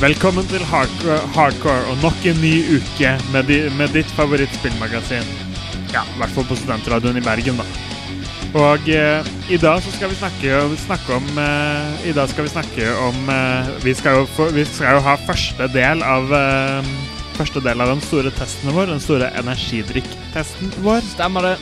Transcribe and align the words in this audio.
Velkommen 0.00 0.46
til 0.48 0.62
Hardcore, 0.64 1.18
hardcore 1.34 1.80
og 1.92 1.98
nok 2.00 2.22
en 2.24 2.38
ny 2.40 2.54
uke 2.72 3.10
med, 3.34 3.50
di, 3.50 3.58
med 3.76 3.90
ditt 3.92 4.08
favorittspillmagasin. 4.16 5.26
Ja, 5.92 6.06
i 6.08 6.16
hvert 6.22 6.32
fall 6.32 6.46
på 6.48 6.56
Studentradioen 6.56 7.18
i 7.20 7.24
Bergen, 7.26 7.60
da. 7.60 7.66
Og 8.56 8.88
eh, 8.88 9.28
i 9.52 9.58
dag 9.60 9.84
så 9.84 9.92
skal 9.92 10.08
vi 10.08 10.16
snakke, 10.16 10.62
snakke 10.86 11.18
om 11.20 11.28
eh, 11.44 12.08
I 12.08 12.16
dag 12.16 12.32
skal 12.32 12.48
vi 12.48 12.54
snakke 12.54 12.88
om 13.04 13.28
eh, 13.28 13.68
vi, 13.84 13.92
skal 13.98 14.22
jo 14.22 14.48
vi 14.56 14.64
skal 14.72 14.96
jo 14.96 15.04
ha 15.04 15.18
første 15.28 15.68
del 15.76 16.00
av 16.00 16.32
eh, 16.32 16.92
Første 17.36 17.60
del 17.68 17.84
av 17.84 17.92
den 17.92 18.00
store 18.08 18.32
testen 18.40 18.72
vår, 18.72 18.88
den 18.94 19.04
store 19.04 19.28
energidrikktesten 19.36 20.72
vår. 20.80 21.04
Stemmer 21.12 21.50
det. 21.50 21.56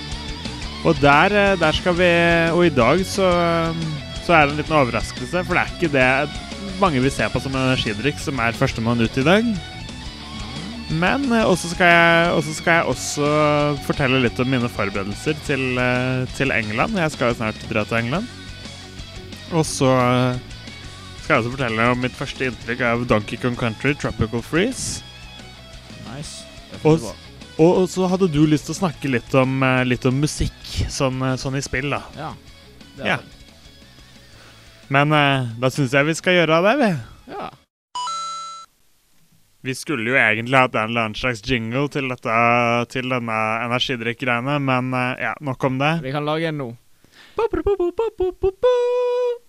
Og 0.87 1.03
der, 1.03 1.35
eh, 1.35 1.57
der 1.59 1.75
skal 1.75 1.99
vi 1.99 2.13
Og 2.55 2.69
i 2.71 2.77
dag 2.79 3.03
så, 3.03 3.35
så 4.23 4.39
er 4.39 4.47
det 4.47 4.55
en 4.55 4.63
liten 4.63 4.79
overraskelse, 4.79 5.43
for 5.43 5.59
det 5.59 5.65
er 5.65 5.75
ikke 5.75 5.99
det 5.99 6.47
mange 6.81 7.01
vil 7.03 7.13
se 7.13 7.27
på 7.33 7.41
som 7.43 7.55
en 7.55 7.71
energidrikk 7.71 8.21
som 8.23 8.41
er 8.43 8.57
førstemann 8.57 9.01
ut 9.03 9.19
i 9.21 9.27
dag. 9.27 9.49
Men 10.89 11.27
eh, 11.33 11.45
også 11.45 11.75
skal, 11.75 11.91
jeg, 11.93 12.33
også 12.39 12.55
skal 12.57 12.79
jeg 12.79 12.93
også 12.93 13.31
fortelle 13.85 14.23
litt 14.25 14.39
om 14.41 14.49
mine 14.49 14.71
forberedelser 14.73 15.37
til, 15.45 15.65
eh, 15.81 16.25
til 16.39 16.53
England. 16.55 16.97
Jeg 16.97 17.13
skal 17.13 17.33
jo 17.33 17.39
snart 17.43 17.65
dra 17.69 17.85
til 17.85 18.01
England. 18.01 18.29
Og 19.53 19.67
så 19.69 19.91
eh, 19.93 20.41
skal 21.21 21.35
jeg 21.35 21.43
også 21.43 21.55
fortelle 21.59 21.91
om 21.93 22.05
mitt 22.05 22.17
første 22.17 22.49
inntrykk 22.49 22.85
av 22.89 23.07
Donkey 23.11 23.41
Kong 23.41 23.57
Country 23.59 23.93
Tropical 24.01 24.45
Freeze. 24.45 25.05
Nice. 26.09 26.47
Og, 26.89 27.05
og, 27.61 27.85
så 27.91 28.09
hadde 28.09 28.31
du 28.33 28.45
lyst 28.49 28.69
til 28.69 28.77
å 28.77 28.81
snakke 28.81 29.11
litt 29.13 29.35
om, 29.37 29.61
litt 29.89 30.05
om 30.09 30.21
musikk, 30.23 30.61
sånn, 30.93 31.21
sånn 31.41 31.59
i 31.59 31.65
spill, 31.65 31.91
da. 31.93 32.05
Ja. 32.17 32.33
Det 32.97 33.05
er 33.05 33.17
Ja. 33.17 33.19
Men 34.89 35.13
eh, 35.13 35.49
da 35.61 35.71
syns 35.73 35.93
jeg 35.93 36.09
vi 36.09 36.15
skal 36.17 36.39
gjøre 36.41 36.61
det, 36.65 36.77
vi. 36.81 36.91
ja. 37.35 37.49
Vi 39.67 39.75
skulle 39.75 40.13
jo 40.13 40.17
egentlig 40.17 40.55
hatt 40.55 40.77
en 40.79 40.93
eller 40.93 41.09
annen 41.09 41.19
slags 41.19 41.43
jingle 41.45 41.89
til, 41.93 42.07
dette, 42.09 42.35
til 42.95 43.11
denne 43.11 43.39
energidrikk-greiene, 43.67 44.55
men 44.65 44.93
eh, 44.97 45.25
ja, 45.27 45.33
nok 45.45 45.67
om 45.69 45.81
det. 45.83 45.91
Vi 46.07 46.13
kan 46.15 46.25
lage 46.29 46.49
en 46.49 46.61
nå. 46.63 46.69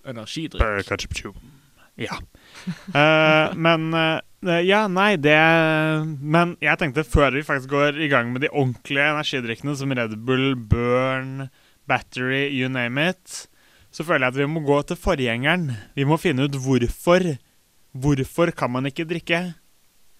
Energidrikk. 0.10 0.66
Ja. 2.00 2.18
Eh, 2.96 3.56
men 3.56 3.94
eh, 3.94 4.20
Ja, 4.64 4.86
nei, 4.88 5.18
det 5.20 5.36
Men 6.20 6.54
jeg 6.64 6.80
tenkte 6.80 7.04
før 7.04 7.34
vi 7.36 7.44
faktisk 7.44 7.72
går 7.74 8.00
i 8.00 8.08
gang 8.12 8.32
med 8.34 8.44
de 8.46 8.50
ordentlige 8.52 9.10
energidrikkene, 9.14 9.76
som 9.76 9.92
Red 9.96 10.16
Bull, 10.26 10.56
Burn, 10.56 11.50
Battery, 11.88 12.48
you 12.50 12.70
name 12.72 13.10
it, 13.10 13.48
så 14.00 14.06
føler 14.08 14.30
jeg 14.30 14.34
at 14.38 14.40
vi 14.40 14.48
må 14.56 14.64
gå 14.64 14.80
til 14.88 14.96
forgjengeren. 15.00 15.68
Vi 16.00 16.06
må 16.08 16.16
finne 16.22 16.48
ut 16.48 16.56
hvorfor. 16.64 17.34
Hvorfor 18.00 18.52
kan 18.56 18.72
man 18.72 18.86
ikke 18.88 19.04
drikke 19.10 19.40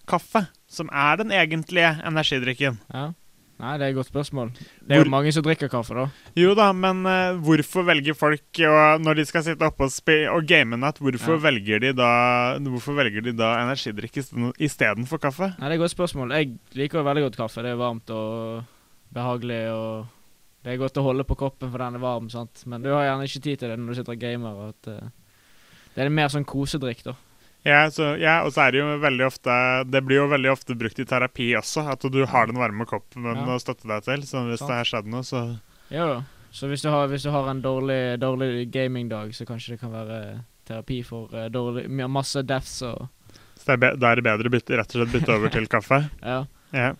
kaffe, 0.10 0.42
som 0.68 0.90
er 0.92 1.20
den 1.22 1.32
egentlige 1.32 1.92
energidrikken? 2.04 2.80
Ja. 2.92 3.12
Nei, 3.60 3.74
det 3.78 3.86
er 3.86 3.92
et 3.92 3.98
godt 3.98 4.08
spørsmål. 4.10 4.54
Det 4.56 4.88
er 4.88 4.96
Hvor- 5.02 5.06
jo 5.06 5.12
mange 5.12 5.32
som 5.36 5.44
drikker 5.44 5.68
kaffe, 5.70 5.94
da. 5.94 6.06
Jo 6.40 6.54
da, 6.56 6.70
men 6.72 7.02
uh, 7.06 7.36
hvorfor 7.44 7.84
velger 7.84 8.16
folk 8.16 8.62
og 8.64 9.02
når 9.04 9.18
de 9.20 9.26
skal 9.28 9.44
sitte 9.44 9.68
oppe 9.68 9.84
og, 9.84 9.92
og 10.32 10.48
game 10.48 10.78
natt, 10.80 10.98
hvorfor, 11.04 11.36
Ja. 11.36 11.44
velger 11.50 11.80
de 11.84 11.92
da, 11.94 12.12
hvorfor 12.58 12.96
velger 12.96 13.22
de 13.22 13.34
da 13.36 13.50
energidrikk 13.66 14.16
istedenfor 14.60 15.20
kaffe? 15.20 15.52
Nei, 15.60 15.68
det 15.68 15.76
er 15.76 15.76
et 15.76 15.84
godt 15.84 15.92
spørsmål. 15.98 16.32
Jeg 16.32 16.56
liker 16.74 17.04
veldig 17.04 17.24
godt 17.28 17.36
kaffe. 17.38 17.62
Det 17.62 17.72
er 17.72 17.76
varmt 17.84 18.10
og 18.10 18.64
behagelig, 19.14 19.62
og 19.76 20.08
det 20.64 20.74
er 20.74 20.82
godt 20.82 20.98
å 21.00 21.06
holde 21.06 21.24
på 21.28 21.38
koppen, 21.40 21.72
for 21.72 21.80
den 21.82 21.96
er 21.96 22.04
varm, 22.04 22.30
sant. 22.30 22.66
Men 22.68 22.84
du 22.84 22.90
har 22.92 23.06
gjerne 23.08 23.28
ikke 23.30 23.42
tid 23.46 23.62
til 23.62 23.72
det 23.72 23.78
når 23.80 23.94
du 23.94 24.00
sitter 24.00 24.16
og 24.18 24.24
gamer. 24.24 24.58
og 24.60 24.74
At, 24.74 24.90
uh, 24.92 25.86
det 25.96 26.04
er 26.04 26.12
mer 26.14 26.32
sånn 26.34 26.48
kosedrikk, 26.48 27.04
da. 27.08 27.16
Ja, 27.68 27.80
så, 27.92 28.14
ja, 28.20 28.38
og 28.48 28.54
så 28.56 28.64
er 28.66 28.72
det 28.72 28.80
jo 28.80 28.92
veldig 29.04 29.26
ofte 29.28 29.52
Det 29.92 30.00
blir 30.08 30.22
jo 30.22 30.28
veldig 30.32 30.48
ofte 30.54 30.78
brukt 30.80 31.02
i 31.04 31.04
terapi 31.04 31.50
også, 31.60 31.84
at 31.92 32.06
du 32.08 32.22
har 32.32 32.48
den 32.48 32.56
varme 32.56 32.86
koppen 32.88 33.26
Ja. 33.28 33.36
å 33.52 33.58
støtte 33.60 33.88
deg 33.90 34.06
til. 34.06 34.24
Så 34.24 34.46
hvis 34.48 34.62
Sant. 34.64 34.70
det 34.72 34.78
har 34.78 34.88
skjedd 34.92 35.10
noe, 35.12 35.24
så 35.28 35.60
Jo. 35.92 36.24
Så 36.52 36.68
hvis 36.68 36.82
du 36.82 36.90
har, 36.90 37.08
hvis 37.12 37.24
du 37.24 37.30
har 37.30 37.50
en 37.52 37.62
dårlig, 37.62 38.18
dårlig 38.20 38.72
gamingdag, 38.72 39.36
så 39.36 39.46
kanskje 39.46 39.76
det 39.76 39.82
kan 39.82 39.92
være 39.92 40.44
terapi 40.66 41.04
for 41.04 41.30
uh, 41.36 41.50
dårlig, 41.52 41.90
masse 42.10 42.42
deaths 42.48 42.82
og 42.88 43.10
så 43.60 43.66
det 43.66 43.74
er 43.76 43.80
be, 43.84 44.08
er 44.08 44.16
det 44.16 44.24
bedre 44.24 44.48
å 44.48 44.54
bytte, 44.54 44.78
rett 44.80 44.94
og 44.96 45.02
slett 45.02 45.12
bytte 45.18 45.36
over 45.36 45.52
til 45.52 45.68
kaffe. 45.74 45.98
Ja. 46.24 46.46
Ja. 46.72 46.94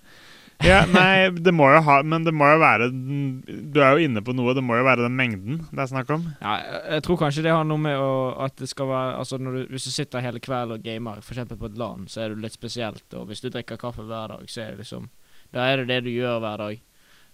Ja, 0.66 0.82
nei, 0.92 1.30
det 1.32 1.54
må 1.56 1.70
jo 1.72 1.80
ha 1.86 2.00
Men 2.04 2.26
det 2.28 2.34
må 2.36 2.48
jo 2.52 2.58
være 2.60 2.90
Du 2.92 3.80
er 3.80 3.96
jo 3.96 4.08
inne 4.10 4.24
på 4.26 4.34
noe. 4.36 4.52
Det 4.58 4.64
må 4.66 4.76
jo 4.76 4.84
være 4.88 5.06
den 5.06 5.16
mengden 5.16 5.62
det 5.70 5.84
er 5.86 5.92
snakk 5.92 6.12
om. 6.12 6.26
Ja, 6.42 6.58
jeg, 6.96 7.04
tror 7.06 7.20
kanskje 7.22 7.46
det 7.46 7.54
har 7.54 7.64
noe 7.68 7.80
med 7.80 7.96
å, 7.96 8.12
at 8.44 8.58
det 8.60 8.68
skal 8.72 8.90
være 8.90 9.16
Altså 9.22 9.40
du, 9.40 9.48
Hvis 9.72 9.88
du 9.88 9.94
sitter 9.94 10.26
hele 10.26 10.42
kvelden 10.44 10.76
og 10.76 10.84
gamer, 10.84 11.24
f.eks. 11.24 11.54
på 11.54 11.70
et 11.70 11.80
LAN, 11.80 12.10
så 12.12 12.26
er 12.26 12.34
du 12.34 12.44
litt 12.44 12.58
spesielt. 12.58 13.06
Og 13.16 13.30
hvis 13.30 13.44
du 13.44 13.48
drikker 13.48 13.80
kaffe 13.80 14.04
hver 14.04 14.36
dag, 14.36 14.44
så 14.52 14.66
er 14.66 14.76
det 14.76 14.84
liksom 14.84 15.08
Da 15.56 15.70
er 15.70 15.82
det 15.82 15.90
det 15.94 16.04
du 16.10 16.12
gjør 16.12 16.44
hver 16.44 16.66
dag. 16.66 16.84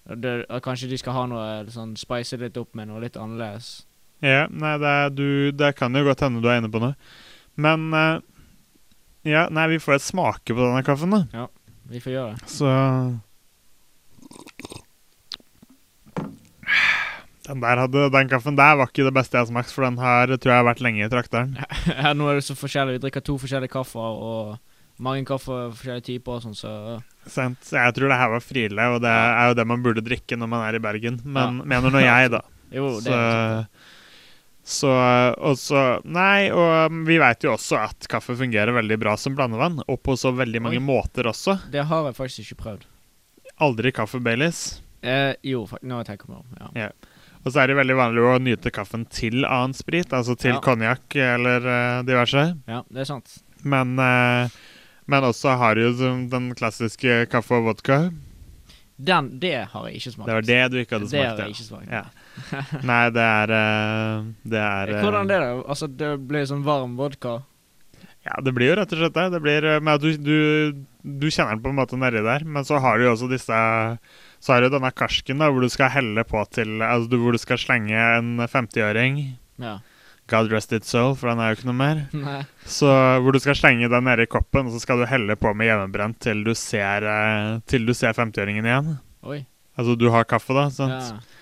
Det, 0.06 0.36
kanskje 0.63 0.92
de 0.92 1.02
skal 1.02 1.18
ha 1.18 1.25
noe 1.31 1.74
sånn 1.74 1.96
spice 1.97 2.38
litt 2.38 2.57
opp 2.62 2.75
med 2.78 2.92
noe 2.92 3.02
litt 3.02 3.18
annerledes. 3.18 3.88
Ja, 4.24 4.46
nei, 4.53 4.78
det, 4.80 4.92
er, 5.02 5.09
du, 5.12 5.28
det 5.52 5.74
kan 5.80 5.97
jo 5.97 6.06
godt 6.06 6.22
hende 6.24 6.44
du 6.44 6.47
er 6.50 6.62
inne 6.62 6.72
på 6.72 6.81
noe. 6.84 6.94
Men 7.57 7.90
eh, 7.94 8.16
Ja, 9.25 9.47
nei, 9.50 9.66
vi 9.74 9.81
får 9.81 9.97
et 9.97 10.06
smake 10.06 10.53
på 10.53 10.62
denne 10.62 10.86
kaffen, 10.86 11.16
da. 11.16 11.47
Vi 11.91 12.01
får 12.01 12.16
gjøre 12.16 12.34
det. 12.34 12.50
Så 12.50 12.69
Den 17.46 17.62
der 17.62 17.78
hadde, 17.78 18.07
den 18.09 18.29
kaffen 18.31 18.56
der 18.57 18.78
var 18.79 18.90
ikke 18.90 19.06
det 19.06 19.13
beste 19.13 19.38
jeg 19.38 19.46
har 19.46 19.51
smakt, 19.51 19.73
for 19.73 19.85
den 19.85 20.00
har 20.01 20.31
tror 20.34 20.51
jeg 20.51 20.62
har 20.63 20.66
vært 20.66 20.81
lenge 20.81 21.06
i 21.06 21.12
trakteren. 21.12 21.53
Ja, 21.94 22.13
nå 22.18 22.29
er 22.31 22.40
det 22.40 22.47
så 22.47 22.56
forskjellig. 22.57 22.97
Vi 22.97 23.03
drikker 23.03 23.22
to 23.25 23.35
forskjellige 23.41 23.75
kaffer 23.75 24.01
og 24.01 24.56
mange 24.97 25.28
kaffer, 25.29 25.69
forskjellige 25.75 26.07
typer 26.07 26.40
og 26.40 26.45
sånn, 26.47 26.57
så 26.57 26.72
Sant? 27.29 27.62
Så 27.66 27.78
jeg 27.78 27.94
tror 27.97 28.09
det 28.09 28.18
her 28.18 28.31
var 28.34 28.44
Friele, 28.45 28.90
og 28.95 29.00
det 29.06 29.12
er 29.13 29.50
jo 29.50 29.57
det 29.57 29.66
man 29.69 29.85
burde 29.85 30.03
drikke 30.06 30.38
når 30.38 30.50
man 30.50 30.66
er 30.66 30.78
i 30.78 30.81
Bergen. 30.81 31.22
Men 31.25 31.62
mener 31.69 31.94
nå 31.94 32.01
jeg, 32.01 32.34
da. 32.34 32.41
Jo, 32.75 32.95
det 32.97 33.06
Så, 33.06 33.13
er 33.13 33.75
så 34.65 34.89
Og 35.37 35.59
så 35.61 35.81
Nei, 36.09 36.49
og 36.49 36.91
um, 36.91 37.03
vi 37.05 37.19
veit 37.21 37.45
jo 37.45 37.53
også 37.53 37.77
at 37.83 38.07
kaffe 38.09 38.33
fungerer 38.37 38.73
veldig 38.73 38.97
bra 39.01 39.13
som 39.21 39.35
blandevann, 39.37 39.83
og 39.85 40.01
på 40.01 40.15
så 40.17 40.33
veldig 40.33 40.62
mange 40.65 40.81
Oi. 40.81 40.85
måter 40.88 41.29
også. 41.29 41.59
Det 41.71 41.85
har 41.85 42.07
jeg 42.09 42.17
faktisk 42.17 42.47
ikke 42.47 42.62
prøvd. 42.63 42.88
Aldri 43.62 43.94
kaffe 43.95 44.19
Baileys. 44.19 44.81
Eh, 45.06 45.35
jo, 45.45 45.67
nå 45.85 46.01
tenker 46.07 46.25
jeg 46.25 46.33
meg 46.33 46.41
om. 46.65 46.79
Ja. 46.81 46.89
Og 47.45 47.53
så 47.53 47.62
er 47.62 47.69
det 47.69 47.77
veldig 47.77 47.95
vanlig 48.00 48.23
å 48.25 48.38
nyte 48.41 48.71
kaffen 48.73 49.06
til 49.13 49.45
annen 49.45 49.75
sprit, 49.77 50.09
altså 50.09 50.33
til 50.35 50.56
Ja. 50.56 50.62
konjakk 50.65 51.13
eller 51.13 51.61
uh, 51.69 52.03
diverse. 52.07 52.47
ja, 52.68 52.81
det 52.89 53.06
er 53.06 53.11
sant. 53.11 53.38
Men, 53.61 53.94
uh, 54.01 54.50
men 55.06 55.27
også 55.29 55.53
har 55.61 55.77
jo 55.77 55.91
den 56.25 56.50
klassiske 56.57 57.27
kaffe 57.29 57.53
og 57.61 57.69
vodka. 57.69 58.07
Den, 58.97 59.29
det 59.39 59.68
har 59.71 59.88
jeg 59.88 60.00
ikke 60.01 60.15
smakt. 60.15 60.27
Det 60.27 60.35
var 60.39 60.47
det 60.50 60.61
du 60.71 60.77
ikke 60.81 60.97
hadde 60.97 61.09
smakt. 61.11 61.21
Det 61.21 61.29
har 61.29 61.45
jeg 61.45 61.53
ikke 61.53 61.69
smakt. 61.69 61.91
Ja. 61.91 62.03
Nei, 62.89 63.01
det 63.15 63.25
er 63.25 63.53
eh, 63.55 64.29
Det 64.43 64.61
er 64.61 64.93
eh, 64.93 65.03
Hvordan 65.03 65.29
det 65.29 65.39
da? 65.41 65.51
Altså, 65.63 65.87
det 65.87 66.11
blir 66.29 66.47
sånn 66.49 66.65
varm 66.65 66.97
vodka. 66.99 67.39
Ja, 68.25 68.39
det 68.41 68.55
blir 68.57 68.71
jo 68.71 68.75
rett 68.79 68.93
og 68.95 69.01
slett 69.01 69.15
det. 69.17 69.25
Det 69.35 69.41
blir 69.43 69.67
men 69.85 69.99
du, 70.01 70.07
du, 70.17 70.37
du 71.01 71.27
kjenner 71.29 71.55
den 71.55 71.63
på 71.65 71.71
en 71.71 71.77
måte 71.77 71.99
nedi 72.01 72.23
der, 72.25 72.45
men 72.45 72.65
så 72.65 72.79
har 72.81 72.97
du 72.97 73.05
jo 73.05 73.11
også 73.13 73.29
disse 73.29 73.57
Så 74.41 74.53
har 74.53 74.65
du 74.65 74.71
denne 74.73 74.89
karsken 74.97 75.43
da, 75.43 75.51
hvor 75.53 75.61
du 75.61 75.69
skal 75.69 75.93
helle 75.93 76.23
på 76.25 76.41
til 76.53 76.81
Altså 76.85 77.21
hvor 77.21 77.35
du 77.37 77.41
skal 77.41 77.61
slenge 77.61 77.93
en 78.17 78.39
50-øring 78.41 79.21
Ja. 79.61 79.77
God 80.25 80.49
rest 80.49 80.73
its 80.73 80.89
soul, 80.89 81.13
for 81.13 81.29
den 81.29 81.37
er 81.37 81.51
jo 81.51 81.59
ikke 81.59 81.67
noe 81.69 81.77
mer. 81.77 81.99
Nei. 82.17 82.39
Så 82.65 82.89
Hvor 83.21 83.35
du 83.35 83.37
skal 83.43 83.57
slenge 83.59 83.89
den 83.93 84.07
nedi 84.09 84.25
koppen, 84.25 84.65
og 84.65 84.73
så 84.73 84.81
skal 84.81 85.03
du 85.03 85.05
helle 85.09 85.37
på 85.37 85.51
med 85.53 85.69
hjemmebrent 85.69 86.17
til 86.25 86.41
du 86.47 86.55
ser, 86.57 87.05
eh, 87.05 87.59
til 87.69 87.85
du 87.85 87.93
ser 87.93 88.17
50-åringen 88.17 88.65
igjen. 88.65 88.95
Oi. 89.21 89.43
Altså 89.77 89.93
du 89.99 90.07
har 90.09 90.25
kaffe, 90.25 90.55
da. 90.57 90.65
sant? 90.73 90.97
Ja. 91.13 91.34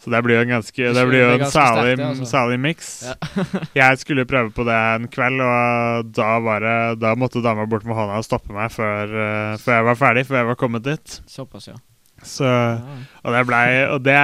Så 0.00 0.08
det 0.12 0.22
blir 0.24 0.38
jo 0.38 0.44
en 0.46 0.54
ganske 0.54 0.92
Det 0.96 1.02
blir 1.10 1.20
jo 1.20 1.32
en 1.34 1.44
særlig, 1.52 1.98
altså. 2.00 2.28
særlig 2.30 2.56
miks. 2.62 2.88
Ja. 3.04 3.14
jeg 3.82 4.00
skulle 4.00 4.24
prøve 4.28 4.52
på 4.56 4.64
det 4.68 4.78
en 4.94 5.10
kveld, 5.12 5.42
og 5.44 6.10
da, 6.16 6.30
var 6.40 6.64
det, 6.64 6.78
da 7.02 7.12
måtte 7.20 7.44
dama 7.44 7.68
bort 7.68 7.84
med 7.84 7.98
hånda 7.98 8.16
og 8.20 8.26
stoppe 8.26 8.54
meg 8.56 8.72
før, 8.72 9.12
uh, 9.12 9.60
før 9.60 9.80
jeg 9.80 9.88
var 9.90 10.00
ferdig, 10.00 10.26
før 10.30 10.40
jeg 10.40 10.50
var 10.54 10.60
kommet 10.60 10.88
dit. 10.88 11.20
Såpass, 11.28 11.68
ja. 11.68 11.76
Så. 12.20 12.44
Og 13.24 13.32
det 13.32 13.44
blei 13.48 13.66
Og 13.88 14.02
det, 14.04 14.16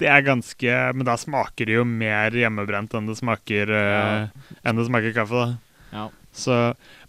det 0.00 0.08
er 0.08 0.22
ganske 0.24 0.76
Men 0.96 1.04
da 1.04 1.16
smaker 1.20 1.68
det 1.68 1.74
jo 1.76 1.82
mer 1.84 2.32
hjemmebrent 2.32 2.94
enn 2.96 3.10
det 3.10 3.18
smaker 3.18 3.68
eh, 3.68 4.46
Enn 4.64 4.80
det 4.80 4.86
smaker 4.88 5.12
kaffe, 5.12 5.42
da. 5.42 5.90
Ja. 5.92 6.06
Så 6.32 6.56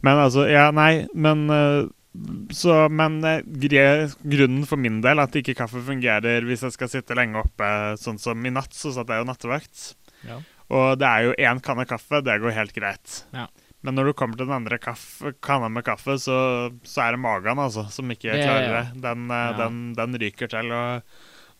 Men 0.03 0.19
altså 0.25 0.43
Ja, 0.51 0.65
nei, 0.75 1.05
men 1.15 1.47
eh, 1.47 1.87
Så 2.55 2.73
Men 2.93 3.19
eh, 3.23 3.41
grunnen 4.23 4.65
for 4.69 4.77
min 4.81 5.01
del 5.03 5.19
at 5.23 5.35
ikke 5.35 5.55
kaffe 5.57 5.81
fungerer 5.85 6.45
hvis 6.47 6.63
jeg 6.67 6.75
skal 6.75 6.91
sitte 6.91 7.17
lenge 7.17 7.41
oppe, 7.41 7.67
sånn 8.01 8.19
som 8.21 8.45
i 8.45 8.51
natt, 8.53 8.73
så 8.75 8.93
satt 8.95 9.11
jeg 9.11 9.21
jo 9.23 9.27
nattevakt. 9.29 9.85
Ja. 10.25 10.39
Og 10.73 10.97
det 10.97 11.05
er 11.09 11.27
jo 11.27 11.35
én 11.37 11.59
kanne 11.61 11.85
kaffe, 11.89 12.23
det 12.25 12.39
går 12.41 12.55
helt 12.55 12.73
greit. 12.73 13.19
Ja. 13.35 13.47
Men 13.85 13.93
når 13.99 14.09
du 14.09 14.13
kommer 14.17 14.37
til 14.39 14.47
den 14.47 14.55
andre 14.57 14.79
kaffe, 14.81 15.35
kanna 15.45 15.67
med 15.69 15.85
kaffe, 15.85 16.15
så, 16.17 16.37
så 16.87 17.03
er 17.05 17.13
det 17.13 17.21
magen 17.21 17.59
altså, 17.61 17.83
som 17.93 18.09
ikke 18.09 18.31
Det- 18.33 18.41
klarer 18.47 18.71
det. 18.79 19.01
Den, 19.03 19.27
eh, 19.29 19.51
den, 19.59 19.81
den 19.99 20.17
ryker 20.23 20.49
til, 20.49 20.71
og 20.73 21.03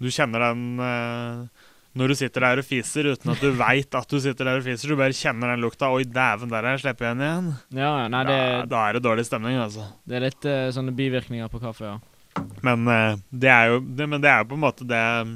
du 0.01 0.09
kjenner 0.11 0.47
den 0.49 0.79
eh, 0.81 1.64
når 1.95 2.11
du 2.11 2.15
sitter 2.19 2.43
der 2.43 2.59
og 2.59 2.67
fiser 2.67 3.07
uten 3.13 3.31
at 3.31 3.39
du 3.39 3.53
veit 3.55 3.95
at 3.95 4.11
du 4.11 4.17
sitter 4.19 4.49
der 4.49 4.59
og 4.59 4.65
fiser. 4.65 4.91
Du 4.91 4.99
bare 4.99 5.15
kjenner 5.15 5.53
den 5.53 5.63
lukta. 5.63 5.87
Oi, 5.95 6.03
dæven, 6.03 6.51
der 6.51 6.65
er 6.65 6.75
jeg 6.75 6.83
slipper 6.83 7.07
igjen 7.07 7.23
igjen. 7.23 7.49
ja, 7.79 7.91
ja, 8.01 8.09
nei, 8.11 8.23
det, 8.27 8.35
da, 8.35 8.67
da 8.73 8.83
er 8.89 8.97
det 8.97 9.03
dårlig 9.07 9.25
stemning, 9.29 9.57
altså. 9.63 9.87
det 10.03 10.19
er 10.19 10.25
litt 10.27 10.47
uh, 10.49 10.67
sånne 10.75 10.95
bivirkninger 10.97 11.51
på 11.51 11.63
kaffe, 11.63 11.95
ja. 11.95 12.45
Men 12.67 12.83
uh, 12.91 13.15
det 13.31 13.53
jo 13.71 13.79
det, 13.95 14.09
men 14.11 14.23
det 14.23 14.31
er 14.31 14.43
jo 14.43 14.49
på 14.51 14.57
en 14.59 14.65
måte 14.65 14.87
det 14.89 15.03
mm, 15.23 15.35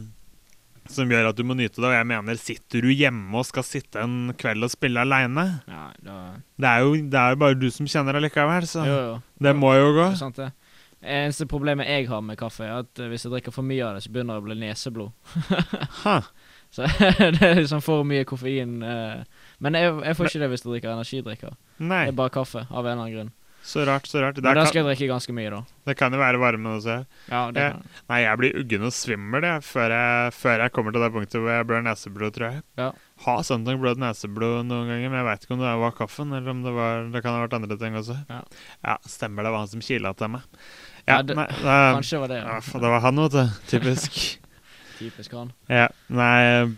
som 0.92 1.12
gjør 1.14 1.30
at 1.30 1.38
du 1.38 1.46
må 1.48 1.56
nyte 1.56 1.80
det. 1.80 1.88
Og 1.88 1.96
jeg 1.96 2.08
mener, 2.12 2.40
sitter 2.42 2.84
du 2.84 2.92
hjemme 2.92 3.40
og 3.40 3.48
skal 3.48 3.64
sitte 3.64 4.04
en 4.04 4.34
kveld 4.40 4.66
og 4.68 4.72
spille 4.74 5.00
aleine 5.06 5.46
ja 5.70 5.86
da, 6.04 6.18
det, 6.60 6.68
er 6.68 6.84
jo- 6.84 7.04
det 7.14 7.22
er 7.22 7.36
jo 7.36 7.44
bare 7.46 7.60
du 7.62 7.70
som 7.72 7.88
kjenner 7.88 8.18
det 8.18 8.26
likevel, 8.28 8.68
så 8.68 8.84
jo, 8.84 8.98
jo. 9.14 9.20
det 9.48 9.56
må 9.56 9.72
jo 9.78 9.94
gå. 9.94 10.10
Det 10.10 10.18
er 10.18 10.24
sant, 10.26 10.42
det. 10.44 10.52
Eneste 11.00 11.46
problemet 11.48 11.88
jeg 11.88 12.10
har 12.10 12.20
med 12.20 12.36
kaffe, 12.36 12.66
er 12.68 12.82
at 12.82 13.00
eh, 13.00 13.08
hvis 13.08 13.24
jeg 13.24 13.32
drikker 13.32 13.54
for 13.56 13.64
mye 13.64 13.86
av 13.88 13.96
det, 13.96 14.04
så 14.04 14.12
begynner 14.12 14.36
det 14.36 14.44
å 14.44 14.48
bli 14.50 14.58
neseblod. 14.60 15.14
Ha. 16.77 16.86
Så 16.86 16.86
det 17.39 17.42
er 17.42 17.56
liksom 17.63 17.81
for 17.81 18.04
mye 18.06 18.25
koffein. 18.30 18.81
eh. 18.83 19.24
Men 19.60 19.74
jeg, 19.75 19.89
jeg 20.06 20.16
får 20.16 20.30
ikke 20.30 20.39
det 20.45 20.50
hvis 20.54 20.63
jeg 20.66 20.71
drikker 20.75 20.94
energidrikker. 20.94 21.56
Nei, 21.80 22.06
Det 22.06 22.13
er 22.13 22.18
bare 22.21 22.30
kaffe, 22.30 22.68
av 22.69 22.86
en 22.86 22.92
eller 22.92 23.01
annen 23.04 23.16
grunn. 23.16 23.31
så 23.69 23.83
rart, 23.86 24.06
så 24.07 24.21
rart. 24.24 24.38
Men 24.42 24.56
da 24.56 24.63
skal 24.69 24.80
jeg 24.80 24.86
drikke 24.88 25.07
ganske 25.12 25.33
mye, 25.36 25.50
da. 25.51 25.57
det 25.89 25.95
kan 26.00 26.13
jo 26.16 26.19
være 26.21 26.39
varmen 26.39 26.77
også. 26.77 26.95
Ja, 27.30 27.42
det 27.51 27.60
jeg, 27.66 27.74
kan. 27.75 27.83
Nei, 28.10 28.19
jeg 28.24 28.39
blir 28.39 28.56
uggen 28.62 28.86
og 28.88 28.94
svimmel 28.95 29.44
jeg, 29.50 29.63
før, 29.68 29.92
jeg, 29.98 30.31
før 30.38 30.63
jeg 30.63 30.71
kommer 30.77 30.95
til 30.95 31.04
det 31.04 31.10
punktet 31.18 31.42
hvor 31.44 31.51
jeg 31.51 31.68
blør 31.68 31.83
neseblod, 31.89 32.33
tror 32.38 32.48
jeg. 32.54 32.63
Ja. 32.80 32.89
Har 33.25 33.44
søndag 33.44 33.81
blødd 33.83 34.00
neseblod 34.00 34.63
noen 34.69 34.88
ganger, 34.94 35.10
men 35.12 35.19
jeg 35.19 35.27
veit 35.27 35.44
ikke 35.44 35.57
om 35.57 35.63
det 35.66 35.74
var 35.83 35.98
kaffen, 36.00 36.31
eller 36.38 36.54
om 36.56 36.63
det 36.63 36.71
var 36.77 37.10
Det 37.12 37.21
kan 37.25 37.36
ha 37.36 37.44
vært 37.44 37.57
andre 37.60 37.77
ting 37.83 37.98
også. 38.00 38.16
Ja. 38.31 38.42
ja 38.88 38.98
stemmer 39.10 39.44
det 39.44 39.51
var 39.57 39.66
han 39.66 39.74
som 39.75 39.83
kila 39.83 40.13
til 40.16 40.31
meg. 40.38 40.45
Ja, 41.04 41.18
Ja, 41.18 41.21
det- 41.25 41.36
nei, 41.36 41.48
det, 41.50 41.63
Kanskje 42.00 42.19
var 42.24 42.27
det. 42.31 42.38
ja, 42.45 42.60
Ja. 42.63 42.80
det 42.80 42.89
var 42.95 43.00
han, 43.10 43.16
vet 43.25 43.31
du. 43.36 43.44
Typisk. 43.74 44.21
Typisk 45.00 45.31
han. 45.34 45.51
ja, 45.72 45.88
nei 46.10 46.75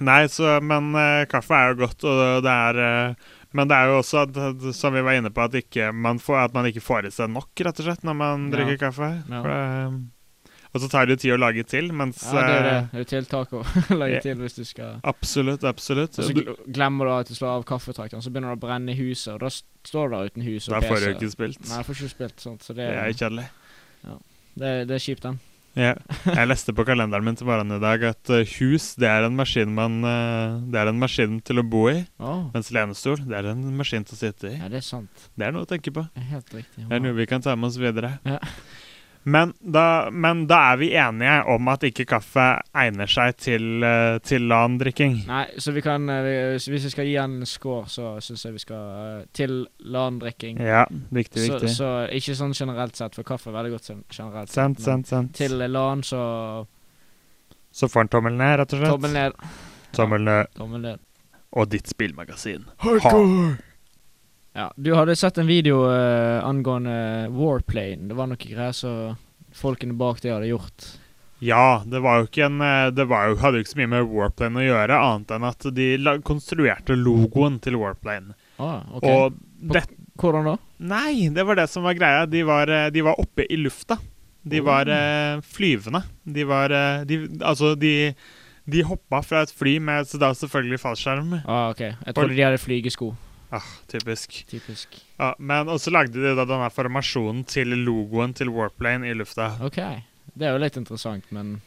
Nei, 0.00 0.22
så 0.32 0.54
Men 0.64 0.94
uh, 0.96 1.26
kaffe 1.28 1.52
er 1.52 1.74
jo 1.74 1.82
godt, 1.82 2.04
og 2.08 2.42
det 2.46 2.52
er 2.52 2.78
uh, 2.80 3.14
Men 3.52 3.68
det 3.68 3.76
er 3.76 3.90
jo 3.90 3.98
også, 4.00 4.22
at, 4.24 4.62
som 4.78 4.94
vi 4.96 5.02
var 5.04 5.18
inne 5.18 5.28
på, 5.34 5.42
at, 5.44 5.56
ikke 5.60 5.90
man 5.92 6.18
får, 6.22 6.38
at 6.46 6.54
man 6.56 6.64
ikke 6.70 6.80
får 6.80 7.08
i 7.08 7.10
seg 7.12 7.28
nok, 7.34 7.50
rett 7.66 7.82
og 7.82 7.84
slett, 7.90 8.04
når 8.08 8.16
man 8.16 8.46
Ja. 8.48 8.54
drikker 8.56 8.78
kaffe. 8.86 9.10
Ja. 9.28 9.42
Det, 9.44 10.00
og 10.70 10.78
så 10.80 10.86
tar 10.88 11.04
det 11.10 11.16
jo 11.16 11.20
tid 11.24 11.32
å 11.34 11.38
lage 11.42 11.64
til, 11.66 11.88
mens 11.92 12.22
Ja, 12.30 12.44
det 12.46 12.54
er 12.54 12.62
det. 12.62 12.72
eh, 12.78 12.86
Det 12.92 12.94
er 12.94 13.02
jo 13.02 13.08
tiltak 13.10 13.52
å 13.58 13.62
lage 14.00 14.14
Ja. 14.14 14.20
til 14.22 14.36
hvis 14.38 14.54
du 14.54 14.62
skal 14.64 15.00
Absolutt, 15.02 15.64
absolutt. 15.66 16.16
Og 16.22 16.28
så 16.30 16.56
glemmer 16.70 17.10
du 17.10 17.14
at 17.18 17.26
du 17.28 17.34
slår 17.34 17.56
av 17.58 17.64
kaffetrakteren, 17.66 18.22
så 18.22 18.30
begynner 18.30 18.54
det 18.54 18.60
å 18.60 18.64
brenne 18.68 18.94
i 18.94 18.98
huset, 19.02 19.34
og 19.34 19.40
da 19.42 19.50
står 19.50 20.08
du 20.08 20.16
der 20.16 20.30
uten 20.30 20.46
hus 20.46 20.68
og 20.70 20.76
Da 20.78 20.80
får 20.86 21.02
du 21.02 21.10
ikke 21.16 21.32
spilt. 21.34 21.60
Nei, 21.68 21.76
jeg 21.82 21.88
får 21.90 21.98
ikke 21.98 22.14
spilt 22.14 22.40
sånt, 22.46 22.62
så 22.64 22.72
det, 22.78 22.86
Det 22.86 23.02
er 23.02 23.18
kjedelig. 23.18 23.48
det, 24.56 24.72
det 24.88 24.94
er 24.96 25.02
kjipt, 25.10 25.26
den. 25.26 25.40
Ja. 25.78 25.92
Jeg 26.26 26.48
leste 26.50 26.72
på 26.74 26.82
kalenderen 26.88 27.22
min 27.24 27.36
til 27.38 27.46
morgenen 27.46 27.76
i 27.78 27.82
dag 27.82 28.02
at 28.08 28.30
eh, 28.34 28.42
hus 28.58 28.88
det 28.98 29.06
er 29.06 29.28
en 29.28 29.36
maskin 29.38 29.70
man 29.76 30.00
eh, 30.02 30.56
Det 30.72 30.80
er 30.82 30.90
en 30.90 30.98
maskin 30.98 31.36
til 31.46 31.62
å 31.62 31.64
bo 31.66 31.84
i, 31.92 32.00
Oh. 32.18 32.48
mens 32.54 32.72
lenestol 32.74 33.22
det 33.22 33.38
er 33.38 33.52
en 33.52 33.62
maskin 33.78 34.02
til 34.04 34.16
å 34.16 34.20
sitte 34.24 34.50
i. 34.50 34.56
ja, 34.58 34.68
det 34.72 34.80
er 34.82 34.86
sant. 34.88 35.28
Det 35.38 35.46
er 35.46 35.54
noe 35.54 35.62
å 35.64 35.70
tenke 35.70 35.92
på. 35.94 36.02
Helt 36.32 36.50
riktig. 36.58 36.84
Det 36.88 36.98
er 36.98 37.04
noe 37.04 37.14
vi 37.16 37.26
kan 37.30 37.40
ta 37.44 37.54
med 37.56 37.70
oss 37.70 37.78
videre. 37.80 38.16
Ja. 38.26 38.40
Men, 39.22 39.52
da, 39.60 40.08
men 40.10 40.46
da 40.48 40.58
er 40.72 40.76
vi 40.80 40.86
enige 40.96 41.42
om 41.52 41.68
at 41.68 41.82
ikke 41.84 42.06
kaffe 42.08 42.44
egner 42.72 43.10
seg 43.10 43.34
til, 43.36 43.66
uh, 43.84 44.16
til 44.24 44.46
LAN-drikking. 44.48 45.18
Nei, 45.28 45.42
så 45.60 45.74
vi 45.76 45.82
kan 45.84 46.08
eh, 46.08 46.54
Hvis 46.56 46.68
vi 46.72 46.80
skal 46.94 47.04
gi 47.04 47.18
han 47.20 47.34
en 47.42 47.46
score, 47.48 47.84
så 47.92 48.14
syns 48.24 48.46
jeg 48.46 48.56
vi 48.56 48.62
skal 48.64 48.86
eh, 49.02 49.26
til 49.36 49.66
LAN-drikking. 49.84 50.62
Ja, 50.64 50.86
viktig, 51.12 51.44
Så, 51.44 51.58
viktig. 51.58 51.74
så 51.76 51.90
ikke 52.16 52.38
sånn 52.38 52.56
generelt 52.56 52.96
sett, 52.96 53.14
for 53.18 53.28
kaffe 53.28 53.52
er 53.52 53.58
veldig 53.58 53.74
godt 53.76 53.90
generelt 53.92 54.48
sett. 54.48 54.56
sent, 54.56 54.80
sent. 54.80 54.86
sant, 54.88 55.12
sant. 55.12 55.36
Til 55.36 55.58
LAN, 55.68 56.02
så 56.02 56.66
Så 57.72 57.86
får 57.92 58.00
han 58.06 58.08
tommelen 58.08 58.38
ned, 58.40 58.56
rett 58.58 58.72
og 58.72 58.80
slett. 58.80 58.90
tommel 58.96 59.12
ned. 59.12 59.32
Tommel 59.92 60.24
ned. 60.24 60.46
Tommel 60.56 60.80
ned. 60.88 60.98
Og 61.52 61.68
ditt 61.68 61.88
spillmagasin. 61.92 62.64
Ja, 64.52 64.72
du 64.76 64.94
hadde 64.94 65.14
sett 65.16 65.38
en 65.38 65.46
video 65.46 65.84
uh, 65.86 66.44
angående 66.44 67.28
Warplane. 67.30 68.08
Det 68.10 68.16
var 68.18 68.30
noe 68.30 68.40
greier 68.40 68.74
som 68.74 69.14
folkene 69.54 69.94
bak 69.98 70.22
det 70.24 70.32
hadde 70.34 70.50
gjort. 70.50 70.88
Ja, 71.40 71.82
det 71.86 72.02
var 72.04 72.20
jo 72.20 72.26
ikke 72.28 72.42
en 72.50 72.60
eh, 72.60 72.90
Det 72.92 73.06
var 73.08 73.30
jo, 73.30 73.38
hadde 73.40 73.56
jo 73.56 73.64
ikke 73.64 73.72
så 73.72 73.78
mye 73.80 73.92
med 73.94 74.10
Warplane 74.12 74.60
å 74.60 74.64
gjøre, 74.64 74.98
annet 75.00 75.30
enn 75.32 75.46
at 75.48 75.64
de 75.72 75.86
konstruerte 76.26 76.96
logoen 76.98 77.56
til 77.64 77.78
Warplane. 77.80 78.36
Ah, 78.60 78.82
ok. 78.92 79.06
Og 79.08 79.38
det 79.72 79.86
Hvordan 80.20 80.50
da? 80.50 80.54
Nei, 80.84 81.30
det 81.32 81.46
var 81.48 81.56
det 81.56 81.64
som 81.72 81.86
var 81.86 81.96
greia. 81.96 82.26
De 82.28 82.42
var, 82.44 82.68
eh, 82.68 82.90
de 82.92 83.06
var 83.06 83.16
oppe 83.22 83.46
i 83.48 83.56
lufta. 83.56 83.96
De 84.44 84.60
var 84.64 84.88
eh, 84.92 85.40
flyvende. 85.44 86.02
De 86.24 86.44
var 86.48 86.72
de, 87.08 87.22
Altså, 87.40 87.72
de 87.78 88.12
de 88.70 88.84
hoppa 88.86 89.18
fra 89.24 89.40
et 89.42 89.50
fly 89.50 89.78
med 89.82 90.06
så 90.06 90.20
da 90.20 90.28
selvfølgelig 90.36 90.78
fallskjerm. 90.82 91.32
Ah, 91.40 91.70
ok. 91.72 91.80
Jeg 91.80 92.14
trodde 92.14 92.36
de 92.36 92.44
hadde 92.44 92.60
flygesko. 92.60 93.14
Ah, 93.50 93.66
typisk. 93.90 94.44
Typisk. 94.50 95.00
Ah, 95.18 95.34
men 95.38 95.68
også 95.72 95.90
lagde 95.90 96.14
de 96.22 96.34
da 96.38 96.46
denne 96.46 96.70
formasjonen 96.70 97.42
til 97.50 97.74
logoen 97.84 98.34
til 98.36 98.52
Warplane 98.54 99.10
i 99.10 99.16
lufta. 99.16 99.56
Ok. 99.66 99.80
Det 100.34 100.46
er 100.46 100.54
jo 100.54 100.62
litt 100.62 100.78
interessant, 100.78 101.26
men 101.34 101.58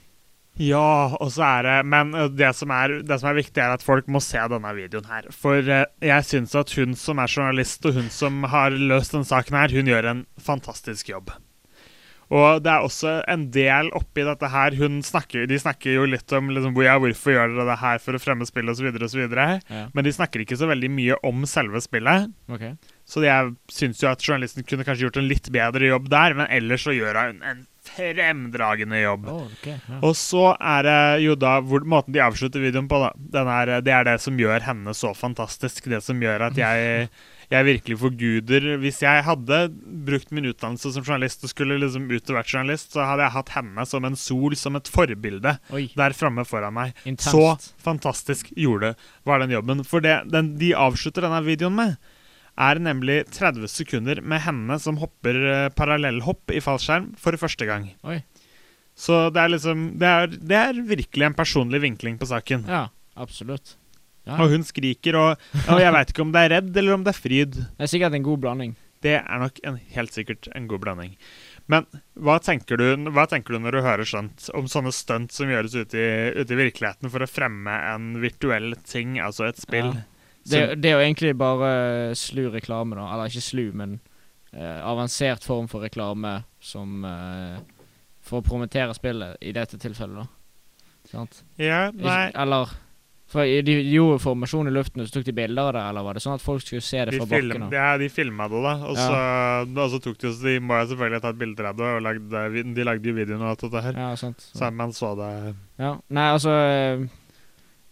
Ja, 0.61 1.09
og 1.17 1.31
så 1.33 1.41
er 1.47 1.63
det 1.65 1.75
Men 1.89 2.11
det 2.37 2.51
som 2.55 2.69
er, 2.71 2.99
det 3.01 3.17
som 3.19 3.31
er 3.31 3.39
viktig, 3.39 3.57
er 3.57 3.73
at 3.73 3.83
folk 3.83 4.07
må 4.07 4.21
se 4.23 4.37
denne 4.37 4.73
videoen 4.77 5.09
her. 5.09 5.27
For 5.33 5.59
eh, 5.59 5.87
jeg 5.99 6.27
syns 6.29 6.53
at 6.55 6.71
hun 6.77 6.93
som 6.95 7.19
er 7.19 7.31
journalist, 7.31 7.85
og 7.89 7.97
hun 7.97 8.11
som 8.13 8.43
har 8.53 8.71
løst 8.71 9.15
denne 9.15 9.27
saken 9.27 9.57
her, 9.57 9.73
hun 9.73 9.89
gjør 9.89 10.11
en 10.11 10.25
fantastisk 10.39 11.09
jobb. 11.09 11.33
Og 12.33 12.63
det 12.65 12.71
er 12.71 12.85
også 12.85 13.17
en 13.29 13.45
del 13.53 13.91
oppi 13.93 14.23
dette 14.25 14.49
her 14.49 14.77
hun 14.79 15.01
snakker, 15.05 15.45
De 15.49 15.59
snakker 15.61 15.99
jo 15.99 16.07
litt 16.09 16.33
om 16.33 16.49
liksom, 16.53 16.77
ja, 16.81 16.95
hvorfor 17.01 17.35
gjør 17.35 17.53
dere 17.53 17.67
det 17.69 17.79
her 17.83 18.01
for 18.01 18.17
å 18.17 18.21
fremme 18.21 18.47
spill 18.49 18.71
osv., 18.73 18.89
osv. 18.89 19.21
ja. 19.29 19.83
Men 19.93 20.07
de 20.07 20.15
snakker 20.15 20.41
ikke 20.41 20.57
så 20.57 20.69
veldig 20.71 20.89
mye 20.93 21.19
om 21.27 21.45
selve 21.49 21.81
spillet. 21.83 22.31
Okay. 22.49 22.73
Så 23.05 23.21
jeg 23.25 23.53
syns 23.71 24.01
jo 24.01 24.09
at 24.09 24.23
journalisten 24.23 24.65
kunne 24.65 24.85
kanskje 24.87 25.07
gjort 25.07 25.21
en 25.21 25.29
litt 25.29 25.51
bedre 25.53 25.91
jobb 25.91 26.09
der, 26.13 26.37
men 26.39 26.49
ellers 26.49 26.87
så 26.87 26.95
gjør 26.95 27.19
hun 27.19 27.43
en 27.45 27.63
fremdragende 27.83 29.01
jobb. 29.01 29.27
Oh, 29.27 29.45
okay, 29.51 29.75
Ja. 29.89 29.99
Og 30.01 30.15
så 30.15 30.53
er 30.55 30.85
det 30.87 31.23
jo 31.25 31.35
da 31.35 31.57
hvor, 31.61 31.83
måten 31.83 32.15
de 32.15 32.23
avslutter 32.23 32.63
videoen 32.63 32.87
på, 32.89 32.99
da. 33.03 33.11
Den 33.35 33.51
er, 33.51 33.73
det 33.83 33.93
er 33.93 34.07
det 34.07 34.17
som 34.23 34.39
gjør 34.39 34.63
henne 34.63 34.95
så 34.95 35.11
fantastisk. 35.17 35.89
Det 35.91 35.99
som 36.05 36.21
gjør 36.23 36.47
at 36.47 36.59
jeg, 36.59 37.09
jeg 37.51 37.67
virkelig 37.67 37.97
forguder 38.01 38.65
Hvis 38.81 39.01
jeg 39.03 39.23
hadde 39.25 39.59
brukt 40.07 40.31
min 40.35 40.47
utdannelse 40.51 40.93
som 40.95 41.03
journalist 41.05 41.43
og 41.45 41.51
skulle 41.51 41.77
liksom 41.81 42.07
ut 42.11 42.31
og 42.31 42.37
vært 42.37 42.53
journalist, 42.53 42.93
så 42.95 43.05
hadde 43.07 43.25
jeg 43.25 43.35
hatt 43.37 43.53
henne 43.57 43.85
som 43.89 44.07
en 44.07 44.17
sol, 44.19 44.55
som 44.59 44.79
et 44.79 44.91
forbilde 44.91 45.57
Oi. 45.75 45.85
der 45.97 46.15
framme 46.17 46.45
foran 46.47 46.75
meg. 46.75 46.97
Intenst. 47.09 47.33
Så 47.33 47.73
fantastisk 47.83 48.51
gjorde 48.55 48.93
var 49.27 49.43
den 49.43 49.55
jobben. 49.55 49.83
For 49.87 50.03
det 50.03 50.21
den, 50.31 50.55
de 50.61 50.73
avslutter 50.77 51.25
denne 51.25 51.41
videoen 51.45 51.75
med, 51.77 51.97
er 52.53 52.79
nemlig 52.81 53.23
30 53.33 53.69
sekunder 53.71 54.21
med 54.21 54.43
henne 54.45 54.77
som 54.81 54.99
hopper 55.01 55.39
eh, 55.49 55.69
parallellhopp 55.73 56.53
i 56.53 56.61
fallskjerm 56.61 57.13
for 57.19 57.37
første 57.41 57.67
gang. 57.69 57.89
Oi. 58.05 58.21
Så 58.93 59.27
det 59.33 59.41
er 59.41 59.53
liksom 59.55 59.87
det 60.01 60.09
er, 60.09 60.27
det 60.33 60.59
er 60.59 60.83
virkelig 60.85 61.25
en 61.25 61.37
personlig 61.37 61.81
vinkling 61.81 62.19
på 62.21 62.29
saken. 62.29 62.67
Ja, 62.69 62.87
absolutt. 63.17 63.75
Ja. 64.23 64.37
Og 64.39 64.53
hun 64.53 64.63
skriker, 64.63 65.17
og, 65.19 65.47
og 65.67 65.81
jeg 65.81 65.91
veit 65.91 66.13
ikke 66.13 66.23
om 66.23 66.31
det 66.31 66.45
er 66.45 66.53
redd 66.57 66.77
eller 66.79 66.95
om 66.95 67.01
det 67.03 67.11
er 67.11 67.19
fryd. 67.19 67.57
Det 67.59 67.87
er 67.87 67.91
sikkert 67.91 68.15
en 68.15 68.25
god 68.25 68.43
blanding. 68.45 68.77
Det 69.03 69.17
er 69.19 69.41
nok 69.41 69.57
en, 69.67 69.79
helt 69.97 70.15
sikkert 70.15 70.47
en 70.55 70.69
god 70.71 70.83
blanding. 70.85 71.17
Men 71.71 71.87
hva 72.19 72.37
tenker, 72.43 72.79
du, 72.79 73.09
hva 73.15 73.25
tenker 73.31 73.55
du 73.55 73.63
når 73.63 73.75
du 73.75 73.81
hører 73.83 74.07
sånt 74.07 74.47
om 74.55 74.67
sånne 74.71 74.93
stunt 74.95 75.35
som 75.35 75.51
gjøres 75.51 75.75
ute 75.75 75.99
i, 75.99 76.07
ute 76.39 76.55
i 76.55 76.59
virkeligheten 76.59 77.11
for 77.11 77.23
å 77.23 77.29
fremme 77.29 77.75
en 77.91 78.13
virtuell 78.23 78.75
ting, 78.87 79.17
altså 79.23 79.47
et 79.49 79.59
spill? 79.63 79.91
Ja. 79.91 80.07
Det, 80.43 80.61
det 80.83 80.89
er 80.89 80.97
jo 80.97 81.03
egentlig 81.05 81.35
bare 81.39 81.71
slu 82.19 82.49
reklame, 82.51 82.97
da. 82.99 83.07
Eller 83.13 83.31
ikke 83.31 83.43
slu, 83.43 83.65
men 83.79 83.97
eh, 84.51 84.79
avansert 84.83 85.45
form 85.47 85.69
for 85.71 85.85
reklame 85.87 86.41
som 86.63 87.05
eh, 87.07 87.61
For 88.23 88.39
å 88.39 88.45
promotere 88.45 88.95
spillet, 88.95 89.39
i 89.43 89.51
dette 89.55 89.79
tilfellet, 89.79 90.23
da. 90.23 90.89
Sant? 91.11 91.41
Ja, 91.59 91.89
nei 91.91 92.29
Ikke, 92.29 92.43
eller 92.43 92.75
For 93.33 93.49
de, 93.49 93.61
de 93.65 93.73
gjorde 93.89 94.19
formasjon 94.21 94.69
i 94.69 94.73
luften, 94.73 95.01
og 95.01 95.09
så 95.09 95.15
tok 95.15 95.25
de 95.25 95.33
bilder 95.33 95.63
av 95.63 95.71
det, 95.73 95.83
eller 95.89 96.05
var 96.05 96.17
det 96.17 96.21
sånn 96.21 96.35
at 96.37 96.43
folk 96.43 96.61
skulle 96.61 96.85
se 96.85 96.99
det 97.01 97.15
de, 97.15 97.21
fra 97.23 97.29
bakken? 97.31 97.63
ja, 97.73 97.87
de 97.97 98.09
filma 98.13 98.45
det, 98.51 98.59
da. 98.61 98.73
Og 98.91 98.99
så, 98.99 99.87
så 99.95 100.01
tok 100.03 100.19
de 100.21 100.33
De 100.43 100.53
må 100.61 100.77
jo 100.77 100.91
selvfølgelig 100.91 101.17
ha 101.17 101.23
tatt 101.25 101.39
bilder 101.39 101.69
av 101.71 101.79
det, 101.79 101.89
og 101.97 102.05
lagde, 102.05 102.43
de 102.77 102.85
lagde 102.85 103.09
jo 103.09 103.15
videoen 103.17 103.41
og 103.41 103.55
alt 103.55 103.65
dette 103.65 103.83
her. 103.87 103.97
Ja, 104.03 104.11
sant. 104.19 104.45
Så 104.53 104.69
man 104.73 104.93
så 104.93 105.15
det 105.17 105.31
Ja. 105.81 105.95
Nei, 106.13 106.27
altså 106.35 106.53
eh, 106.53 107.07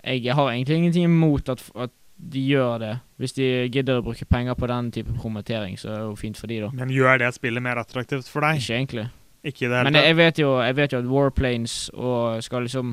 Jeg 0.05 0.37
har 0.37 0.51
egentlig 0.51 0.77
ingenting 0.77 1.09
imot 1.09 1.49
at, 1.49 1.63
at 1.73 1.95
de 2.21 2.43
gjør 2.45 2.77
det. 2.81 2.91
Hvis 3.17 3.33
de 3.33 3.47
gidder 3.73 3.97
å 3.97 4.05
bruke 4.05 4.25
penger 4.29 4.57
på 4.57 4.69
den 4.69 4.91
type 4.93 5.13
promotering, 5.17 5.77
så 5.79 5.89
er 5.89 5.97
det 6.03 6.05
jo 6.05 6.19
fint 6.19 6.37
for 6.37 6.51
de, 6.51 6.59
da. 6.67 6.69
Men 6.77 6.93
gjør 6.93 7.17
det 7.23 7.33
spillet 7.33 7.65
mer 7.65 7.81
attraktivt 7.81 8.29
for 8.29 8.45
deg? 8.45 8.61
Ikke 8.61 8.77
egentlig. 8.77 9.07
Ikke 9.41 9.65
det 9.65 9.73
hele 9.73 9.89
Men 9.89 9.97
jeg 9.97 10.15
vet 10.19 10.37
jo 10.37 10.49
Jeg 10.61 10.75
vet 10.77 10.91
jo 10.93 10.99
at 11.01 11.07
Warplanes 11.09 11.75
og 11.97 12.43
skal 12.45 12.67
liksom 12.67 12.91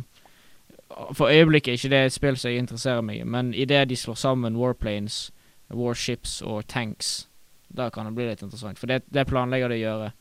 For 0.89 1.29
øyeblikket 1.29 1.73
er 1.73 1.79
ikke 1.79 1.93
det 1.93 2.05
et 2.07 2.15
spill 2.15 2.37
som 2.41 2.51
jeg 2.51 2.63
interesserer 2.63 3.05
meg 3.05 3.21
i, 3.21 3.25
men 3.29 3.53
idet 3.55 3.89
de 3.91 3.97
slår 3.97 4.17
sammen 4.17 4.57
Warplanes, 4.57 5.29
Warships 5.69 6.39
og 6.43 6.67
Tanks, 6.67 7.29
da 7.69 7.91
kan 7.93 8.09
det 8.09 8.15
bli 8.17 8.29
litt 8.31 8.43
interessant. 8.43 8.79
For 8.81 8.89
det, 8.89 9.03
det 9.13 9.27
planlegger 9.29 9.69
de 9.69 9.77
å 9.77 9.83
gjøre 9.83 10.13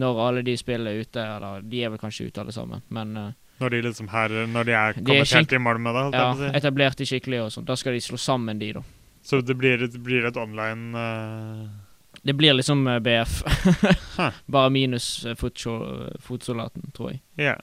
når 0.00 0.20
alle 0.26 0.44
de 0.44 0.56
spillene 0.56 0.92
er 0.92 1.04
ute. 1.04 1.24
Eller 1.24 1.64
de 1.64 1.82
er 1.84 1.92
vel 1.92 2.00
kanskje 2.00 2.28
ute 2.28 2.42
alle 2.42 2.54
sammen, 2.54 2.84
men 2.88 3.16
uh, 3.16 3.32
Når 3.60 3.72
de 3.72 3.82
liksom 3.86 4.08
her 4.12 4.32
Når 4.52 4.64
de 4.68 4.72
er 4.76 4.92
De 4.92 5.04
kommet 5.04 5.32
helt 5.32 5.52
i 5.52 5.58
mål 5.58 5.78
med 5.80 5.94
det? 5.94 6.04
ja, 6.18 6.28
si. 6.36 6.50
etablert 6.58 6.98
de 6.98 7.08
skikkelig 7.08 7.42
og 7.46 7.50
sånn. 7.54 7.68
Da 7.68 7.76
skal 7.76 7.96
de 7.96 8.04
slå 8.04 8.20
sammen 8.20 8.60
de, 8.60 8.72
da. 8.76 8.84
Så 9.26 9.40
det 9.42 9.56
blir, 9.58 9.80
det 9.80 10.00
blir 10.04 10.28
et 10.28 10.36
online 10.36 10.94
uh... 10.94 11.66
Det 12.26 12.34
blir 12.34 12.56
liksom 12.56 12.86
uh, 12.88 12.98
BF. 12.98 13.42
Bare 14.52 14.70
minus 14.70 15.26
fotsoldaten, 15.38 16.90
tror 16.96 17.12
jeg. 17.12 17.20
Ja. 17.38 17.54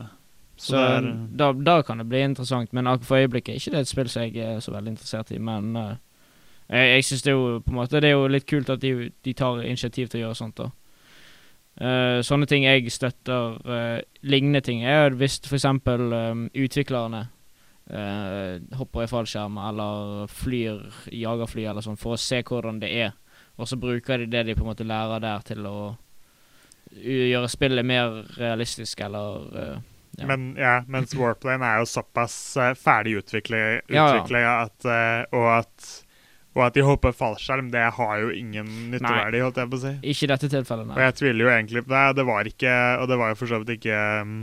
Så, 0.55 0.72
Så, 0.72 0.77
er 0.77 1.07
da, 1.33 1.51
da 1.53 1.81
kan 1.81 1.98
det 1.98 2.07
bli 2.07 2.22
interessant. 2.22 2.74
Men 2.74 2.88
akkurat 2.88 3.07
for 3.07 3.17
øyeblikket 3.17 3.53
er 3.53 3.60
ikke 3.60 3.72
det 3.72 3.79
et 3.79 3.88
spill 3.88 4.10
som 4.10 4.24
jeg 4.24 4.38
er 4.38 4.60
så 4.60 4.72
veldig 4.72 4.93
interessert 4.93 5.31
i. 5.31 5.39
Men 5.41 5.75
uh, 5.75 5.95
jeg, 6.69 6.89
jeg 6.95 7.05
syns 7.10 7.25
det 7.25 7.33
er 7.33 7.38
jo 7.39 7.60
på 7.65 7.74
en 7.74 7.79
måte 7.81 8.01
Det 8.01 8.10
er 8.10 8.15
jo 8.17 8.29
litt 8.31 8.48
kult 8.50 8.69
at 8.69 8.81
de, 8.81 9.10
de 9.25 9.33
tar 9.33 9.63
initiativ 9.63 10.07
til 10.07 10.22
å 10.22 10.25
gjøre 10.27 10.39
sånt. 10.39 10.57
da 10.62 10.69
uh, 11.81 12.22
sånne 12.22 12.50
ting 12.50 12.67
jeg 12.67 12.91
støtter, 12.91 13.60
Uh, 13.63 14.00
lignende 14.22 14.62
ting, 14.62 14.83
er 14.83 15.15
hvis 15.17 15.39
f.eks. 15.45 15.65
Um, 15.65 16.50
utviklerne 16.53 17.27
hopper 18.79 19.03
i 19.03 19.10
fallskjerm 19.12 19.57
eller 19.60 20.29
flyr 20.31 20.86
jagerfly 21.12 21.65
eller 21.67 21.83
sånn 21.83 21.98
for 22.00 22.15
å 22.15 22.22
se 22.22 22.38
hvordan 22.39 22.77
det 22.79 22.88
er, 22.95 23.12
og 23.60 23.67
så 23.67 23.75
bruker 23.75 24.24
de 24.24 24.29
det 24.31 24.45
de 24.48 24.55
på 24.55 24.63
en 24.63 24.69
måte 24.69 24.88
lærer 24.88 25.19
der, 25.19 25.43
til 25.43 25.67
å 25.67 25.75
gjøre 26.95 27.50
spillet 27.51 27.83
mer 27.86 28.22
realistisk 28.38 29.03
eller 29.03 29.83
ja. 30.20 30.27
Men 30.29 30.53
ja, 30.60 30.77
mens 30.88 31.15
Warplane 31.20 31.65
er 31.65 31.82
jo 31.84 31.89
såpass 31.89 32.36
uh, 32.60 32.72
ferdig 32.77 33.17
utviklet, 33.24 33.84
Ja, 33.89 34.08
ja. 34.20 34.55
at, 34.63 34.86
eh, 34.86 35.22
og 35.34 35.48
at 35.60 35.91
og 36.53 36.67
at 36.67 36.75
de 36.77 36.84
hopper 36.86 37.15
fallskjerm, 37.17 37.72
det 37.74 37.82
har 37.98 38.20
jo 38.22 38.27
ingen 38.29 38.67
nytteverdi, 38.91 39.39
holdt 39.41 39.58
jeg 39.58 39.70
på 39.72 39.77
å 39.79 39.82
si. 39.82 39.93
Ikke 40.12 40.27
i 40.27 40.29
dette 40.29 40.50
tilfellet, 40.53 40.91
Og 40.93 41.01
jeg 41.01 41.15
tviler 41.17 41.48
jo 41.48 41.50
egentlig 41.50 41.82
på 41.88 41.93
det. 41.96 42.03
Det 42.20 42.25
var 42.29 42.50
ikke 42.51 42.75
Og 43.01 43.08
det 43.10 43.17
var 43.17 43.32
jo 43.32 43.39
for 43.39 43.50
så 43.50 43.60
vidt 43.63 43.72
ikke 43.79 44.01
um, 44.22 44.36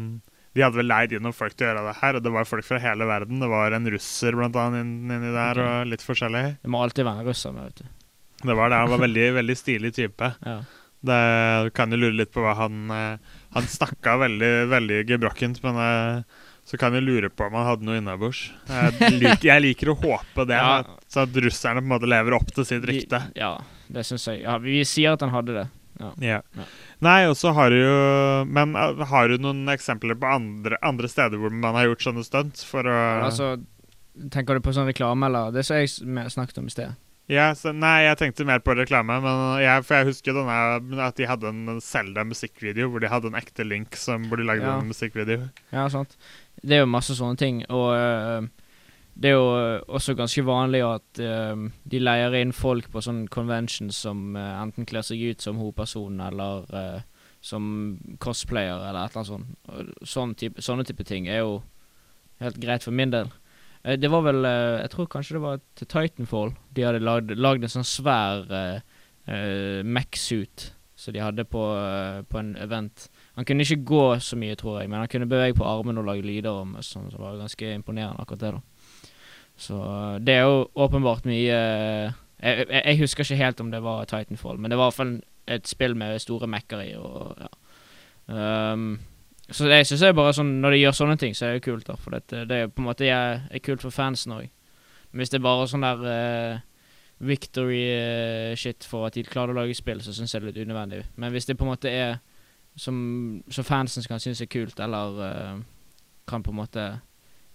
De 0.57 0.65
hadde 0.65 0.81
vel 0.81 0.91
leid 0.91 1.15
inn 1.15 1.23
noen 1.23 1.37
folk 1.37 1.55
til 1.55 1.69
å 1.69 1.71
gjøre 1.71 1.85
det 1.87 1.95
her, 2.01 2.19
og 2.19 2.25
det 2.27 2.33
var 2.35 2.49
folk 2.51 2.67
fra 2.67 2.81
hele 2.83 3.07
verden. 3.07 3.39
Det 3.39 3.51
var 3.53 3.77
en 3.79 3.87
russer 3.95 4.35
blant 4.35 4.59
annet 4.59 4.83
inn- 4.83 5.07
der, 5.31 5.55
okay. 5.55 5.69
og 5.71 5.93
litt 5.93 6.03
forskjellig. 6.03 6.45
Det 6.65 6.73
må 6.75 6.83
alltid 6.83 7.07
være 7.07 7.23
en 7.23 7.31
russer 7.31 7.55
med, 7.55 7.71
vet 7.71 7.85
du. 7.85 7.93
Det 8.43 8.57
var 8.59 8.73
det. 8.73 8.81
Han 8.83 8.91
var 8.97 9.05
veldig, 9.07 9.29
veldig 9.39 9.57
stilig 9.63 9.95
type. 9.95 10.33
Ja. 10.43 10.57
Det 11.07 11.21
du 11.65 11.71
kan 11.79 11.95
jo 11.95 12.01
lure 12.03 12.19
litt 12.19 12.35
på 12.35 12.43
hva 12.43 12.57
han 12.59 12.91
eh, 12.93 13.37
Han 13.57 13.67
snakka 13.67 14.17
veldig, 14.21 14.53
veldig 14.71 15.01
gebrokkent, 15.09 15.59
men 15.65 15.79
jeg, 15.83 16.23
så 16.71 16.79
kan 16.79 16.93
vi 16.95 17.01
lure 17.03 17.31
på 17.35 17.49
om 17.49 17.57
han 17.59 17.67
hadde 17.67 17.87
noe 17.89 17.99
innabords. 17.99 18.45
Jeg, 18.71 19.11
lik, 19.19 19.43
jeg 19.49 19.65
liker 19.65 19.91
å 19.91 19.97
håpe 19.99 20.47
det, 20.47 20.55
Ja. 20.61 20.79
at, 20.85 20.93
så 21.11 21.25
at 21.27 21.35
russerne 21.43 21.83
på 21.83 21.89
en 21.89 21.95
måte 21.97 22.11
lever 22.11 22.37
opp 22.39 22.53
til 22.55 22.69
sitt 22.69 22.87
rykte. 22.87 23.25
De, 23.33 23.41
ja, 23.43 23.57
det 23.91 24.05
syns 24.07 24.29
jeg. 24.31 24.45
Ja, 24.45 24.55
vi 24.63 24.81
sier 24.87 25.17
at 25.19 25.25
han 25.27 25.35
hadde 25.35 25.57
det. 25.57 25.67
Ja. 26.01 26.13
Ja. 26.23 26.39
Nei, 27.05 27.19
og 27.29 27.35
så 27.37 27.51
har 27.53 27.69
du 27.69 27.77
jo 27.77 27.97
Men 28.49 28.73
uh, 28.73 29.03
har 29.11 29.29
du 29.29 29.35
noen 29.43 29.67
eksempler 29.69 30.17
på 30.17 30.31
andre, 30.33 30.79
andre 30.87 31.11
steder 31.13 31.37
hvor 31.37 31.53
man 31.53 31.77
har 31.77 31.91
gjort 31.91 32.07
sånne 32.07 32.25
stunt 32.25 32.63
for 32.65 32.89
å 32.89 32.95
Altså, 33.27 33.51
tenker 34.33 34.57
du 34.57 34.65
på 34.65 34.73
sånn 34.73 34.89
reklame, 34.89 35.29
eller 35.29 35.53
det 35.53 35.67
som 35.69 35.77
jeg 35.77 35.93
snakket 36.33 36.63
om 36.63 36.71
i 36.71 36.73
sted? 36.73 36.97
Ja, 37.31 37.51
så, 37.55 37.71
Nei, 37.77 38.03
jeg 38.09 38.19
tenkte 38.21 38.45
mer 38.49 38.59
på 38.65 38.75
reklame, 38.75 39.21
men 39.23 39.43
jeg, 39.63 39.85
for 39.87 40.01
jeg 40.01 40.09
husker 40.11 40.35
denne, 40.37 41.03
at 41.07 41.17
de 41.21 41.29
hadde 41.31 41.51
en 41.53 41.81
Selda-musikkvideo 41.85 42.89
hvor 42.91 43.03
de 43.05 43.11
hadde 43.13 43.31
en 43.31 43.39
ekte 43.39 43.67
Link 43.67 43.95
som 43.97 44.27
burde 44.31 44.47
lagd 44.49 44.65
Ja. 44.67 44.79
en 44.81 44.91
musikkvideo. 44.91 45.49
Ja, 45.73 45.87
sant. 45.93 46.17
Det 46.63 46.77
er 46.77 46.83
jo 46.85 46.91
masse 46.91 47.15
sånne 47.17 47.39
ting, 47.41 47.63
og 47.71 47.95
øh, 47.97 48.49
det 49.21 49.31
er 49.31 49.37
jo 49.39 49.47
øh, 49.59 49.81
også 49.89 50.15
ganske 50.19 50.43
vanlig 50.47 50.83
at 50.87 51.21
øh, 51.23 51.71
de 51.91 51.99
leier 52.03 52.35
inn 52.41 52.53
folk 52.57 52.91
på 52.93 53.01
sånne 53.05 53.29
conventions 53.33 53.97
som 54.05 54.37
øh, 54.37 54.63
enten 54.63 54.87
kler 54.91 55.03
seg 55.07 55.23
ut 55.31 55.43
som 55.43 55.57
hovedperson 55.61 56.21
eller 56.21 57.03
som 57.41 57.99
cosplayer 58.21 58.77
eller 58.89 59.05
et 59.07 59.15
eller 59.15 59.23
annet 59.23 59.31
sånt. 59.31 59.47
Og 59.69 60.09
Sånn 60.09 60.35
type, 60.37 60.61
sånne 60.61 60.85
type 60.85 61.05
ting 61.09 61.29
er 61.29 61.39
jo 61.41 61.63
helt 62.41 62.59
greit 62.61 62.85
for 62.85 62.93
min 62.93 63.13
del. 63.13 63.31
Eh, 63.85 63.97
Det 63.99 64.11
var 64.11 64.23
vel 64.27 64.45
eh, 64.45 64.81
Jeg 64.83 64.91
tror 64.91 65.07
kanskje 65.07 65.39
det 65.39 65.45
var 65.45 65.61
til 65.77 65.87
Titanfall 65.87 66.53
de 66.77 66.85
hadde 66.87 67.01
lagd, 67.03 67.65
en 67.65 67.73
sånn 67.73 67.87
svær 67.87 68.45
uh, 68.51 69.83
Mac-suit 69.85 70.71
som 71.01 71.15
de 71.15 71.23
hadde 71.23 71.47
på, 71.49 71.61
uh, 71.61 72.21
på 72.29 72.39
en 72.41 72.53
event. 72.61 73.07
Han 73.39 73.47
kunne 73.49 73.65
ikke 73.65 73.87
gå 73.89 74.05
så 74.21 74.37
mye, 74.37 74.57
tror 74.61 74.81
jeg, 74.81 74.91
men 74.91 75.01
han 75.01 75.09
kunne 75.09 75.29
bevege 75.31 75.57
på 75.57 75.65
armene 75.65 76.03
og 76.03 76.11
lage 76.11 76.27
lyder. 76.27 76.61
Sånn, 76.85 77.09
som 77.13 77.23
var 77.23 77.39
ganske 77.41 77.73
imponerende, 77.73 78.21
akkurat 78.21 78.43
det. 78.45 78.51
da 78.53 79.09
Så 79.57 79.79
eh, 79.81 80.19
det 80.25 80.37
er 80.37 80.45
jo 80.45 80.67
åpenbart 80.77 81.29
mye 81.29 81.57
uh, 81.57 82.19
jeg, 82.41 82.67
jeg, 82.69 82.83
jeg 82.85 83.01
husker 83.01 83.25
ikke 83.25 83.43
helt 83.45 83.61
om 83.65 83.73
det 83.73 83.83
var 83.85 84.05
Titanfall, 84.09 84.61
men 84.61 84.73
det 84.73 84.79
var 84.81 84.89
i 84.89 84.91
hvert 84.91 85.01
fall 85.01 85.17
et 85.51 85.69
spill 85.69 85.97
med 85.99 86.21
store 86.21 86.49
Mac-er 86.49 86.85
i. 86.85 86.93
Og, 86.97 87.35
ja. 87.41 87.51
Ehm, 88.31 89.01
så 89.51 89.67
jeg 89.67 89.87
synes 89.87 90.01
det 90.05 90.09
er 90.09 90.17
bare 90.17 90.33
sånn 90.37 90.51
Når 90.63 90.75
de 90.75 90.81
gjør 90.81 90.97
sånne 90.97 91.17
ting, 91.19 91.35
så 91.35 91.47
er 91.47 91.53
det 91.53 91.61
jo 91.61 91.73
kult. 91.73 91.87
da 91.89 91.97
For 91.99 92.15
det, 92.15 92.43
det 92.49 92.57
er 92.57 92.73
på 92.73 92.83
en 92.83 92.89
måte 92.91 93.07
er, 93.07 93.47
er 93.51 93.63
kult 93.65 93.83
for 93.83 93.95
fansen 93.95 94.35
òg. 94.37 94.49
Hvis 95.11 95.33
det 95.33 95.41
er 95.41 95.47
bare 95.47 95.67
sånn 95.67 95.83
der 95.83 96.05
uh, 96.07 96.61
victory 97.27 97.83
eh, 97.91 98.53
shit 98.57 98.87
for 98.87 99.09
at 99.09 99.17
de 99.19 99.25
klarer 99.27 99.53
å 99.53 99.59
lage 99.59 99.75
spill, 99.77 99.99
så 100.01 100.15
syns 100.15 100.33
jeg 100.33 100.41
det 100.41 100.47
er 100.47 100.53
litt 100.53 100.69
unødvendig. 100.69 101.01
Men 101.21 101.35
hvis 101.35 101.49
det 101.49 101.57
på 101.59 101.67
en 101.67 101.73
måte 101.73 101.91
er 101.91 102.21
som, 102.79 102.97
som 103.51 103.67
fansen 103.67 104.07
kan 104.07 104.23
synes 104.23 104.41
er 104.41 104.49
kult, 104.49 104.79
eller 104.81 105.19
uh, 105.19 105.59
kan 106.31 106.47
på 106.47 106.55
en 106.55 106.61
måte 106.63 106.87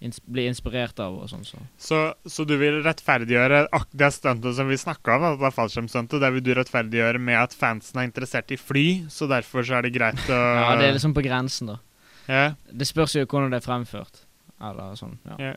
ins 0.05 0.21
bli 0.21 0.45
inspirert 0.50 1.00
av 1.03 1.17
og 1.19 1.29
sånn, 1.31 1.45
så 1.47 1.59
Så, 1.81 2.00
så 2.29 2.45
du 2.47 2.55
vil 2.62 2.81
rettferdiggjøre 2.85 3.65
det 3.91 4.12
stuntet 4.15 4.57
som 4.57 4.69
vi 4.71 4.77
snakka 4.79 5.17
om, 5.17 5.27
det 5.41 5.51
fallskjermstuntet, 5.55 6.21
det 6.21 6.31
vil 6.38 6.45
du 6.45 6.53
rettferdiggjøre 6.57 7.21
med 7.21 7.39
at 7.41 7.57
fansen 7.57 8.01
er 8.01 8.09
interessert 8.09 8.53
i 8.53 8.59
fly, 8.62 8.85
så 9.12 9.29
derfor 9.31 9.65
så 9.65 9.79
er 9.79 9.88
det 9.88 9.95
greit 9.97 10.21
å 10.29 10.39
Ja, 10.39 10.71
det 10.79 10.89
er 10.89 10.97
liksom 11.00 11.15
på 11.17 11.25
grensen, 11.25 11.74
da. 11.74 11.81
Yeah. 12.25 12.55
Det 12.74 12.88
spørs 12.89 13.13
jo 13.17 13.25
hvordan 13.25 13.53
det 13.53 13.62
er 13.62 13.67
fremført. 13.67 14.24
Eller 14.63 14.95
sånn. 14.97 15.17
ja. 15.27 15.51
Ja. 15.51 15.53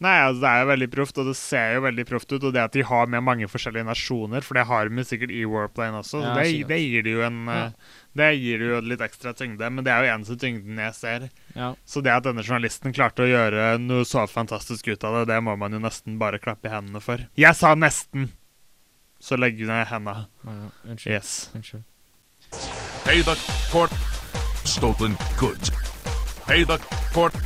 Nei, 0.00 0.14
altså 0.24 0.40
det 0.40 0.50
er 0.50 0.62
jo 0.62 0.68
veldig 0.70 0.86
proft, 0.94 1.18
og 1.20 1.26
det 1.28 1.34
ser 1.36 1.74
jo 1.74 1.80
veldig 1.84 2.04
proft 2.08 2.30
ut. 2.32 2.44
Og 2.48 2.54
det 2.56 2.62
at 2.62 2.72
de 2.72 2.84
har 2.88 3.10
med 3.12 3.24
mange 3.26 3.48
forskjellige 3.52 3.84
nasjoner, 3.84 4.44
for 4.46 4.56
det 4.56 4.64
har 4.70 4.88
de 4.88 5.04
sikkert 5.04 5.34
i 5.36 5.42
Warplane 5.44 6.00
også, 6.00 6.22
Ja, 6.24 6.30
det, 6.38 6.46
det 6.70 6.78
gir 6.80 7.04
det 7.04 7.16
jo 7.18 7.26
en 7.26 7.42
Ja. 7.50 7.64
Det 8.16 8.30
gir 8.40 8.58
jo 8.64 8.80
litt 8.82 9.02
ekstra 9.04 9.30
tyngde, 9.38 9.68
men 9.70 9.84
det 9.86 9.92
er 9.92 10.02
jo 10.02 10.14
eneste 10.16 10.34
tyngden 10.40 10.80
jeg 10.82 10.94
ser. 10.96 11.28
Ja. 11.54 11.68
Så 11.86 12.02
det 12.02 12.10
at 12.10 12.24
denne 12.26 12.42
journalisten 12.42 12.96
klarte 12.96 13.22
å 13.22 13.28
gjøre 13.30 13.76
noe 13.78 14.02
så 14.08 14.24
fantastisk 14.26 14.88
ut 14.90 15.04
av 15.06 15.20
det, 15.20 15.28
det 15.30 15.38
må 15.46 15.54
man 15.60 15.76
jo 15.76 15.78
nesten 15.84 16.16
bare 16.18 16.40
klappe 16.42 16.66
i 16.66 16.72
hendene 16.74 16.98
for. 17.04 17.22
Jeg 17.38 17.54
sa 17.60 17.76
nesten! 17.78 18.32
Så 19.20 19.36
legg 19.36 19.60
ned 19.60 19.86
henda. 19.92 20.26
Unnskyld. 20.88 21.12
Yes. 21.12 21.50
Unnskyld. 21.54 21.84
Pay 23.04 23.22
the 23.22 23.36
court. 23.70 23.92
Stolen 24.64 25.14
goods. 25.38 25.70
Pay 26.46 26.64
the 26.64 26.78
court. 27.12 27.36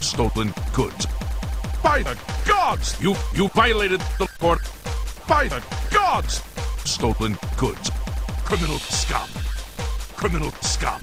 Stolen 0.00 0.52
goods. 0.74 1.13
By 1.84 2.02
the 2.02 2.18
gods! 2.46 2.98
You, 2.98 3.14
you 3.34 3.48
violated 3.48 4.00
the 4.18 4.26
court. 4.40 4.62
By 5.28 5.48
the 5.48 5.62
gods! 5.92 6.42
Stolen 6.82 7.36
goods. 7.58 7.90
Criminal 8.42 8.78
scum. 8.78 9.28
Criminal 10.16 10.50
scum. 10.62 11.02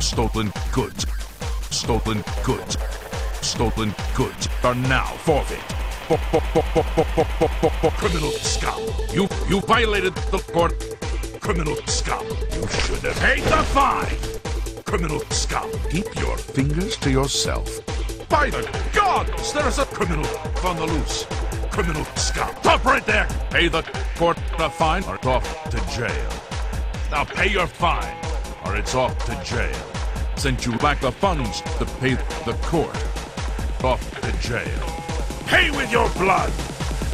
Stolen 0.00 0.52
goods. 0.72 1.06
Stolen 1.70 2.24
goods. 2.42 2.76
Stolen 3.40 3.94
goods 4.16 4.48
are 4.64 4.74
now 4.74 5.06
forfeit. 5.22 5.62
Criminal 7.96 8.32
scum. 8.32 8.82
You, 9.12 9.28
you 9.48 9.60
violated 9.60 10.16
the 10.32 10.38
court. 10.52 10.74
Criminal 11.40 11.76
scum. 11.86 12.26
You 12.52 12.66
should 12.66 13.04
have 13.04 13.16
paid 13.20 13.44
the 13.44 13.62
fine. 13.72 14.16
Criminal 14.84 15.20
scum. 15.30 15.70
Keep 15.88 16.16
your 16.16 16.36
fingers 16.36 16.96
to 16.96 17.12
yourself. 17.12 17.80
By 18.34 18.50
the 18.50 18.62
gods, 18.92 19.52
there 19.52 19.68
is 19.68 19.78
a 19.78 19.86
criminal 19.96 20.26
on 20.64 20.76
the 20.76 20.86
loose. 20.86 21.24
criminal 21.70 22.04
scum! 22.16 22.50
Stop 22.60 22.84
right 22.84 23.04
there! 23.06 23.26
Pay 23.50 23.68
the 23.68 23.82
court 24.18 24.38
a 24.58 24.68
fine 24.70 25.02
or 25.04 25.18
off 25.28 25.46
to 25.70 25.78
jail. 25.96 26.30
Now 27.10 27.24
pay 27.24 27.48
your 27.56 27.66
fine 27.66 28.14
or 28.64 28.76
it's 28.76 28.94
off 28.94 29.14
to 29.26 29.34
jail. 29.44 29.80
Since 30.36 30.66
you 30.66 30.72
lack 30.82 31.00
the 31.00 31.12
funds 31.12 31.62
to 31.78 31.84
pay 32.00 32.14
the 32.44 32.54
court, 32.70 32.96
off 33.84 34.02
to 34.22 34.30
jail. 34.48 34.80
Pay 35.46 35.70
with 35.70 35.90
your 35.92 36.08
blood! 36.18 36.50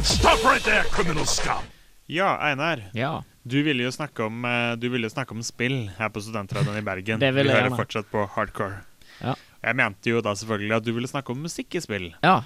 Stop 0.03 0.43
right 0.43 0.63
there, 0.63 0.83
criminal 0.85 1.25
scum! 1.25 1.63
Ja, 2.07 2.37
Einar. 2.41 2.81
Ja. 2.93 3.23
Du 3.43 3.61
ville 3.63 3.83
jo 3.83 3.91
snakke 3.91 4.23
om, 4.23 4.45
eh, 4.45 4.75
du 4.75 4.89
ville 4.89 5.05
jo 5.05 5.09
snakke 5.13 5.31
om 5.37 5.43
spill 5.43 5.89
her 5.97 6.09
på 6.09 6.21
Studentradioen 6.21 6.77
i 6.77 6.81
Bergen. 6.81 7.19
Det 7.19 7.31
vil 7.33 7.43
Vi 7.43 7.49
jeg 7.49 7.55
hører 7.55 7.69
gjerne. 7.69 7.77
fortsatt 7.77 8.11
på 8.11 8.25
hardcore. 8.35 8.81
Ja. 9.21 9.35
Jeg 9.61 9.77
mente 9.77 10.09
jo 10.09 10.21
da 10.25 10.33
selvfølgelig 10.37 10.75
at 10.77 10.85
du 10.87 10.91
ville 10.95 11.09
snakke 11.09 11.33
om 11.33 11.43
musikk 11.45 11.77
i 11.77 11.83
spill. 11.83 12.09
Ja. 12.25 12.41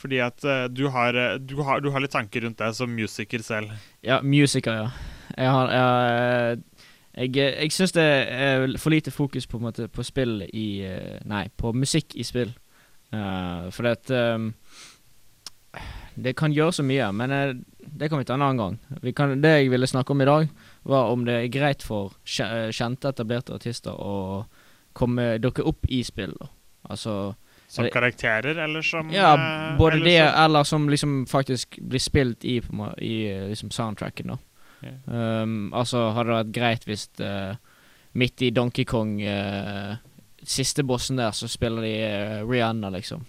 Fordi 0.00 0.20
at 0.24 0.44
eh, 0.44 0.66
du, 0.72 0.86
har, 0.88 1.16
eh, 1.18 1.38
du, 1.38 1.58
har, 1.66 1.80
du 1.82 1.90
har 1.90 2.02
litt 2.02 2.14
tanker 2.14 2.46
rundt 2.46 2.60
deg 2.62 2.76
som 2.76 2.92
musiker 2.94 3.42
selv. 3.44 3.74
Ja, 4.06 4.20
musiker, 4.22 4.86
ja. 4.86 5.16
Jeg 5.36 5.50
har 5.50 5.72
Jeg, 7.14 7.36
jeg, 7.36 7.54
jeg 7.58 7.72
syns 7.72 7.92
det 7.92 8.02
er 8.02 8.64
for 8.78 8.90
lite 8.90 9.10
fokus 9.10 9.46
på, 9.46 9.58
måte, 9.58 9.88
på 9.88 10.02
spill 10.06 10.44
i 10.46 10.82
eh, 10.86 11.18
Nei, 11.26 11.48
på 11.56 11.74
musikk 11.76 12.16
i 12.16 12.26
spill. 12.26 12.54
Uh, 13.10 13.66
for 13.74 13.82
det 13.82 13.90
at 13.90 14.10
um, 14.36 14.52
Det 16.14 16.36
kan 16.38 16.52
gjøre 16.54 16.76
så 16.78 16.84
mye, 16.86 17.08
men 17.10 17.32
uh, 17.34 17.56
det 17.82 18.08
kan 18.08 18.20
vi 18.20 18.24
ta 18.24 18.36
en 18.36 18.44
annen 18.44 18.60
gang. 18.60 18.78
Vi 19.02 19.12
kan, 19.12 19.40
det 19.42 19.50
jeg 19.50 19.70
ville 19.70 19.86
snakke 19.86 20.12
om 20.12 20.22
i 20.22 20.28
dag, 20.28 20.48
var 20.82 21.10
om 21.10 21.24
det 21.26 21.34
er 21.34 21.52
greit 21.52 21.82
for 21.82 22.14
eh, 22.38 22.70
kjente, 22.70 23.10
etablerte 23.10 23.54
artister 23.56 23.96
å 23.96 24.44
komme, 24.92 25.38
dukke 25.42 25.64
opp 25.66 25.88
i 25.88 26.02
spill. 26.06 26.34
Da. 26.38 26.50
Altså 26.88 27.34
Som 27.68 27.84
det, 27.84 27.92
karakterer, 27.92 28.58
eller 28.64 28.82
som 28.82 29.10
Ja, 29.12 29.34
eh, 29.34 29.76
både 29.78 29.96
eller 29.96 30.04
det, 30.04 30.18
som- 30.30 30.44
eller 30.44 30.64
som 30.64 30.88
liksom 30.88 31.26
faktisk 31.26 31.78
blir 31.82 32.00
spilt 32.00 32.44
i, 32.44 32.60
på, 32.60 32.94
i 32.98 33.28
eh, 33.30 33.48
liksom 33.48 33.70
soundtracken, 33.70 34.26
da. 34.34 34.38
Yeah. 34.82 35.42
Um, 35.42 35.72
altså, 35.76 36.06
hadde 36.16 36.30
det 36.30 36.36
vært 36.38 36.54
greit 36.56 36.84
hvis 36.88 37.02
uh, 37.20 37.54
midt 38.16 38.40
i 38.42 38.48
Donkey 38.50 38.86
Kong 38.88 39.18
uh, 39.20 39.96
Siste 40.42 40.80
bossen 40.88 41.20
der, 41.20 41.34
så 41.36 41.44
spiller 41.52 41.84
de 41.84 41.92
uh, 42.00 42.48
Rihanna, 42.48 42.88
liksom. 42.94 43.26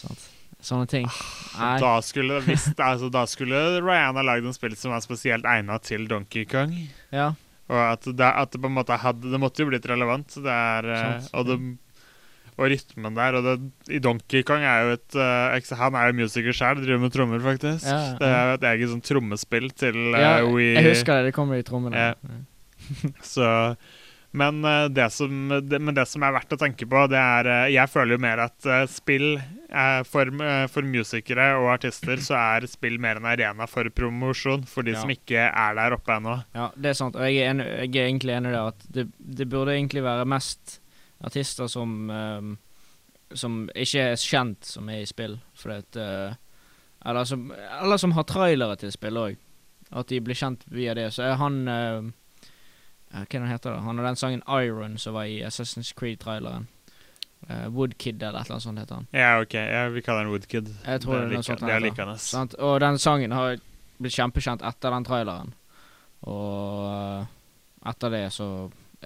Sånt. 0.00 0.22
Sånne 0.64 0.86
ting. 0.88 1.04
Ah, 1.60 1.76
Da 1.78 2.00
skulle, 2.02 2.40
hvis, 2.46 2.70
altså, 2.78 3.10
da 3.12 3.26
skulle 3.28 3.82
Rihanna 3.84 4.24
lagd 4.24 4.48
en 4.48 4.56
spill 4.56 4.74
som 4.80 4.94
var 4.96 5.04
spesielt 5.04 5.44
egnet 5.44 5.84
til 5.86 6.08
Donkey 6.08 6.46
Kong. 6.48 6.72
Ja. 7.12 7.34
Og 7.68 7.76
at 7.82 8.08
det, 8.08 8.26
at 8.26 8.50
det 8.54 8.60
på 8.62 8.68
en 8.70 8.76
måte 8.78 8.96
hadde 9.02 9.28
Det 9.30 9.40
måtte 9.42 9.62
jo 9.64 9.68
blitt 9.68 9.86
relevant. 9.90 10.38
Det 10.40 10.52
er, 10.56 10.88
og, 11.34 11.46
det, 11.50 11.56
og 12.56 12.70
rytmen 12.72 13.16
der. 13.16 13.36
Og 13.38 13.44
det, 13.46 13.56
i 13.92 14.00
Donkey 14.02 14.44
Kong 14.46 14.64
er 14.64 14.86
jo 14.86 14.96
et 14.96 15.18
uh, 15.18 15.76
Han 15.82 15.98
er 15.98 16.10
jo 16.10 16.18
musiker 16.22 16.56
sjøl, 16.56 16.80
driver 16.82 17.04
med 17.04 17.12
trommer, 17.14 17.42
faktisk. 17.44 17.84
Ja, 17.84 17.98
ja. 18.00 18.16
Det 18.20 18.30
er 18.32 18.48
jo 18.48 18.56
et 18.56 18.66
eget 18.72 18.94
sånn 18.94 19.04
trommespill 19.04 19.70
til 19.76 20.00
eh, 20.14 20.22
ja, 20.24 20.32
Wii. 20.48 20.72
jeg 20.78 20.90
husker 20.94 21.20
det. 21.20 21.30
Det 21.30 21.36
kommer 21.36 21.60
i 21.60 21.66
trommene. 21.66 22.10
Ja. 22.10 22.40
Så 23.34 23.50
men, 24.36 24.58
eh, 24.68 24.86
det 24.92 25.06
som, 25.14 25.30
det, 25.64 25.78
men 25.80 25.96
det 25.96 26.04
som 26.10 26.24
er 26.26 26.34
verdt 26.34 26.52
å 26.52 26.58
tenke 26.60 26.88
på, 26.88 27.04
det 27.08 27.16
er 27.20 27.70
Jeg 27.72 27.88
føler 27.88 28.16
jo 28.16 28.24
mer 28.24 28.42
at 28.48 28.66
spill 28.92 29.36
for, 30.06 30.30
for 30.70 30.86
musikere 30.86 31.46
og 31.58 31.70
artister 31.72 32.20
så 32.22 32.36
er 32.38 32.66
spill 32.70 33.00
mer 33.02 33.18
en 33.18 33.26
arena 33.28 33.66
for 33.68 33.88
promosjon 33.90 34.62
for 34.68 34.86
de 34.86 34.94
Ja. 34.94 35.00
som 35.02 35.10
ikke 35.12 35.48
er 35.48 35.76
der 35.76 35.96
oppe 35.96 36.14
ennå. 36.14 36.36
Ja, 36.54 36.68
det 36.76 36.92
er 36.92 36.98
sant. 37.00 37.16
Og 37.18 37.24
jeg 37.26 37.42
er, 37.42 37.50
enig, 37.54 37.66
jeg 37.66 37.96
er 37.96 38.10
egentlig 38.10 38.36
enig 38.36 38.52
i 38.52 38.56
det 38.56 38.62
at 38.62 38.86
det, 38.98 39.06
det 39.40 39.48
burde 39.52 39.74
egentlig 39.74 40.04
være 40.06 40.28
mest 40.28 40.78
artister 41.24 41.66
som 41.66 42.10
ehm, 42.10 42.56
Som 43.34 43.68
ikke 43.74 44.00
er 44.12 44.16
kjent, 44.16 44.64
som 44.64 44.88
er 44.88 45.00
i 45.02 45.06
spill. 45.06 45.40
For 45.54 45.72
at 45.74 45.96
uh, 45.98 46.36
eller, 47.04 47.24
som, 47.24 47.52
eller 47.82 47.96
som 47.96 48.12
har 48.12 48.22
trailere 48.22 48.76
til 48.76 48.92
spill 48.94 49.18
òg. 49.18 49.40
At 49.90 50.08
de 50.08 50.20
blir 50.22 50.38
kjent 50.38 50.62
via 50.70 50.94
det. 50.94 51.08
Så 51.14 51.24
er 51.26 51.34
han 51.40 51.66
uh, 51.66 52.06
eh, 53.10 53.18
Hva 53.18 53.24
er 53.24 53.26
det 53.26 53.40
han 53.40 53.50
heter 53.50 53.80
har 53.82 54.00
den 54.06 54.16
sangen 54.16 54.42
Iron 54.46 54.94
som 54.98 55.14
var 55.18 55.26
i 55.26 55.42
Assassin's 55.42 55.90
Creed-traileren. 55.98 56.68
Uh, 57.50 57.66
Woodkid 57.74 58.22
eller 58.22 58.40
et 58.40 58.46
eller 58.46 58.56
annet 58.56 58.62
sånt 58.62 58.78
heter 58.78 58.94
han. 58.94 59.08
Ja, 59.12 59.40
OK. 59.42 59.54
Ja, 59.54 59.88
vi 59.88 60.02
kaller 60.06 60.24
den 60.24 60.32
Woodkid. 60.32 60.70
Jeg 60.86 61.00
tror 61.00 61.26
det 61.26 61.42
er 61.42 61.56
Det 61.66 61.74
er 61.74 61.82
likende. 61.82 62.18
Og 62.58 62.80
den 62.80 62.98
sangen 62.98 63.32
har 63.32 63.58
blitt 63.98 64.16
kjempekjent 64.16 64.64
etter 64.66 64.94
den 64.94 65.06
traileren. 65.06 65.54
Og 66.26 66.86
eh, 66.90 67.32
etter 67.90 68.12
det 68.12 68.24
så 68.34 68.48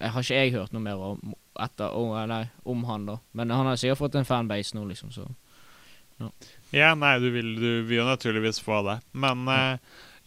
jeg 0.01 0.12
Har 0.14 0.23
ikke 0.23 0.37
jeg 0.38 0.53
hørt 0.55 0.73
noe 0.73 0.83
mer 0.85 1.01
om, 1.03 1.33
etter, 1.64 1.94
om, 1.96 2.12
nei, 2.31 2.44
om 2.64 2.85
han, 2.88 3.07
da. 3.09 3.18
Men 3.37 3.53
han 3.55 3.68
har 3.70 3.81
sikkert 3.81 4.01
fått 4.03 4.18
en 4.20 4.29
fanbase 4.29 4.77
nå, 4.77 4.85
liksom. 4.90 5.12
Så. 5.14 5.27
Ja, 6.75 6.94
nei, 6.99 7.14
du 7.23 7.31
vil, 7.33 7.55
du 7.57 7.68
vil 7.88 8.03
jo 8.03 8.07
naturligvis 8.09 8.61
få 8.62 8.83
det. 8.87 8.99
Men 9.16 9.46
eh, 9.49 9.79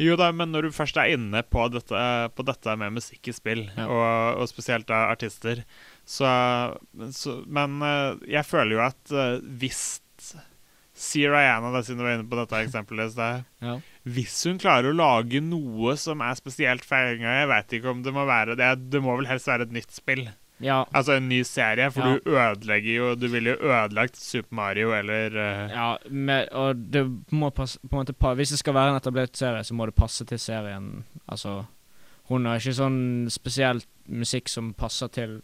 jo 0.02 0.16
da, 0.18 0.32
men 0.34 0.50
når 0.54 0.68
du 0.68 0.76
først 0.76 0.98
er 0.98 1.12
inne 1.14 1.44
på 1.46 1.68
dette, 1.74 2.06
på 2.34 2.46
dette 2.48 2.74
med 2.82 2.96
musikk 2.98 3.30
i 3.30 3.36
spill, 3.36 3.68
Ja. 3.78 3.86
og, 3.86 4.42
og 4.42 4.50
spesielt 4.50 4.90
da 4.90 5.06
artister, 5.14 5.62
så, 6.06 6.28
så 7.16 7.38
Men 7.48 7.78
eh, 7.86 8.26
jeg 8.34 8.44
føler 8.50 8.76
jo 8.76 8.82
at 8.84 9.14
uh, 9.16 9.38
hvis 9.62 9.84
Si 10.94 11.24
Rihanna, 11.26 11.72
da, 11.74 11.80
siden 11.82 12.02
du 12.02 12.06
var 12.06 12.14
inne 12.20 12.28
på 12.30 12.38
dette 12.38 12.60
eksempelet 12.62 13.10
i 13.10 13.14
sted. 13.16 13.46
Ja. 13.66 13.78
Hvis 14.14 14.36
hun 14.46 14.60
klarer 14.62 14.92
å 14.92 14.98
lage 14.98 15.40
noe 15.42 15.96
som 15.98 16.22
er 16.22 16.36
spesielt 16.38 16.86
feiringa 16.86 17.32
Jeg 17.40 17.50
vet 17.50 17.74
ikke 17.80 17.90
om 17.96 18.04
det 18.06 18.14
må 18.14 18.28
være 18.30 18.54
det. 18.60 18.68
Det 18.94 19.02
må 19.02 19.16
vel 19.18 19.26
helst 19.32 19.50
være 19.50 19.66
et 19.66 19.74
nytt 19.74 19.90
spill. 19.96 20.28
Ja, 20.64 20.84
Altså 20.96 21.18
en 21.18 21.30
ny 21.30 21.42
serie, 21.44 21.90
for 21.92 22.02
Ja. 22.02 22.14
du 22.16 22.30
ødelegger 22.32 22.94
jo 22.96 23.16
Du 23.16 23.28
ville 23.28 23.54
jo 23.54 23.70
ødelagt 23.70 24.16
Super 24.18 24.56
Mario 24.56 24.94
eller 24.96 25.36
uh... 25.36 25.72
ja 25.72 25.98
med, 26.10 26.50
og 26.52 26.76
det 26.94 27.04
må 27.32 27.50
passe 27.50 27.80
på 27.84 27.98
en 27.98 28.06
måte 28.06 28.14
pa 28.14 28.34
Hvis 28.34 28.54
det 28.56 28.60
skal 28.60 28.74
være 28.74 28.94
en 28.94 29.00
etablert 29.02 29.38
serie, 29.38 29.64
så 29.64 29.74
må 29.74 29.86
det 29.86 29.96
passe 29.96 30.26
til 30.26 30.40
serien. 30.40 31.04
Altså 31.28 31.66
Hun 32.30 32.46
har 32.46 32.62
ikke 32.62 32.74
sånn 32.78 33.02
spesielt 33.30 33.88
musikk 34.08 34.50
som 34.50 34.74
passer 34.74 35.08
til 35.12 35.42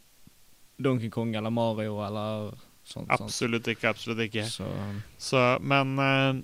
Donkey 0.79 1.09
Kong 1.11 1.35
eller 1.35 1.51
Mario 1.51 1.99
eller 2.05 2.53
sånt. 2.83 3.09
sant? 3.09 3.21
Absolutt 3.21 3.67
ikke. 3.67 3.89
Absolutt 3.89 4.19
ikke. 4.29 4.45
Så 4.47 4.67
Så, 5.17 5.41
men 5.59 5.99
uh, 5.99 6.39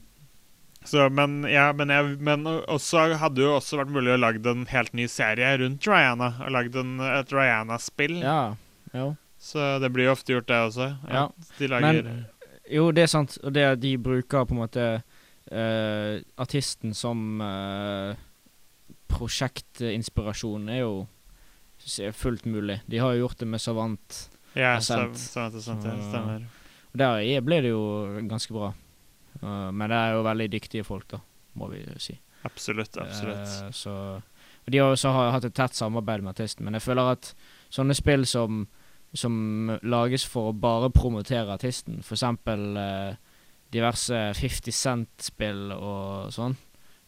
så, 0.86 1.10
men, 1.10 1.44
ja, 1.50 1.72
men, 1.74 1.90
jeg, 1.90 2.18
men 2.22 2.46
også 2.46 3.08
hadde 3.18 3.42
jo 3.42 3.56
også 3.56 3.80
vært 3.80 3.94
mulig 3.96 4.14
å 4.14 4.20
lage 4.22 4.44
en 4.52 4.68
helt 4.70 4.94
ny 4.94 5.08
serie 5.10 5.56
rundt 5.58 5.88
Rihanna. 5.90 6.36
Og 6.46 6.54
lagd 6.54 6.78
et 6.78 7.34
Rihanna-spill. 7.34 8.20
ja. 8.22 8.54
Jo. 8.96 9.16
Så 9.46 9.66
det 9.84 9.92
blir 9.94 10.08
jo 10.08 10.14
ofte 10.16 10.34
gjort, 10.34 10.48
det 10.48 10.62
også. 10.70 10.88
Ja. 11.12 11.28
De 11.60 11.68
lager 11.68 12.04
Men- 12.04 12.26
Jo, 12.72 12.92
det 12.92 13.04
er 13.04 13.12
sant. 13.12 13.38
Og 13.44 13.54
det 13.54 13.66
de 13.82 13.98
bruker 13.98 14.46
på 14.46 14.56
en 14.56 14.62
måte 14.64 14.86
uh, 15.52 16.22
artisten 16.42 16.96
som 16.98 17.42
uh, 17.42 18.16
prosjektinspirasjon, 19.12 20.70
er 20.70 20.80
jo 20.82 21.08
er 22.02 22.16
fullt 22.16 22.46
mulig. 22.50 22.80
De 22.90 22.98
har 22.98 23.14
jo 23.14 23.26
gjort 23.28 23.38
det 23.44 23.48
med 23.52 23.62
Savant. 23.62 24.30
Ja, 24.56 24.78
er 24.78 24.80
sant. 24.80 25.18
sant. 25.20 25.60
sant, 25.62 25.84
stemmer. 25.84 26.48
Og 26.94 26.98
der 26.98 27.20
er- 27.20 27.42
ble 27.42 27.62
det 27.62 27.70
jo 27.70 27.84
ganske 28.30 28.54
bra. 28.54 28.74
Uh, 29.44 29.72
men 29.72 29.90
det 29.90 29.98
er 29.98 30.14
jo 30.16 30.24
veldig 30.24 30.50
dyktige 30.52 30.84
folk, 30.84 31.08
da, 31.12 31.20
må 31.54 31.68
vi 31.70 31.84
si. 31.98 32.18
Absolutt. 32.46 32.98
absolutt. 32.98 33.76
Så 33.76 34.22
og 34.66 34.72
De 34.72 34.78
har 34.78 34.92
også 34.96 35.12
hatt 35.32 35.46
et 35.46 35.54
tett 35.54 35.76
samarbeid 35.78 36.24
med 36.24 36.34
artisten, 36.34 36.66
men 36.66 36.74
jeg 36.74 36.82
føler 36.82 37.12
at 37.12 37.36
sånne 37.70 37.94
spill 37.94 38.26
som, 38.26 38.64
som 39.16 39.78
lages 39.84 40.26
for 40.28 40.52
å 40.52 40.56
bare 40.60 40.90
promotere 40.94 41.54
artisten, 41.56 42.02
f.eks. 42.04 42.24
eh, 42.24 43.16
diverse 43.72 44.20
50 44.38 44.72
Cent-spill 44.76 45.72
og 45.76 46.32
sånn, 46.36 46.56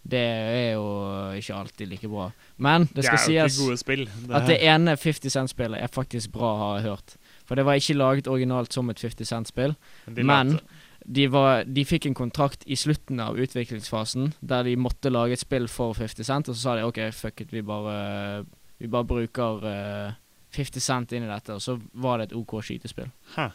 det 0.07 0.21
er 0.23 0.73
jo 0.77 0.87
ikke 1.35 1.55
alltid 1.57 1.89
like 1.91 2.07
bra. 2.07 2.29
Men 2.63 2.85
det 2.95 3.03
skal 3.03 3.17
er 3.19 3.41
jo 3.43 3.47
sies 3.51 3.79
spill. 3.83 4.05
Det, 4.07 4.33
at 4.39 4.47
det 4.47 4.59
ene 4.63 4.95
50 4.97 5.33
Cent-spillet 5.33 5.83
er 5.83 5.91
faktisk 5.91 6.31
bra, 6.31 6.51
har 6.61 6.77
jeg 6.79 6.89
hørt. 6.89 7.15
For 7.47 7.55
det 7.59 7.65
var 7.67 7.75
ikke 7.79 7.97
laget 7.99 8.27
originalt 8.31 8.71
som 8.75 8.89
et 8.89 8.99
50 9.03 9.25
Cent-spill. 9.27 9.75
men- 10.23 10.59
De, 11.07 11.23
var, 11.31 11.63
de 11.63 11.85
fikk 11.87 12.05
en 12.09 12.13
kontrakt 12.17 12.65
i 12.67 12.75
slutten 12.75 13.19
av 13.23 13.37
utviklingsfasen 13.39 14.33
der 14.43 14.63
de 14.67 14.73
måtte 14.75 15.07
lage 15.09 15.37
et 15.37 15.39
spill 15.39 15.67
for 15.71 15.93
50 15.95 16.25
Cent, 16.27 16.49
og 16.49 16.55
så 16.57 16.61
sa 16.61 16.73
de 16.75 16.83
OK, 16.83 16.97
fuck 17.15 17.39
it, 17.45 17.51
vi 17.53 17.61
bare, 17.61 18.43
vi 18.81 18.87
bare 18.91 19.07
bruker 19.07 19.63
eh, 19.63 20.11
50 20.57 20.83
Cent 20.83 21.13
inn 21.15 21.25
i 21.27 21.31
dette, 21.31 21.55
og 21.55 21.61
så 21.63 21.77
var 21.93 22.19
det 22.21 22.29
et 22.31 22.35
OK 22.39 22.57
skytespill. 22.65 23.09
Hæ. 23.35 23.47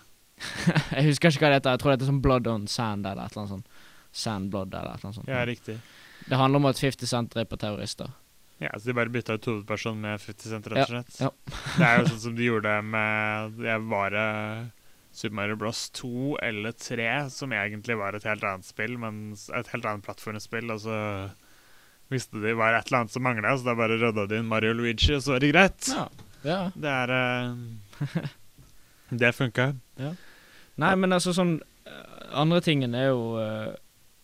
jeg 0.97 1.05
husker 1.11 1.31
ikke 1.35 1.45
hva 1.45 1.53
det 1.53 1.61
heter, 1.61 1.75
jeg 1.77 1.83
tror 1.83 1.93
det 1.93 1.99
heter 1.99 2.11
sånn 2.11 2.23
Blood 2.25 2.49
on 2.51 2.65
Sand 2.71 3.07
eller 3.07 3.27
et 3.29 3.35
eller 3.37 3.45
annet 3.45 3.55
sånt. 3.59 3.85
Sand 4.13 4.51
Blood 4.53 4.73
eller 4.75 4.95
et 4.95 5.03
eller 5.03 5.11
annet 5.11 5.21
sånt. 5.21 5.31
Ja, 5.31 5.45
riktig. 5.49 5.79
det 6.29 6.39
handler 6.41 6.63
om 6.63 6.69
at 6.73 6.81
50 6.83 7.11
Cent 7.11 7.35
dreper 7.35 7.61
terrorister. 7.63 8.11
Ja, 8.63 8.71
Så 8.79 8.87
de 8.93 8.95
bare 8.95 9.11
bytta 9.11 9.35
ut 9.35 9.47
hovedpersonen 9.49 10.05
med 10.07 10.21
50 10.23 10.51
Cent, 10.53 10.67
rett 10.71 10.85
og 10.85 10.93
slett? 10.93 11.17
ja. 11.19 11.31
det 11.79 11.87
er 11.89 12.01
jo 12.01 12.11
sånn 12.13 12.23
som 12.29 12.37
de 12.39 12.47
gjorde 12.47 12.75
med 12.87 13.63
Jeg 13.67 13.83
var 13.91 14.15
det 14.15 14.27
Super 15.13 15.35
Mario 15.41 15.57
Bros 15.61 15.81
2 15.99 16.37
eller 16.47 16.73
3, 16.79 17.09
som 17.35 17.53
egentlig 17.53 17.97
var 18.01 18.15
et 18.17 18.25
helt 18.25 18.45
annet 18.49 18.65
spill, 18.65 18.95
men 19.03 19.35
et 19.35 19.73
helt 19.75 19.89
annet 19.89 20.07
plattformspill, 20.07 20.71
og 20.73 20.79
så 20.87 20.99
visste 22.13 22.41
de 22.41 22.55
var 22.57 22.77
et 22.79 22.87
eller 22.89 23.03
annet 23.03 23.13
som 23.13 23.25
mangla, 23.25 23.53
så 23.59 23.67
da 23.67 23.75
bare 23.77 23.99
rydda 24.01 24.25
de 24.31 24.39
inn 24.41 24.49
Mario 24.49 24.73
Luigi, 24.79 25.11
og 25.17 25.21
så 25.25 25.35
var 25.35 25.45
det 25.45 25.51
greit. 25.53 25.91
Ja. 25.93 26.07
Ja. 26.45 26.71
Det 26.75 26.89
er 26.91 27.13
uh, 27.13 28.29
Det 29.23 29.33
funka. 29.37 29.73
Nei, 30.81 30.93
men 30.97 31.13
altså 31.13 31.35
sånn 31.37 31.59
eh, 31.85 32.37
Andre 32.41 32.63
tingen 32.65 32.95
er 32.97 33.11
jo 33.11 33.37
uh, 33.37 33.75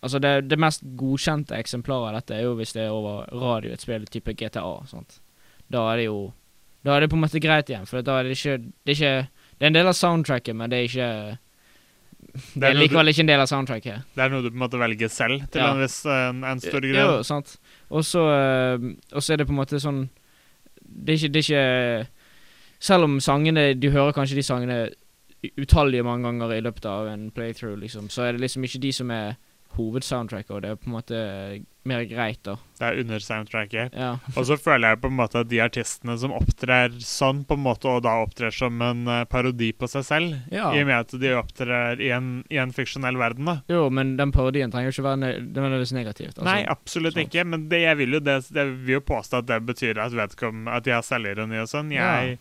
Altså, 0.01 0.21
det, 0.23 0.47
det 0.49 0.59
mest 0.63 0.85
godkjente 0.97 1.57
eksemplaret 1.59 2.13
av 2.13 2.15
dette 2.21 2.37
er 2.37 2.45
jo 2.47 2.53
hvis 2.59 2.71
det 2.77 2.85
er 2.87 2.95
over 2.95 3.25
radio, 3.35 3.73
et 3.75 3.83
spill 3.83 4.05
type 4.07 4.31
GTA. 4.39 4.63
Sant? 4.87 5.17
Da 5.69 5.83
er 5.93 5.97
det 6.01 6.05
jo 6.07 6.21
Da 6.87 6.95
er 6.95 7.03
det 7.03 7.11
på 7.11 7.19
en 7.19 7.25
måte 7.25 7.41
greit 7.43 7.69
igjen, 7.73 7.87
for 7.91 8.01
da 8.07 8.21
er 8.21 8.29
det 8.29 8.37
ikke 8.39 8.57
Det 8.63 8.95
er, 8.95 8.97
ikke, 8.97 9.51
det 9.59 9.67
er 9.67 9.73
en 9.73 9.79
del 9.81 9.91
av 9.91 9.97
soundtracket, 9.99 10.57
men 10.57 10.71
det 10.71 10.79
er 10.79 10.87
ikke 10.89 11.11
Det 12.55 12.63
er 12.63 12.71
er 12.71 12.75
noe 12.75 12.79
du- 12.79 12.83
likevel 12.85 13.11
ikke 13.13 13.25
en 13.27 13.33
del 13.33 13.41
av 13.43 13.51
soundtracket. 13.51 14.07
Det 14.15 14.23
er 14.25 14.31
noe 14.33 14.43
du 14.47 14.49
på 14.51 14.55
en 14.57 14.63
måte 14.63 14.79
velger 14.81 15.11
selv, 15.13 15.45
til 15.51 15.61
Ja. 15.63 15.73
en 15.75 15.83
viss 15.83 15.99
en, 16.07 16.45
en 16.45 16.61
stor 16.63 16.87
Jo, 16.87 17.23
sant. 17.27 17.57
Og 17.91 18.05
så 18.07 18.23
er 18.31 19.37
det 19.37 19.47
på 19.47 19.55
en 19.55 19.61
måte 19.61 19.83
sånn 19.83 20.09
Det 20.99 21.15
er 21.15 21.19
ikke, 21.19 21.33
det 21.35 21.43
er 21.43 21.47
ikke 21.49 22.09
Selv 22.81 23.03
om 23.03 23.21
sangene 23.21 23.75
Du 23.75 23.91
hører 23.91 24.13
kanskje 24.13 24.37
de 24.37 24.43
sangene 24.43 24.89
utallige 25.59 26.03
mange 26.03 26.27
ganger 26.27 26.53
i 26.57 26.61
løpet 26.61 26.87
av 26.91 27.07
en 27.13 27.31
playthrough, 27.31 27.79
liksom, 27.79 28.09
så 28.11 28.23
er 28.23 28.33
det 28.33 28.41
liksom 28.41 28.65
ikke 28.65 28.81
de 28.83 28.93
som 28.93 29.11
er 29.11 29.37
hovedsoundtracket, 29.77 30.51
og 30.57 30.63
det 30.65 30.71
er 30.73 30.79
på 30.81 30.89
en 30.89 30.95
måte 30.97 31.19
mer 31.89 32.03
greit, 32.05 32.41
da. 32.45 32.57
Det 32.79 32.85
er 32.85 32.99
under 33.01 33.23
soundtracket. 33.23 33.95
Ja. 33.97 34.09
Og 34.37 34.45
så 34.49 34.57
føler 34.61 34.93
jeg 34.93 35.01
på 35.01 35.09
en 35.09 35.17
måte 35.17 35.41
at 35.41 35.49
de 35.49 35.61
artistene 35.65 36.17
som 36.21 36.35
opptrer 36.37 36.93
sånn, 37.01 37.45
på 37.49 37.57
en 37.57 37.63
måte, 37.65 37.89
og 37.89 38.03
da 38.05 38.17
opptrer 38.25 38.53
som 38.53 38.77
en 38.85 39.07
eh, 39.09 39.23
parodi 39.31 39.71
på 39.73 39.89
seg 39.89 40.05
selv, 40.05 40.35
Ja. 40.53 40.69
i 40.77 40.83
og 40.83 40.89
med 40.91 40.99
at 40.99 41.15
de 41.23 41.33
opptrer 41.39 42.03
i 42.05 42.11
en, 42.13 42.29
i 42.53 42.59
en 42.61 42.75
fiksjonell 42.77 43.17
verden, 43.21 43.49
da. 43.49 43.57
Jo, 43.73 43.87
men 43.95 44.17
den 44.21 44.35
parodien 44.35 44.71
trenger 44.75 44.91
jo 44.93 44.97
ikke 44.99 45.07
være 45.09 45.23
ne 45.23 45.33
nødvendigvis 45.47 45.95
negativt. 45.97 46.35
Altså. 46.37 46.49
Nei, 46.51 46.59
absolutt 46.69 47.17
sånn. 47.17 47.25
ikke, 47.31 47.47
men 47.49 47.69
det, 47.73 47.81
jeg 47.87 48.01
vil 48.03 48.19
jo 48.19 48.21
det, 48.21 48.37
jeg 48.53 48.75
vil 48.85 48.99
jo 48.99 49.05
påstå 49.15 49.41
at 49.45 49.49
det 49.49 49.63
betyr 49.71 50.03
at 50.05 50.13
vedkommende 50.19 50.75
At 50.77 50.85
de 50.85 50.93
har 50.93 51.03
selvironi 51.07 51.63
og 51.63 51.69
sånn. 51.73 51.91
Jeg, 51.95 52.39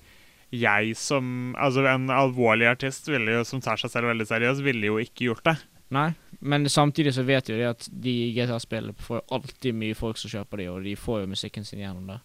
jeg 0.51 0.93
som 0.99 1.55
Altså, 1.59 1.85
en 1.87 2.09
alvorlig 2.11 2.67
artist 2.67 3.07
jo, 3.07 3.43
som 3.47 3.61
tar 3.63 3.79
seg 3.79 3.91
selv 3.95 4.11
veldig 4.11 4.27
seriøst, 4.27 4.63
ville 4.65 4.91
jo 4.91 4.99
ikke 4.99 5.29
gjort 5.31 5.43
det. 5.47 5.57
Nei, 5.93 6.09
men 6.39 6.67
samtidig 6.69 7.13
så 7.15 7.23
vet 7.23 7.47
jo 7.47 7.55
de 7.55 7.67
at 7.69 7.85
de 7.87 8.15
GTA-spillene 8.35 8.95
får 8.99 9.21
alltid 9.31 9.77
mye 9.77 9.95
folk 9.95 10.19
som 10.19 10.31
kjøper 10.33 10.59
de, 10.59 10.65
og 10.71 10.81
de 10.83 10.95
får 10.99 11.21
jo 11.23 11.29
musikken 11.31 11.67
sin 11.67 11.79
gjennom 11.79 12.09
det. 12.11 12.17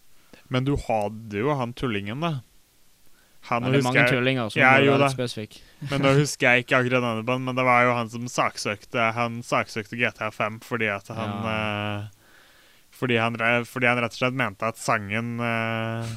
Men 0.51 0.67
du 0.67 0.73
hadde 0.75 1.39
jo 1.39 1.55
han 1.55 1.71
tullingen, 1.77 2.19
da. 2.23 2.33
Han 3.49 3.63
Men 3.63 3.73
det 3.73 3.79
er 3.81 3.83
mange 3.83 3.99
jeg, 3.99 4.11
tullinger 4.15 4.51
som 4.51 4.61
Ja, 4.61 4.73
jo 4.79 4.95
litt 4.99 5.11
spesifikk. 5.15 5.57
Men 5.91 6.03
da 6.05 6.13
husker 6.21 6.53
jeg 6.53 6.63
ikke 6.63 6.79
akkurat 6.79 7.03
denne 7.03 7.25
banen, 7.27 7.47
men 7.49 7.57
det 7.59 7.65
var 7.67 7.87
jo 7.87 7.95
han 7.97 8.11
som 8.11 8.27
saksøkte 8.31 9.09
Han 9.17 9.41
saksøkte 9.43 9.99
GTA5 9.99 10.61
fordi 10.63 10.87
at 10.91 11.11
han 11.11 11.49
eh, 11.51 12.05
fordi, 12.93 13.17
han 13.19 13.35
fordi 13.67 13.89
han 13.89 13.99
rett 13.99 14.15
og 14.15 14.21
slett 14.21 14.37
mente 14.39 14.69
at 14.69 14.79
sangen 14.79 15.35
eh, 15.43 16.13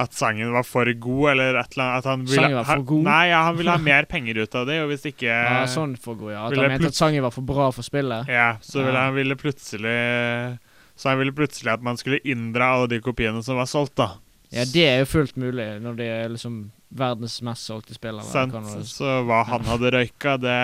At 0.00 0.14
sangen 0.16 0.48
var 0.54 0.64
for 0.64 0.88
god, 0.96 1.26
eller 1.34 1.58
et 1.60 1.74
eller 1.76 1.84
annet 1.84 1.98
at 1.98 2.06
han 2.08 2.22
ville, 2.24 2.40
Sangen 2.40 2.56
var 2.56 2.64
for 2.70 2.84
god? 2.88 3.02
Nei, 3.04 3.24
ja, 3.28 3.40
han 3.44 3.56
ville 3.58 3.74
ha 3.74 3.82
mer 3.84 4.06
penger 4.08 4.38
ut 4.40 4.54
av 4.56 4.64
det, 4.70 4.78
og 4.80 4.88
hvis 4.94 5.04
ikke 5.10 5.28
Ja, 5.28 5.58
sånn 5.68 5.92
for 6.00 6.16
god, 6.16 6.30
ja. 6.32 6.46
At 6.48 6.56
han 6.56 6.72
mente 6.72 6.88
at 6.88 6.96
sangen 6.96 7.20
var 7.26 7.34
for 7.34 7.44
bra 7.44 7.66
for 7.76 7.84
spillet. 7.84 8.30
Ja, 8.32 8.54
så 8.64 8.80
ville 8.80 8.96
Ja. 8.96 9.04
han 9.10 9.14
ville 9.18 9.36
plutselig 9.36 10.58
Så 10.96 11.08
han 11.10 11.18
ville 11.20 11.32
plutselig 11.36 11.72
at 11.72 11.82
man 11.84 11.96
skulle 12.00 12.18
inndra 12.24 12.74
alle 12.78 12.88
de 12.94 13.00
kopiene 13.04 13.42
som 13.44 13.56
var 13.60 13.68
solgt, 13.68 13.94
da. 14.00 14.10
Ja, 14.52 14.64
det 14.66 14.82
er 14.88 14.98
jo 15.04 15.06
fullt 15.06 15.36
mulig 15.38 15.68
når 15.80 15.96
det 16.00 16.08
er 16.10 16.28
liksom 16.32 16.70
verdens 16.92 17.36
mest 17.46 17.68
solgte 17.68 17.94
spill. 17.94 18.16
eller 18.18 18.26
Sant? 18.26 18.52
du- 18.52 18.82
Så 18.84 19.20
hva 19.24 19.44
han 19.46 19.62
hadde 19.68 19.92
røyka, 19.94 20.34
det, 20.40 20.56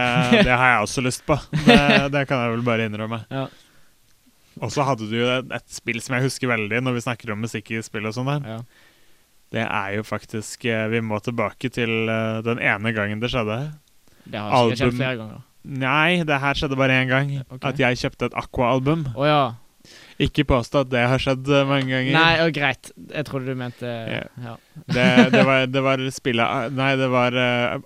det 0.48 0.50
har 0.56 0.72
jeg 0.74 0.82
også 0.88 1.04
lyst 1.06 1.24
på. 1.28 1.38
Det, 1.64 2.10
det 2.12 2.24
kan 2.28 2.42
jeg 2.42 2.56
vel 2.56 2.64
bare 2.66 2.88
innrømme. 2.88 3.20
Ja. 3.30 3.46
Og 4.60 4.70
så 4.72 4.82
hadde 4.88 5.04
du 5.10 5.16
jo 5.18 5.28
et, 5.38 5.50
et 5.52 5.68
spill 5.68 6.00
som 6.00 6.16
jeg 6.16 6.24
husker 6.30 6.48
veldig 6.48 6.80
når 6.82 6.94
vi 6.96 7.04
snakker 7.04 7.32
om 7.34 7.42
musikk 7.44 7.70
i 7.76 7.82
spill 7.84 8.06
og 8.08 8.14
sånn 8.16 8.30
der. 8.32 8.46
Ja. 8.56 8.60
Det 9.54 9.62
er 9.62 9.92
jo 9.96 10.06
faktisk 10.06 10.64
eh, 10.66 10.86
Vi 10.92 11.02
må 11.04 11.20
tilbake 11.22 11.70
til 11.72 12.10
eh, 12.10 12.38
den 12.46 12.62
ene 12.62 12.92
gangen 12.96 13.22
det 13.22 13.30
skjedde. 13.32 13.60
Det 14.26 14.40
har 14.40 14.72
sikkert 14.72 14.80
skjedd 14.80 14.98
flere 14.98 15.20
ganger. 15.20 15.44
Nei, 15.66 16.22
det 16.26 16.40
her 16.42 16.58
skjedde 16.58 16.78
bare 16.78 16.98
én 17.02 17.10
gang. 17.10 17.30
Okay. 17.46 17.62
At 17.70 17.80
jeg 17.82 17.98
kjøpte 18.02 18.28
et 18.28 18.36
Aqua-album. 18.38 19.06
Oh, 19.14 19.26
ja. 19.26 19.40
Ikke 20.22 20.46
påstå 20.48 20.82
at 20.82 20.90
det 20.90 21.02
har 21.06 21.22
skjedd 21.22 21.46
eh, 21.46 21.66
mange 21.68 21.90
ganger. 21.90 22.12
Nei, 22.16 22.34
og 22.42 22.52
greit. 22.56 22.90
Jeg 23.12 23.28
trodde 23.28 23.50
du 23.50 23.58
mente 23.58 23.86
Ja. 23.86 24.22
Ja. 24.42 24.54
Det, 24.82 25.08
det, 25.34 25.42
var, 25.46 25.66
det 25.70 25.82
var 25.82 26.02
spillet 26.14 26.76
Nei, 26.76 26.92
det 26.98 27.08
var 27.10 27.36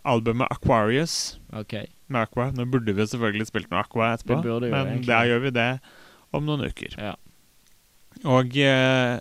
albumet 0.09 0.49
Aquarius 0.53 1.41
okay. 1.53 1.91
med 2.09 2.25
Aqua. 2.25 2.51
Nå 2.57 2.69
burde 2.73 2.97
vi 2.97 3.09
selvfølgelig 3.09 3.51
spilt 3.53 3.73
noe 3.73 3.85
Aqua 3.85 4.15
etterpå, 4.17 4.41
Det 4.41 4.49
burde 4.49 4.71
jo 4.73 4.77
men 4.77 5.05
da 5.09 5.25
gjør 5.29 5.45
vi 5.49 5.59
det 5.61 5.73
om 6.37 6.47
noen 6.47 6.69
uker. 6.71 6.97
Ja. 7.01 7.17
Og 8.29 8.57
eh, 8.61 9.19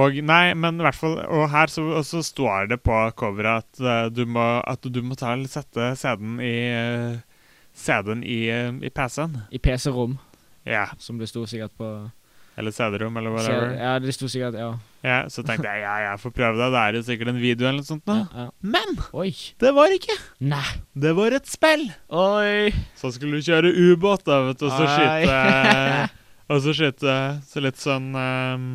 og 0.00 0.16
nei, 0.24 0.54
men 0.56 0.78
i 0.80 0.84
hvert 0.86 0.96
fall 0.96 1.18
Og 1.20 1.50
her 1.52 1.68
så, 1.68 1.82
og 1.98 2.06
så 2.08 2.22
står 2.24 2.70
det 2.70 2.78
på 2.80 2.96
coveret 3.18 3.66
at, 3.66 3.82
uh, 3.84 4.06
du 4.08 4.24
må, 4.24 4.46
at 4.64 4.80
du 4.88 5.02
må 5.04 5.18
ta, 5.20 5.34
sette 5.50 5.90
CD-en 6.00 6.38
i 6.40 6.54
uh, 6.72 7.20
CD-en 7.76 8.22
i, 8.24 8.38
uh, 8.52 8.72
i 8.80 8.88
PC-en. 8.92 9.42
I 9.52 9.60
PC-rom, 9.60 10.18
Ja. 10.68 10.86
som 10.98 11.18
det 11.20 11.28
sto 11.28 11.44
sikkert 11.48 11.76
på 11.76 11.90
Eller 12.56 12.72
CD-rom, 12.72 13.16
eller 13.16 13.32
whatever. 13.32 13.74
Ja, 13.76 13.98
det 13.98 14.14
sto 14.16 14.28
sikkert 14.32 14.56
Ja. 14.60 14.70
Ja, 15.02 15.18
så 15.28 15.42
tenkte 15.42 15.66
jeg 15.66 15.82
ja, 15.82 15.94
jeg 16.06 16.20
får 16.22 16.30
prøve 16.36 16.56
det. 16.60 16.70
Det 16.72 16.80
er 16.80 16.96
jo 16.96 17.02
sikkert 17.02 17.28
en 17.32 17.40
video 17.42 17.66
eller 17.66 17.80
noe 17.82 17.88
sånt. 17.88 18.04
Da. 18.06 18.16
ja, 18.22 18.44
ja. 18.44 18.50
Men 18.60 18.96
Oi. 19.18 19.32
det 19.60 19.72
var 19.74 19.92
ikke. 19.92 20.16
Nei. 20.52 20.68
Det 20.94 21.12
var 21.18 21.34
et 21.36 21.48
spill. 21.50 21.88
Oi. 22.08 22.72
Så 23.00 23.10
skulle 23.16 23.40
du 23.40 23.48
kjøre 23.48 23.72
ubåt, 23.72 24.24
da, 24.28 24.40
vet 24.48 24.60
du, 24.62 24.68
og 24.68 24.76
så 24.76 24.88
skyte 24.88 26.08
Og 26.52 26.60
så 26.64 26.74
skyte 26.76 27.14
Så 27.48 27.62
litt 27.64 27.80
sånn 27.80 28.12
ehm, 28.18 28.68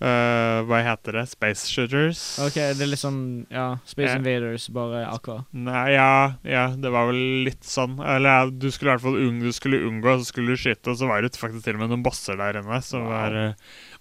eh, 0.00 0.60
Hva 0.68 0.80
heter 0.84 1.18
det? 1.20 1.24
Space 1.30 1.68
shooters? 1.70 2.20
OK, 2.46 2.56
det 2.76 2.84
er 2.84 2.90
litt 2.90 3.02
sånn 3.02 3.20
Ja, 3.52 3.66
Space 3.88 4.10
Ja. 4.14 4.18
Invaders, 4.20 4.68
bare 4.74 5.04
aqua. 5.10 5.44
Nei, 5.52 5.92
ja, 5.94 6.34
ja, 6.44 6.64
det 6.76 6.90
var 6.92 7.10
vel 7.10 7.20
litt 7.46 7.62
sånn. 7.66 7.98
Eller 8.00 8.30
ja, 8.30 8.50
du 8.50 8.68
skulle 8.72 8.92
i 8.92 8.94
hvert 8.96 9.04
fall 9.06 9.20
unge 9.20 9.44
du 9.50 9.52
skulle 9.56 9.82
unngå, 9.88 10.16
så 10.20 10.30
skulle 10.32 10.54
du 10.56 10.60
skyte, 10.60 10.90
og 10.92 10.98
så 11.00 11.08
var 11.10 11.22
det 11.22 11.36
faktisk 11.36 11.64
til 11.64 11.76
og 11.78 11.84
med 11.84 11.92
noen 11.92 12.04
bosser 12.06 12.36
der 12.40 12.60
inne. 12.60 12.80
Wow. 12.80 13.06
var, 13.10 13.36
eh, 13.36 13.52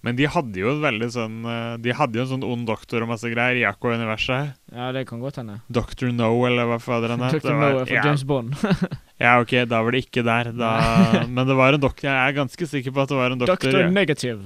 men 0.05 0.15
de 0.15 0.27
hadde 0.31 0.55
jo 0.61 0.71
en 0.71 0.81
veldig 0.81 1.09
sånn 1.11 1.37
eh, 1.43 1.73
De 1.83 1.91
hadde 1.95 2.15
jo 2.15 2.23
en 2.23 2.31
sånn 2.33 2.45
ond 2.47 2.67
doktor 2.69 3.03
og 3.03 3.09
masse 3.11 3.27
greier 3.31 3.59
i 3.59 3.65
Aqua-universet. 3.67 4.55
Ja, 4.71 4.91
det 4.95 5.05
kan 5.09 5.19
godt 5.19 5.41
hende. 5.41 5.59
Dr. 5.69 6.11
No, 6.15 6.31
eller 6.47 6.69
hva 6.69 6.79
fader 6.79 7.09
han 7.15 7.19
het. 7.27 7.41
Det 7.41 7.51
var- 7.51 7.73
Noah 7.81 7.91
ja, 7.91 8.05
James 8.05 8.23
Bond. 8.23 8.55
ja, 9.23 9.39
ok, 9.41 9.53
da 9.67 9.81
var 9.83 9.91
det 9.91 10.05
ikke 10.07 10.23
der. 10.23 10.51
Da, 10.55 10.71
men 11.27 11.45
det 11.47 11.55
var 11.59 11.73
en 11.75 11.83
doktor. 11.83 12.07
Jeg 12.07 12.15
er 12.33 12.37
ganske 12.39 12.67
sikker 12.71 12.95
på 12.95 13.03
at 13.03 13.09
det 13.11 13.17
var 13.19 13.35
en 13.35 13.43
doktor. 13.43 13.79
Ja. 13.83 13.89
Negative. 13.89 14.45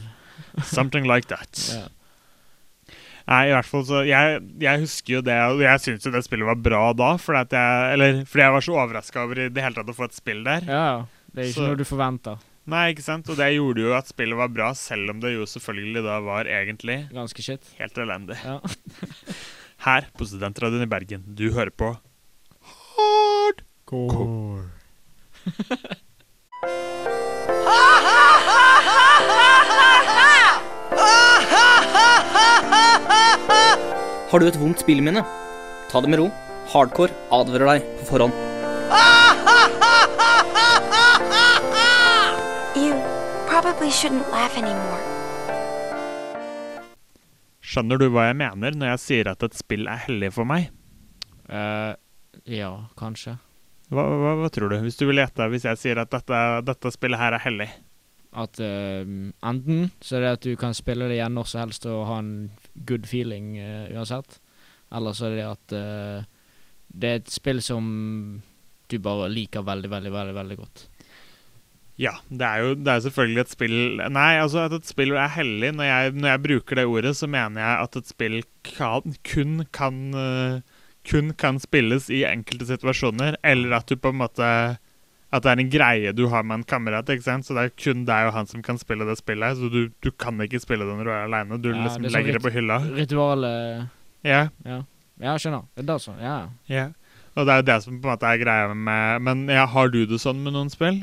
Something 0.61 1.05
like 1.09 1.27
that. 1.27 1.49
yeah. 1.73 1.87
Nei, 3.25 3.47
i 3.47 3.53
hvert 3.55 3.65
fall 3.65 3.85
så 3.87 4.01
Jeg, 4.05 4.41
jeg 4.59 4.79
husker 4.81 5.13
jo 5.15 5.21
det, 5.23 5.37
og 5.47 5.61
jeg 5.63 5.79
syns 5.79 6.03
jo 6.05 6.11
det 6.11 6.23
spillet 6.25 6.45
var 6.45 6.57
bra 6.59 6.81
da, 6.93 7.13
fordi 7.17 7.39
at 7.39 7.53
jeg 7.55 7.93
Eller 7.95 8.17
fordi 8.27 8.43
jeg 8.43 8.51
var 8.51 8.61
så 8.65 8.73
overraska 8.75 9.21
over 9.23 9.39
i 9.39 9.49
det 9.49 9.63
hele 9.63 9.75
tatt 9.79 9.87
å 9.93 9.95
få 9.95 10.03
et 10.09 10.17
spill 10.17 10.43
der. 10.43 10.61
ja. 10.67 11.05
Det 11.33 11.41
er 11.41 11.47
ikke 11.49 11.55
Så- 11.61 11.67
noe 11.67 11.75
du 11.79 11.83
forventer. 11.87 12.37
Nei, 12.67 12.93
ikke 12.93 13.01
sant? 13.03 13.27
Og 13.29 13.35
det 13.39 13.47
gjorde 13.55 13.81
jo 13.81 13.93
at 13.97 14.07
spillet 14.07 14.37
var 14.37 14.47
bra, 14.53 14.73
selv 14.77 15.09
om 15.09 15.19
det 15.19 15.31
jo 15.33 15.45
selvfølgelig 15.49 16.03
da 16.05 16.19
var 16.21 16.45
egentlig 16.45 17.09
Ganske 17.11 17.41
shit. 17.41 17.63
helt 17.79 17.97
elendig. 17.97 18.37
Ja. 18.45 18.59
Her 19.87 20.05
på 20.15 20.27
Studentradioen 20.29 20.83
i 20.85 20.91
Bergen, 20.91 21.23
du 21.35 21.49
hører 21.51 21.71
på 21.71 21.89
Hardcore. 22.95 24.69
Har 34.31 34.37
du 34.39 34.45
et 34.47 34.59
vondt 34.59 34.83
spilleminne? 34.83 35.23
Ta 35.91 36.01
det 36.01 36.09
med 36.11 36.19
ro. 36.21 36.27
Hardcore 36.73 37.13
advarer 37.35 37.67
deg 37.73 37.81
på 37.99 38.03
forhånd. 38.13 38.33
You 42.83 42.93
probably 43.49 43.91
shouldn't 43.93 44.27
laugh 44.33 44.57
anymore. 44.57 45.01
Skjønner 47.63 47.97
du 48.01 48.07
hva 48.13 48.27
jeg 48.29 48.37
mener 48.41 48.75
når 48.77 48.87
jeg 48.93 49.01
sier 49.01 49.29
at 49.31 49.43
et 49.45 49.55
spill 49.57 49.87
er 49.89 50.01
hellig 50.07 50.29
for 50.35 50.45
meg? 50.49 50.69
Uh, 51.49 51.93
ja, 52.49 52.71
kanskje. 52.99 53.37
Hva, 53.93 54.03
hva, 54.09 54.33
hva 54.41 54.49
tror 54.53 54.73
du? 54.73 54.77
Hvis 54.83 54.97
du 54.99 55.05
vil 55.09 55.21
gjette, 55.21 55.47
hvis 55.53 55.65
jeg 55.69 55.79
sier 55.81 56.01
at 56.01 56.11
dette, 56.13 56.39
dette 56.65 56.91
spillet 56.93 57.19
her 57.21 57.37
er 57.37 57.43
hellig? 57.45 57.69
At 58.33 58.57
uh, 58.61 59.03
enten 59.45 59.89
så 60.01 60.17
er 60.17 60.23
det 60.23 60.31
at 60.37 60.47
du 60.47 60.55
kan 60.59 60.73
spille 60.73 61.05
det 61.09 61.19
igjen 61.19 61.35
når 61.37 61.49
som 61.49 61.65
helst 61.65 61.85
og 61.89 62.07
ha 62.09 62.17
en 62.23 62.33
good 62.89 63.05
feeling 63.09 63.53
uh, 63.61 63.91
uansett. 63.93 64.39
Eller 64.93 65.17
så 65.17 65.29
er 65.29 65.37
det 65.37 65.45
at 65.49 65.75
uh, 65.77 66.31
det 66.93 67.11
er 67.11 67.21
et 67.21 67.33
spill 67.33 67.61
som 67.65 67.85
du 68.89 68.97
bare 69.01 69.29
liker 69.31 69.65
veldig, 69.65 69.89
veldig, 69.89 70.13
veldig 70.13 70.35
veldig 70.37 70.57
godt. 70.59 70.87
Ja, 72.01 72.15
det 72.29 72.45
er 72.47 72.63
jo 72.63 72.73
det 72.73 72.89
er 72.89 73.01
selvfølgelig 73.05 73.41
et 73.43 73.51
spill 73.53 73.75
Nei, 74.01 74.31
altså 74.41 74.63
at 74.63 74.73
et 74.73 74.87
spill 74.89 75.11
er 75.13 75.29
hellig 75.29 75.69
Når 75.77 75.85
jeg, 75.85 76.13
når 76.17 76.31
jeg 76.31 76.41
bruker 76.41 76.79
det 76.79 76.85
ordet, 76.89 77.11
så 77.19 77.27
mener 77.29 77.61
jeg 77.61 77.83
at 77.83 77.97
et 77.99 78.09
spill 78.09 78.37
kan, 78.65 79.13
kun 79.29 79.51
kan 79.77 79.99
Kun 81.05 81.29
kan 81.37 81.61
spilles 81.61 82.09
i 82.09 82.23
enkelte 82.25 82.65
situasjoner, 82.71 83.37
eller 83.45 83.77
at 83.77 83.93
du 83.93 83.93
på 83.93 84.09
en 84.09 84.23
måte 84.23 84.49
At 85.33 85.45
det 85.45 85.49
er 85.49 85.61
en 85.63 85.69
greie 85.73 86.13
du 86.13 86.27
har 86.29 86.43
med 86.45 86.59
en 86.59 86.65
kamerat. 86.67 87.09
ikke 87.09 87.25
sant? 87.25 87.47
Så 87.47 87.55
det 87.57 87.63
er 87.65 87.71
kun 87.73 88.05
deg 88.05 88.27
og 88.29 88.35
han 88.35 88.49
som 88.49 88.61
kan 88.65 88.77
spille 88.77 89.07
det 89.07 89.17
spillet. 89.17 89.57
Så 89.57 89.69
du, 89.73 89.87
du 90.03 90.11
kan 90.11 90.37
ikke 90.45 90.61
spille 90.61 90.85
det 90.85 90.97
når 90.99 91.09
du 91.09 91.13
er 91.13 91.23
aleine. 91.25 91.57
Du 91.57 91.71
Ja, 91.71 91.79
liksom 91.81 92.05
det 92.05 92.13
legger 92.13 92.37
det 92.37 92.43
på 92.43 92.53
hylla. 92.53 92.79
Ritualet 92.93 93.87
Ja, 94.23 94.47
Ja, 94.65 94.83
ja 95.23 95.33
skjønner. 95.41 95.65
Det 95.75 95.89
er 95.89 96.03
sånn, 96.03 96.21
ja. 96.21 96.37
ja. 96.69 96.85
Og 97.33 97.47
det 97.47 97.53
er 97.53 97.63
jo 97.63 97.67
det 97.71 97.79
som 97.81 97.97
på 97.97 98.05
en 98.05 98.13
måte 98.13 98.29
er 98.29 98.37
greia 98.37 98.73
med 98.73 99.21
Men 99.25 99.47
ja, 99.49 99.65
har 99.65 99.89
du 99.89 100.03
det 100.05 100.21
sånn 100.21 100.43
med 100.45 100.53
noen 100.53 100.69
spill? 100.69 101.01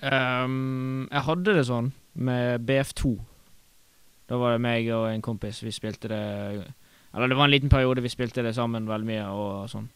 Um, 0.00 1.08
jeg 1.10 1.24
hadde 1.26 1.56
det 1.58 1.66
sånn 1.66 1.92
med 2.14 2.64
BF2. 2.64 3.16
Da 4.30 4.38
var 4.40 4.54
det 4.54 4.62
meg 4.64 4.88
og 4.94 5.08
en 5.10 5.24
kompis. 5.24 5.60
Vi 5.64 5.74
spilte 5.74 6.08
det 6.08 6.24
Eller 7.12 7.28
det 7.28 7.36
var 7.36 7.44
en 7.44 7.52
liten 7.52 7.72
periode 7.72 8.04
vi 8.04 8.12
spilte 8.12 8.44
det 8.44 8.54
sammen 8.56 8.88
veldig 8.88 9.08
mye. 9.08 9.28
og 9.28 9.68
sånn. 9.68 9.88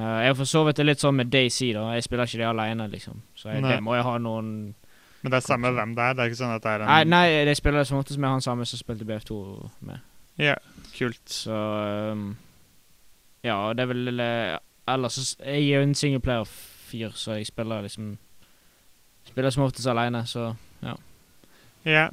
Eh, 0.00 0.20
jeg 0.22 0.30
har 0.32 0.36
for 0.38 0.48
så 0.48 0.62
vidt 0.64 0.78
det 0.80 0.86
litt 0.86 1.02
sånn 1.02 1.18
med 1.18 1.30
Daisy. 1.32 1.72
da 1.76 1.90
Jeg 1.94 2.06
spiller 2.06 2.28
ikke 2.28 2.40
det 2.40 2.48
alene, 2.48 2.86
liksom. 2.88 3.20
Så 3.36 3.50
jeg, 3.52 3.64
det 3.66 3.80
må 3.84 3.96
jeg 3.98 4.06
ha 4.06 4.16
noen 4.18 4.52
Men 5.20 5.32
det 5.32 5.40
er 5.40 5.44
samme 5.44 5.72
hvem 5.76 5.92
det 5.96 6.04
er? 6.04 6.14
Det 6.16 6.22
er 6.22 6.30
ikke 6.30 6.40
sånn 6.40 6.54
at 6.54 6.64
det 6.64 6.72
er 6.72 6.84
en 6.84 6.88
Nei, 6.88 7.02
nei 7.04 7.24
jeg 7.50 7.58
spiller 7.60 7.84
som 7.84 8.00
oftest 8.00 8.20
med 8.20 8.32
han 8.32 8.44
samme 8.44 8.68
som 8.68 8.80
spilte 8.80 9.04
BF2 9.08 9.36
med. 9.90 10.06
Ja, 10.40 10.56
kult. 10.94 11.20
Så 11.28 11.52
um, 11.52 12.32
Ja, 13.44 13.58
det 13.76 13.84
er 13.84 13.92
vel 13.92 14.24
eh, 14.24 14.56
Ellers 14.88 15.36
Jeg 15.36 15.66
er 15.68 15.82
jo 15.82 15.84
en 15.84 15.94
singleplayer-fyr, 15.94 17.12
så 17.14 17.36
jeg 17.36 17.50
spiller 17.50 17.84
liksom 17.84 18.16
Spiller 19.28 19.52
som 19.52 19.66
oftest 19.66 19.90
alene, 19.90 20.24
så 20.26 20.54
Ja, 20.80 20.96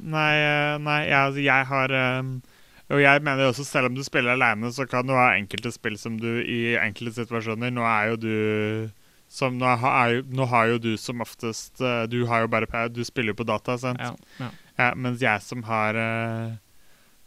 nei, 0.00 0.28
yeah, 0.36 0.76
nei 0.80 1.00
jeg, 1.04 1.16
altså, 1.18 1.40
jeg 1.44 1.66
har 1.68 1.92
eh, 1.92 2.28
Og 2.90 3.02
jeg 3.02 3.20
mener 3.22 3.50
også, 3.50 3.64
selv 3.68 3.90
om 3.90 3.94
du 3.98 4.02
spiller 4.06 4.32
alene, 4.32 4.70
så 4.72 4.86
kan 4.88 5.04
du 5.06 5.12
ha 5.12 5.34
enkelte 5.36 5.72
spill 5.74 5.98
som 6.00 6.14
du 6.20 6.28
i 6.40 6.74
enkelte 6.80 7.18
situasjoner 7.26 7.70
Nå 7.74 7.82
er 7.84 8.14
jo 8.14 8.16
du 8.22 8.30
som 9.28 9.58
nå, 9.60 9.68
ha, 9.82 9.90
er 10.06 10.14
jo, 10.14 10.22
nå 10.38 10.46
har 10.48 10.70
jo 10.70 10.78
du 10.80 10.94
som 10.96 11.20
oftest 11.20 11.82
eh, 11.84 12.06
Du 12.08 12.22
har 12.30 12.46
bare 12.48 12.88
Du 12.88 13.02
spiller 13.04 13.34
jo 13.34 13.42
på 13.42 13.44
data, 13.48 13.76
sant? 13.76 14.00
ja. 14.00 14.14
ja. 14.40 14.48
Ja, 14.78 14.94
mens 14.96 15.20
jeg 15.20 15.42
som 15.44 15.64
har 15.68 15.98
eh, 16.00 16.54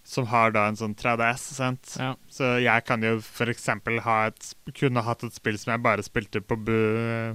Som 0.07 0.25
har 0.31 0.49
da 0.55 0.63
en 0.71 0.79
sånn 0.79 0.95
3DS, 0.97 1.43
sant? 1.59 1.93
ja. 2.01 2.15
Så 2.31 2.55
jeg 2.63 2.85
kan 2.89 3.03
jo 3.05 3.19
f.eks. 3.21 3.67
ha 4.07 4.15
et 4.31 4.47
kunne 4.73 5.03
hatt 5.05 5.27
et 5.27 5.35
spill 5.37 5.59
som 5.61 5.75
jeg 5.75 5.83
bare 5.85 6.01
spilte 6.01 6.41
på, 6.41 6.57
bu, 6.57 6.73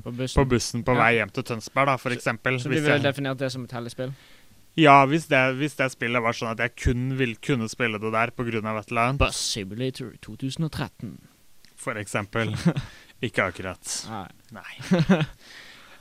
På 0.03 0.11
bussen. 0.19 0.41
på 0.41 0.49
bussen 0.51 0.83
på 0.83 0.97
Ja. 0.97 1.05
vei 1.05 1.13
hjem 1.21 1.31
til 1.37 1.47
Tønsberg, 1.47 1.87
da, 1.93 1.97
for 2.03 2.11
eksempel. 2.17 2.59
Så 2.59 2.67
du 2.73 2.75
ville 2.81 2.99
definert 3.07 3.39
det 3.39 3.53
som 3.55 3.63
et 3.69 3.77
hellig 3.77 3.95
spill? 3.95 4.11
Ja, 4.77 4.99
hvis 5.09 5.25
det, 5.31 5.41
hvis 5.57 5.79
det 5.79 5.89
spillet 5.95 6.21
var 6.21 6.37
sånn 6.37 6.53
at 6.53 6.61
jeg 6.61 6.75
kun 6.77 7.07
vil 7.17 7.33
kunne 7.41 7.69
spille 7.73 8.01
det 8.01 8.11
der 8.13 8.33
pga. 8.37 8.61
et 8.61 8.91
eller 8.91 9.03
annet, 9.03 9.23
Bus 9.23 9.39
Simulator 9.41 10.13
2013. 10.21 11.17
for 11.77 11.97
eksempel. 11.97 12.53
Ikke 13.27 13.49
akkurat. 13.49 13.93
Nei. 14.11 14.29
Nei. 14.53 15.21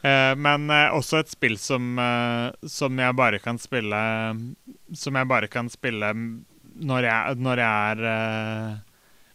Uh, 0.03 0.33
men 0.45 0.67
uh, 0.67 0.91
også 0.97 1.21
et 1.23 1.31
spill 1.31 1.55
som, 1.57 1.95
uh, 1.95 2.51
som 2.67 2.99
jeg 2.99 3.15
bare 3.15 3.39
kan 3.39 3.57
spille 3.57 4.01
Som 4.93 5.15
jeg 5.15 5.27
bare 5.31 5.47
kan 5.47 5.71
spille 5.71 6.11
når 6.75 7.07
jeg, 7.07 7.35
når 7.39 7.61
jeg 7.63 7.95
er 7.95 8.81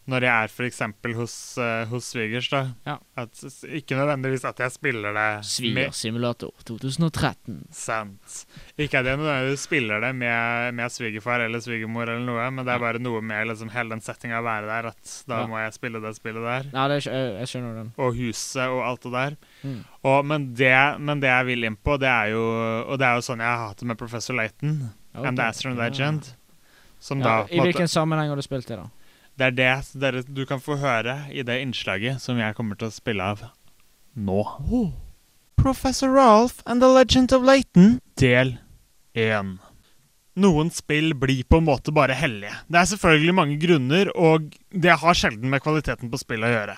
Når 0.09 0.23
jeg 0.25 0.43
er 0.43 0.49
f.eks. 0.49 0.79
hos, 1.15 1.33
uh, 1.61 1.85
hos 1.91 2.07
svigers, 2.09 2.47
da. 2.49 2.61
Ja. 2.87 2.95
At, 3.21 3.37
ikke 3.69 3.93
nødvendigvis 3.99 4.43
at 4.49 4.57
jeg 4.59 4.73
spiller 4.73 5.13
det 5.13 5.25
Svigersimulator 5.45 6.49
2013. 6.65 7.59
Sant. 7.71 8.39
Ikke 8.81 8.97
at 8.97 9.05
jeg 9.05 9.19
nødvendigvis 9.21 9.65
spiller 9.67 10.01
det 10.01 10.09
med, 10.17 10.73
med 10.73 10.89
svigerfar 10.91 11.43
eller 11.45 11.61
svigermor, 11.61 12.09
eller 12.09 12.25
noe, 12.25 12.47
men 12.49 12.65
det 12.65 12.73
er 12.73 12.81
bare 12.81 13.01
noe 13.03 13.21
med 13.21 13.45
liksom, 13.51 13.69
hele 13.75 13.93
den 13.93 14.01
settinga 14.01 14.39
å 14.41 14.45
være 14.47 14.69
der, 14.71 14.89
at 14.89 15.13
da 15.29 15.41
Ja. 15.43 15.47
må 15.51 15.59
jeg 15.61 15.73
spille 15.77 16.01
det 16.01 16.15
spillet 16.17 16.47
der. 16.49 16.69
Ja, 16.73 16.87
det 16.89 16.97
jeg, 17.05 17.27
jeg 17.37 17.51
skjønner 17.53 17.75
den. 17.83 17.91
Og 18.01 18.17
huset 18.17 18.65
og 18.73 18.81
alt 18.87 19.05
det 19.05 19.11
der. 19.15 19.35
Mm. 19.61 19.77
Og, 20.01 20.25
men, 20.25 20.47
det, 20.57 20.73
men 20.99 21.21
det 21.21 21.29
jeg 21.29 21.45
vil 21.51 21.63
inn 21.69 21.77
på, 21.77 21.99
det 22.01 22.09
er 22.09 22.31
jo 22.33 22.41
Og 22.89 22.97
det 22.97 23.05
er 23.05 23.19
jo 23.19 23.21
sånn 23.29 23.39
jeg 23.43 23.47
har 23.53 23.67
hatt 23.69 23.77
det 23.83 23.87
med 23.91 23.99
Professor 24.01 24.33
Layton 24.33 24.89
and 25.13 25.37
The 25.37 25.45
Astron 25.51 25.77
Legend. 25.77 26.31
Som 27.01 27.21
da 27.21 27.43
I 27.49 27.59
hvilken 27.61 27.85
måte- 27.85 27.93
sammenheng 27.93 28.29
har 28.33 28.35
du 28.35 28.41
spilt 28.45 28.65
det, 28.69 28.77
da? 28.81 28.89
Det 29.41 29.47
er 29.47 29.55
det 29.57 30.01
dere, 30.01 30.21
du 30.21 30.43
kan 30.45 30.59
få 30.61 30.75
høre 30.77 31.15
i 31.33 31.41
det 31.41 31.55
innslaget 31.63 32.21
som 32.21 32.37
jeg 32.37 32.53
kommer 32.53 32.77
til 32.77 32.91
å 32.91 32.93
spille 32.93 33.25
av 33.25 33.39
nå. 34.13 34.43
Professor 35.57 36.13
Ralph 36.13 36.61
and 36.67 36.77
the 36.81 36.87
Legend 36.87 37.33
of 37.33 37.41
Leighton, 37.41 37.97
del 38.21 38.59
1. 39.17 39.57
Noen 40.39 40.69
spill 40.71 41.11
blir 41.19 41.43
på 41.43 41.59
en 41.59 41.65
måte 41.67 41.91
bare 41.91 42.15
hellige. 42.15 42.53
Det 42.71 42.79
er 42.79 42.87
selvfølgelig 42.87 43.33
mange 43.35 43.57
grunner, 43.59 44.11
og 44.15 44.53
det 44.71 44.93
har 45.01 45.17
sjelden 45.17 45.51
med 45.51 45.59
kvaliteten 45.59 46.07
på 46.11 46.19
spillet 46.21 46.47
å 46.47 46.53
gjøre. 46.53 46.75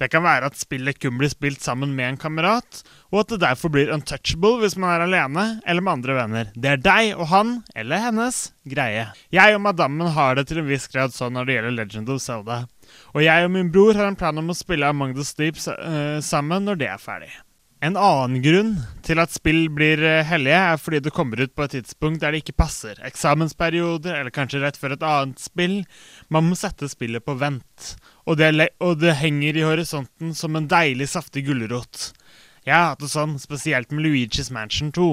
Det 0.00 0.08
kan 0.08 0.24
være 0.24 0.48
at 0.48 0.56
spillet 0.56 0.96
kun 1.02 1.18
blir 1.20 1.28
spilt 1.28 1.60
sammen 1.60 1.92
med 1.98 2.08
en 2.08 2.20
kamerat, 2.22 2.80
og 3.12 3.20
at 3.20 3.34
det 3.34 3.42
derfor 3.44 3.74
blir 3.74 3.92
untouchable 3.92 4.56
hvis 4.62 4.78
man 4.80 4.94
er 4.94 5.04
alene 5.04 5.46
eller 5.68 5.84
med 5.84 5.98
andre 5.98 6.16
venner. 6.16 6.52
Det 6.56 6.72
er 6.72 6.84
deg 6.86 7.12
og 7.18 7.28
han, 7.28 7.54
eller 7.76 8.06
hennes, 8.06 8.42
greie. 8.64 9.10
Jeg 9.36 9.58
og 9.58 9.64
madammen 9.66 10.08
har 10.16 10.40
det 10.40 10.48
til 10.48 10.64
en 10.64 10.70
viss 10.72 10.88
grad 10.88 11.12
sånn 11.12 11.36
når 11.36 11.44
det 11.50 11.58
gjelder 11.58 11.78
Legend 11.82 12.14
of 12.16 12.24
Zelda. 12.24 12.62
Og 13.12 13.20
jeg 13.26 13.44
og 13.44 13.52
min 13.52 13.72
bror 13.74 14.00
har 14.00 14.08
en 14.08 14.16
plan 14.16 14.40
om 14.40 14.48
å 14.48 14.56
spille 14.56 14.88
Among 14.88 15.12
the 15.12 15.26
Sleeps 15.28 15.68
uh, 15.68 16.24
sammen 16.24 16.64
når 16.64 16.80
det 16.80 16.94
er 16.94 17.02
ferdig. 17.02 17.34
En 17.84 17.98
annen 18.00 18.40
grunn 18.40 18.70
til 19.04 19.18
at 19.20 19.34
spill 19.34 19.66
blir 19.76 20.00
eh, 20.00 20.22
hellige, 20.24 20.56
er 20.56 20.78
fordi 20.80 21.02
det 21.04 21.12
kommer 21.12 21.42
ut 21.42 21.52
på 21.52 21.66
et 21.66 21.74
tidspunkt 21.74 22.22
der 22.22 22.32
det 22.32 22.40
ikke 22.40 22.56
passer. 22.62 22.96
Eksamensperioder, 23.04 24.14
eller 24.22 24.32
kanskje 24.32 24.62
rett 24.62 24.78
før 24.80 24.94
et 24.94 25.04
annet 25.04 25.42
spill. 25.42 25.82
Man 26.32 26.48
må 26.48 26.56
sette 26.56 26.88
spillet 26.88 27.26
på 27.26 27.34
vent. 27.42 27.90
Og 28.24 28.38
det, 28.40 28.70
og 28.80 29.02
det 29.02 29.18
henger 29.20 29.58
i 29.60 29.66
horisonten 29.66 30.32
som 30.38 30.56
en 30.56 30.70
deilig, 30.70 31.10
saftig 31.12 31.44
gulrot. 31.44 32.14
Jeg 32.64 32.72
har 32.72 32.94
hatt 32.94 33.04
det 33.04 33.12
sånn, 33.12 33.36
spesielt 33.42 33.92
med 33.92 34.06
Luigi's 34.06 34.48
Mansion 34.54 34.88
2. 34.96 35.10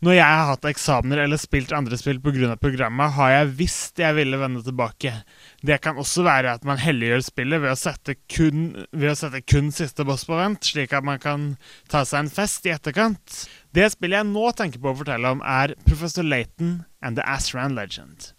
Når 0.00 0.14
jeg 0.16 0.24
har 0.24 0.46
hatt 0.48 0.64
eksamener 0.64 1.20
eller 1.26 1.36
spilt 1.36 1.74
andre 1.76 1.98
spill 2.00 2.22
pga. 2.24 2.54
programmet, 2.56 3.12
har 3.18 3.30
jeg 3.34 3.50
visst 3.58 4.00
jeg 4.00 4.16
ville 4.16 4.38
vende 4.40 4.62
tilbake. 4.64 5.12
Det 5.60 5.76
kan 5.84 6.00
også 6.00 6.24
være 6.24 6.54
at 6.56 6.64
man 6.64 6.80
helliggjør 6.80 7.20
spillet 7.26 7.60
ved 7.60 7.74
å, 7.74 7.76
sette 7.76 8.14
kun, 8.32 8.86
ved 8.96 9.12
å 9.12 9.18
sette 9.18 9.42
kun 9.44 9.68
siste 9.70 10.06
boss 10.08 10.24
på 10.24 10.40
vent, 10.40 10.64
slik 10.64 10.96
at 10.96 11.04
man 11.04 11.20
kan 11.20 11.46
ta 11.92 12.06
seg 12.08 12.24
en 12.24 12.32
fest 12.32 12.64
i 12.64 12.72
etterkant. 12.72 13.44
Det 13.76 13.92
spillet 13.92 14.22
jeg 14.22 14.30
nå 14.32 14.48
tenker 14.56 14.80
på 14.80 14.94
å 14.94 14.98
fortelle 15.02 15.36
om, 15.36 15.44
er 15.44 15.76
Professor 15.84 16.24
Laton 16.24 16.78
and 17.04 17.20
The 17.20 17.28
Asran 17.28 17.76
Legend. 17.76 18.32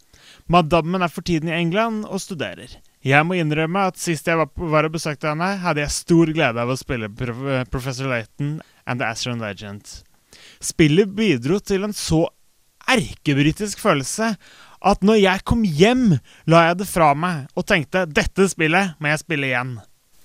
Madammen 0.50 1.06
er 1.06 1.14
for 1.14 1.22
tiden 1.22 1.52
i 1.52 1.60
England 1.62 2.08
og 2.10 2.26
studerer. 2.26 2.80
Jeg 3.06 3.26
må 3.26 3.38
innrømme 3.38 3.86
at 3.92 4.02
sist 4.02 4.26
jeg 4.26 4.42
var, 4.42 4.50
og 4.50 4.94
besøkte 4.98 5.30
henne, 5.30 5.56
hadde 5.62 5.86
jeg 5.86 6.00
stor 6.02 6.34
glede 6.34 6.62
av 6.62 6.74
å 6.74 6.78
spille 6.80 7.14
Professor 7.14 8.10
Laton 8.10 8.64
and 8.86 8.98
The 8.98 9.14
Asran 9.14 9.46
Legend. 9.46 10.02
Spillet 10.62 11.10
bidro 11.18 11.60
til 11.64 11.88
en 11.88 11.96
så 11.96 12.26
erkebritisk 12.92 13.82
følelse 13.82 14.36
at 14.82 15.06
når 15.06 15.20
jeg 15.22 15.46
kom 15.46 15.62
hjem, 15.66 16.18
la 16.50 16.66
jeg 16.70 16.82
det 16.82 16.90
fra 16.90 17.12
meg 17.18 17.48
og 17.58 17.68
tenkte 17.70 18.08
dette 18.10 18.48
spillet 18.50 18.98
må 19.02 19.12
jeg 19.12 19.22
spille 19.22 19.50
igjen. 19.52 19.78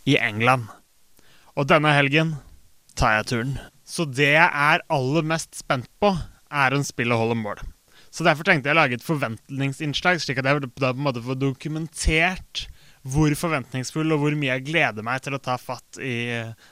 I 0.07 0.17
England. 0.23 0.69
Og 1.59 1.67
denne 1.69 1.91
helgen 1.97 2.37
tar 2.97 3.19
jeg 3.19 3.29
turen. 3.33 3.57
Så 3.87 4.07
det 4.09 4.33
jeg 4.35 4.47
er 4.47 4.85
aller 4.93 5.27
mest 5.27 5.57
spent 5.59 5.89
på, 6.03 6.13
er 6.51 6.77
om 6.77 6.85
spillet 6.87 7.19
holder 7.19 7.39
mål. 7.39 7.63
Så 8.15 8.25
derfor 8.25 8.47
tenkte 8.47 8.71
jeg 8.71 8.77
å 8.77 8.81
lage 8.81 8.97
et 8.97 9.05
forventningsinnslag, 9.05 10.23
slik 10.23 10.39
at 10.41 10.47
jeg 10.49 10.63
da 10.63 10.71
på 10.71 10.89
en 10.89 11.05
måte 11.05 11.25
får 11.25 11.37
dokumentert 11.41 12.65
hvor 13.07 13.35
forventningsfull 13.39 14.15
og 14.15 14.23
hvor 14.23 14.37
mye 14.39 14.55
jeg 14.55 14.67
gleder 14.71 15.05
meg 15.07 15.21
til 15.23 15.37
å 15.37 15.43
ta 15.43 15.59
fatt 15.61 16.01
i 16.01 16.15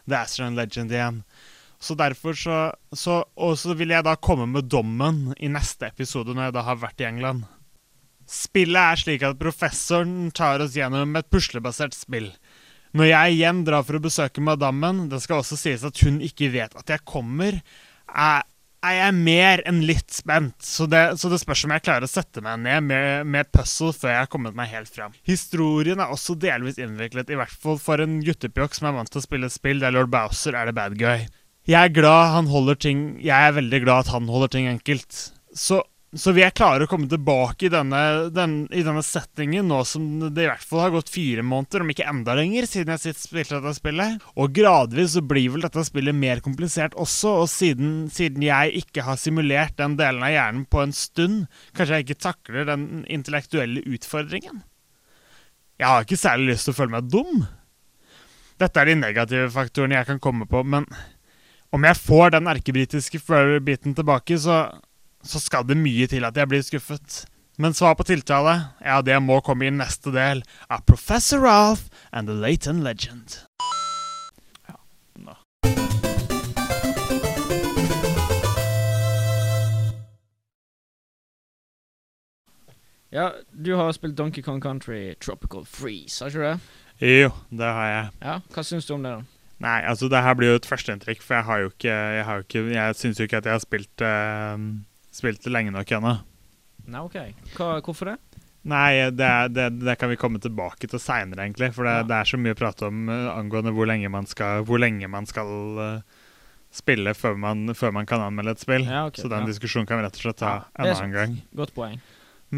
The 0.08 0.16
Astron 0.18 0.56
Legend 0.58 0.94
igjen. 0.94 1.20
Så 1.82 1.96
derfor 1.98 2.36
så, 2.38 2.58
så 2.92 3.22
Og 3.36 3.58
så 3.58 3.74
vil 3.76 3.92
jeg 3.92 4.06
da 4.06 4.14
komme 4.16 4.46
med 4.50 4.70
dommen 4.70 5.34
i 5.38 5.50
neste 5.52 5.90
episode, 5.90 6.34
når 6.34 6.48
jeg 6.48 6.56
da 6.56 6.66
har 6.68 6.80
vært 6.80 7.04
i 7.04 7.08
England. 7.08 7.44
Spillet 8.30 8.80
er 8.80 9.00
slik 9.00 9.24
at 9.26 9.40
professoren 9.40 10.30
tar 10.32 10.62
oss 10.64 10.76
gjennom 10.78 11.12
et 11.18 11.28
puslebasert 11.32 11.96
spill. 11.96 12.30
Når 12.94 13.10
jeg 13.10 13.36
igjen 13.36 13.64
drar 13.66 13.84
for 13.84 13.98
å 13.98 14.04
besøke 14.04 14.42
madammen, 14.44 15.08
det 15.10 15.18
skal 15.24 15.42
også 15.42 15.58
sies 15.58 15.84
at 15.84 15.98
hun 16.06 16.20
ikke 16.24 16.52
vet 16.54 16.76
at 16.78 16.92
jeg 16.94 17.02
kommer, 17.10 17.58
er, 18.06 18.44
jeg 18.86 19.16
mer 19.18 19.64
enn 19.66 19.82
litt 19.88 20.14
spent. 20.14 20.56
Så 20.62 20.86
det, 20.88 21.02
så 21.18 21.28
det 21.32 21.40
spørs 21.42 21.66
om 21.66 21.74
jeg 21.74 21.84
klarer 21.84 22.06
å 22.06 22.12
sette 22.12 22.44
meg 22.44 22.62
ned 22.62 22.86
med, 22.86 23.26
med 23.26 23.44
et 23.44 23.52
puzzle 23.58 23.90
før 23.96 24.14
jeg 24.14 24.22
har 24.22 24.30
kommet 24.30 24.56
meg 24.56 24.70
helt 24.70 24.92
fram. 24.94 25.16
Historien 25.26 26.00
er 26.00 26.14
også 26.14 26.38
delvis 26.38 26.78
innviklet, 26.78 27.34
i 27.34 27.40
hvert 27.40 27.60
fall 27.66 27.82
for 27.82 28.00
en 28.00 28.20
guttepjokk 28.24 28.78
som 28.78 28.88
er 28.88 28.96
vant 29.00 29.10
til 29.10 29.20
å 29.20 29.26
spille 29.26 29.50
spill 29.52 29.82
der 29.82 29.96
lord 29.96 30.14
Bowser 30.14 30.54
er 30.54 30.70
the 30.70 30.76
bad 30.76 30.94
guy. 31.00 31.26
Jeg 31.64 31.80
er 31.80 31.96
glad 31.96 32.34
han 32.34 32.48
holder 32.52 32.76
ting 32.76 33.04
Jeg 33.24 33.48
er 33.48 33.56
veldig 33.56 33.78
glad 33.86 34.04
at 34.04 34.12
han 34.12 34.28
holder 34.28 34.50
ting 34.52 34.66
enkelt. 34.68 35.16
Så, 35.56 35.78
så 36.12 36.34
vil 36.34 36.44
jeg 36.44 36.56
klare 36.58 36.84
å 36.84 36.90
komme 36.90 37.08
tilbake 37.08 37.68
i 37.68 37.70
denne, 37.72 38.00
den, 38.34 38.56
i 38.68 38.82
denne 38.84 39.00
settingen 39.06 39.70
nå 39.70 39.78
som 39.88 40.04
det 40.26 40.44
i 40.44 40.48
hvert 40.50 40.66
fall 40.66 40.82
har 40.82 40.92
gått 40.96 41.12
fire 41.14 41.44
måneder, 41.46 41.84
om 41.84 41.92
ikke 41.94 42.08
enda 42.10 42.34
lenger, 42.36 42.68
siden 42.68 42.92
jeg 42.92 43.02
sitt 43.04 43.22
spilte 43.22 43.62
dette 43.62 43.78
spillet. 43.78 44.26
Og 44.36 44.52
gradvis 44.58 45.14
så 45.14 45.24
blir 45.24 45.54
vel 45.54 45.64
dette 45.64 45.86
spillet 45.88 46.18
mer 46.18 46.42
komplisert 46.44 46.98
også, 47.00 47.36
og 47.44 47.48
siden, 47.52 47.96
siden 48.12 48.44
jeg 48.44 48.84
ikke 48.84 49.06
har 49.06 49.20
simulert 49.22 49.78
den 49.80 49.96
delen 50.00 50.26
av 50.26 50.34
hjernen 50.34 50.68
på 50.68 50.84
en 50.84 50.94
stund, 50.94 51.46
kanskje 51.78 52.02
jeg 52.02 52.08
ikke 52.08 52.20
takler 52.26 52.68
den 52.74 52.88
intellektuelle 53.06 53.86
utfordringen. 53.86 54.64
Jeg 55.80 55.90
har 55.90 56.04
ikke 56.04 56.20
særlig 56.20 56.52
lyst 56.52 56.68
til 56.68 56.74
å 56.74 56.82
føle 56.82 56.98
meg 56.98 57.08
dum. 57.14 57.46
Dette 58.60 58.82
er 58.82 58.90
de 58.90 59.00
negative 59.00 59.48
faktorene 59.54 59.96
jeg 60.02 60.12
kan 60.12 60.22
komme 60.22 60.50
på, 60.50 60.60
men 60.66 60.84
om 61.74 61.82
jeg 61.82 61.98
får 61.98 62.36
den 62.36 62.46
erkebritiske 62.46 63.18
biten 63.66 63.94
tilbake, 63.94 64.38
så, 64.38 64.70
så, 65.22 65.40
skal 65.40 65.66
det 65.66 65.76
mye 65.76 66.06
til 66.06 66.24
at 66.24 66.36
jeg 66.36 66.48
blir 66.48 66.62
skuffet. 66.62 67.24
Men 67.58 67.74
svar 67.74 67.94
på 67.94 68.06
tiltale, 68.06 68.70
ja, 68.82 69.00
det 69.02 69.18
må 69.22 69.40
komme 69.40 69.66
i 69.66 69.74
neste 69.74 70.10
del 70.14 70.42
av 70.70 70.84
Professor 70.86 71.42
Ralph 71.42 71.90
and 72.12 72.28
the 72.28 72.34
Latent 72.34 72.82
Legend. 72.82 73.40
Ja, 74.68 74.78
da. 75.18 75.34
Ja, 83.10 83.30
du 83.50 83.74
har 83.78 83.92
spilt 83.94 84.18
Donkey 84.18 84.42
Kong 84.42 84.62
Country 84.62 85.14
Tropical 85.22 85.66
Freeze, 85.66 86.22
har 86.22 86.30
ikke 86.30 86.38
du 86.38 86.50
det? 86.50 86.58
Jo, 87.22 87.30
det 87.50 87.70
har 87.78 87.86
jeg. 87.90 88.10
Ja, 88.22 88.40
Hva 88.54 88.62
syns 88.66 88.86
du 88.86 88.94
om 88.94 89.06
det? 89.06 89.18
da? 89.18 89.33
Nei, 89.64 89.78
altså 89.88 90.10
det 90.12 90.20
her 90.20 90.36
blir 90.36 90.52
jo 90.52 90.60
et 90.60 90.68
førsteinntrykk, 90.68 91.22
for 91.24 91.38
jeg 91.38 91.48
har 91.48 91.62
jo 91.62 91.70
ikke 91.72 91.94
Jeg, 91.94 92.24
har 92.28 92.40
jo 92.40 92.44
ikke, 92.46 92.62
jeg 92.74 92.96
syns 93.00 93.20
jo 93.20 93.26
ikke 93.28 93.40
at 93.40 93.48
jeg 93.48 93.56
har 93.56 93.62
spilt 93.64 94.04
uh, 94.04 94.56
Spilt 95.14 95.46
lenge 95.48 95.72
nok 95.72 95.92
ennå. 95.94 96.14
Nei, 96.90 97.00
OK. 97.00 97.16
Hva, 97.56 97.68
hvorfor 97.86 98.10
det? 98.12 98.16
Nei, 98.68 99.10
det, 99.12 99.30
det, 99.54 99.68
det 99.84 99.94
kan 100.00 100.08
vi 100.10 100.16
komme 100.20 100.40
tilbake 100.40 100.88
til 100.88 101.00
seinere, 101.00 101.44
egentlig. 101.44 101.68
For 101.76 101.84
det, 101.86 101.94
Ja. 102.00 102.06
det 102.08 102.16
er 102.18 102.28
så 102.32 102.40
mye 102.40 102.56
å 102.56 102.58
prate 102.58 102.88
om 102.88 103.06
uh, 103.12 103.30
angående 103.36 103.72
hvor 103.76 103.88
lenge 103.88 104.10
man 104.12 104.26
skal, 104.28 104.64
hvor 104.68 104.80
lenge 104.82 105.08
man 105.12 105.28
skal 105.28 105.52
uh, 105.78 106.24
spille 106.74 107.14
før 107.14 107.38
man, 107.38 107.70
før 107.78 107.94
man 107.94 108.08
kan 108.10 108.24
anmelde 108.24 108.56
et 108.56 108.64
spill. 108.64 108.84
Ja, 108.88 109.06
okay, 109.06 109.22
så 109.22 109.30
den 109.30 109.46
ja. 109.46 109.52
diskusjonen 109.52 109.86
kan 109.88 110.00
vi 110.00 110.08
rett 110.08 110.18
og 110.18 110.24
slett 110.26 110.40
ta 110.42 110.54
en 110.74 110.90
annen 110.90 111.14
gang. 111.14 111.36
Godt 111.54 111.74
poeng. 111.76 112.00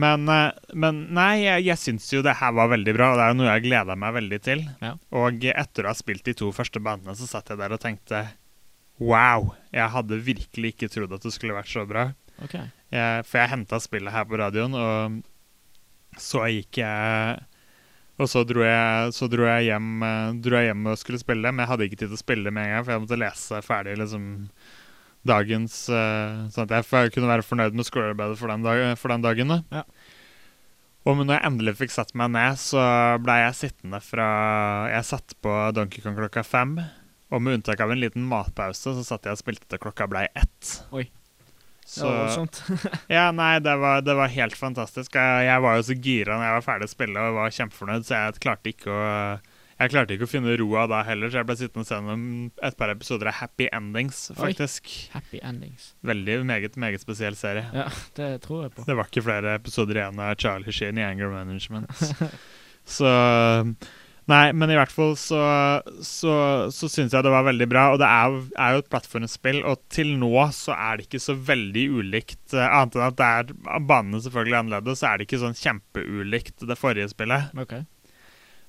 Men, 0.03 0.27
eh, 0.33 0.73
men 0.75 1.05
nei, 1.17 1.45
jeg, 1.45 1.67
jeg 1.69 1.81
syns 1.81 2.09
jo 2.13 2.23
det 2.25 2.37
her 2.41 2.55
var 2.57 2.73
veldig 2.73 2.95
bra, 2.97 3.13
og 3.13 3.21
det 3.21 3.27
er 3.27 3.33
jo 3.33 3.39
noe 3.41 3.53
jeg 3.53 3.67
gleda 3.69 3.97
meg 3.99 4.17
veldig 4.19 4.41
til. 4.45 4.65
Ja. 4.83 4.95
Og 5.17 5.47
etter 5.53 5.87
å 5.87 5.93
ha 5.93 5.97
spilt 5.99 6.27
de 6.27 6.35
to 6.37 6.51
første 6.55 6.83
banene, 6.83 7.17
så 7.19 7.29
satt 7.31 7.53
jeg 7.53 7.61
der 7.63 7.77
og 7.77 7.83
tenkte 7.83 8.27
Wow! 8.97 9.51
Jeg 9.77 9.93
hadde 9.93 10.23
virkelig 10.25 10.73
ikke 10.73 10.89
trodd 10.93 11.13
at 11.13 11.25
det 11.27 11.35
skulle 11.35 11.57
vært 11.57 11.69
så 11.69 11.85
bra. 11.89 12.09
Okay. 12.45 12.71
Jeg, 12.93 13.27
for 13.29 13.41
jeg 13.41 13.53
henta 13.53 13.81
spillet 13.83 14.15
her 14.15 14.25
på 14.29 14.39
radioen, 14.41 14.77
og 14.77 16.21
så 16.21 16.47
gikk 16.49 16.79
jeg 16.81 17.41
Og 18.17 18.29
så 18.31 18.41
dro 18.49 18.63
jeg, 18.65 19.13
så 19.13 19.27
dro 19.29 19.45
jeg, 19.45 19.67
hjem, 19.69 19.91
eh, 20.07 20.37
dro 20.41 20.57
jeg 20.57 20.71
hjem 20.71 20.87
og 20.89 21.01
skulle 21.01 21.21
spille, 21.21 21.53
men 21.53 21.65
jeg 21.65 21.73
hadde 21.73 21.89
ikke 21.89 21.99
tid 22.01 22.09
til 22.09 22.17
å 22.17 22.23
spille 22.23 22.53
med 22.55 22.65
en 22.65 22.73
gang, 22.73 22.87
for 22.87 22.95
jeg 22.95 23.05
måtte 23.05 23.19
lese 23.21 23.61
ferdig 23.67 23.97
liksom 24.01 24.29
dagens 25.29 25.75
uh, 25.93 26.47
Sånn 26.55 26.67
at 26.71 26.91
jeg 26.93 27.13
kunne 27.15 27.31
være 27.31 27.45
fornøyd 27.47 27.77
med 27.77 27.89
skolearbeidet 27.89 28.39
for, 28.41 28.53
den 28.53 28.65
dag- 28.67 28.99
for 29.01 29.13
den 29.13 29.25
dagen. 29.25 29.53
Da. 29.53 29.59
Ja. 29.81 29.85
Og 31.07 31.21
når 31.23 31.37
jeg 31.37 31.47
endelig 31.47 31.77
fikk 31.79 31.93
satt 31.95 32.15
meg 32.19 32.33
ned, 32.35 32.59
så 32.59 32.83
blei 33.23 33.39
jeg 33.45 33.59
sittende 33.61 34.01
fra 34.03 34.29
Jeg 34.91 35.07
satt 35.07 35.37
på 35.45 35.53
Donkey 35.77 36.03
Kong 36.03 36.17
klokka 36.19 36.43
fem. 36.47 36.79
Og 37.31 37.43
med 37.43 37.59
unntak 37.59 37.81
av 37.83 37.91
en 37.91 38.01
liten 38.03 38.27
matpause, 38.27 38.95
så 38.95 39.05
satt 39.07 39.27
jeg 39.27 39.35
og 39.37 39.41
spilte 39.43 39.67
til 39.71 39.83
klokka 39.83 40.07
blei 40.11 40.27
ett. 40.39 40.73
Oi. 40.95 41.09
Så, 41.87 42.09
ja, 43.17 43.29
nei, 43.31 43.61
det 43.63 43.77
var, 43.79 44.01
det 44.03 44.15
var 44.19 44.33
helt 44.35 44.57
fantastisk. 44.59 45.15
Jeg, 45.15 45.47
jeg 45.47 45.63
var 45.63 45.77
jo 45.79 45.85
så 45.87 45.95
gira 45.95 46.35
når 46.35 46.49
jeg 46.49 46.57
var 46.57 46.65
ferdig 46.67 46.89
å 46.89 46.93
spille 46.97 47.27
og 47.29 47.39
var 47.39 47.55
kjempefornøyd, 47.55 48.07
så 48.09 48.19
jeg 48.19 48.41
klarte 48.43 48.73
ikke 48.73 48.91
å 48.91 49.05
jeg 49.79 49.91
klarte 49.93 50.15
ikke 50.17 50.25
å 50.25 50.31
finne 50.31 50.55
roa 50.61 50.87
da 50.89 51.03
heller, 51.05 51.29
så 51.29 51.41
jeg 51.43 51.49
ble 51.51 51.57
sittende 51.61 51.85
og 51.85 51.89
se 51.91 51.95
gjennom 51.99 52.23
et 52.65 52.77
par 52.81 52.93
episoder 52.95 53.29
av 53.33 53.39
Happy 53.43 53.67
Endings, 53.77 54.23
Oi. 54.33 54.39
faktisk. 54.41 54.89
Happy 55.13 55.41
endings. 55.45 55.91
Veldig 56.07 56.39
meget, 56.49 56.77
meget 56.81 57.03
spesiell 57.05 57.37
serie. 57.37 57.67
Ja, 57.77 57.89
det 58.17 58.31
tror 58.47 58.65
jeg 58.67 58.73
på. 58.77 58.87
Det 58.89 58.97
var 58.97 59.11
ikke 59.11 59.27
flere 59.27 59.55
episoder 59.61 60.01
igjen 60.01 60.19
av 60.25 60.35
Charlie 60.41 60.73
Sheen 60.73 60.97
i 60.99 61.05
Anger 61.05 61.29
Management. 61.35 61.93
så 62.97 63.13
Nei, 64.27 64.49
men 64.59 64.73
i 64.73 64.75
hvert 64.75 64.91
fall 64.91 65.13
så, 65.15 65.39
så, 66.03 66.33
så 66.75 66.89
syns 66.91 67.13
jeg 67.15 67.23
det 67.23 67.31
var 67.31 67.45
veldig 67.47 67.69
bra. 67.71 67.85
Og 67.95 68.01
det 68.03 68.09
er, 68.11 68.33
jo- 68.35 68.49
er 68.59 68.73
jo 68.75 68.81
et 68.83 68.89
plattformspill, 68.91 69.61
og 69.71 69.85
til 69.95 70.17
nå 70.19 70.33
så 70.51 70.75
er 70.75 70.99
det 70.99 71.07
ikke 71.07 71.21
så 71.23 71.37
veldig 71.47 71.85
ulikt. 72.01 72.41
eh, 72.57 72.65
Annet 72.67 72.97
enn 72.99 73.05
at 73.07 73.21
det 73.21 73.29
er 73.77 73.85
banene 73.87 74.19
selvfølgelig 74.25 74.59
annerledes, 74.59 74.99
så 74.99 75.13
er 75.13 75.21
det 75.23 75.29
ikke 75.29 75.39
sånn 75.45 75.55
kjempeulikt 75.61 76.67
det 76.67 76.79
forrige 76.81 77.07
spillet. 77.15 77.55
OK. 77.63 77.77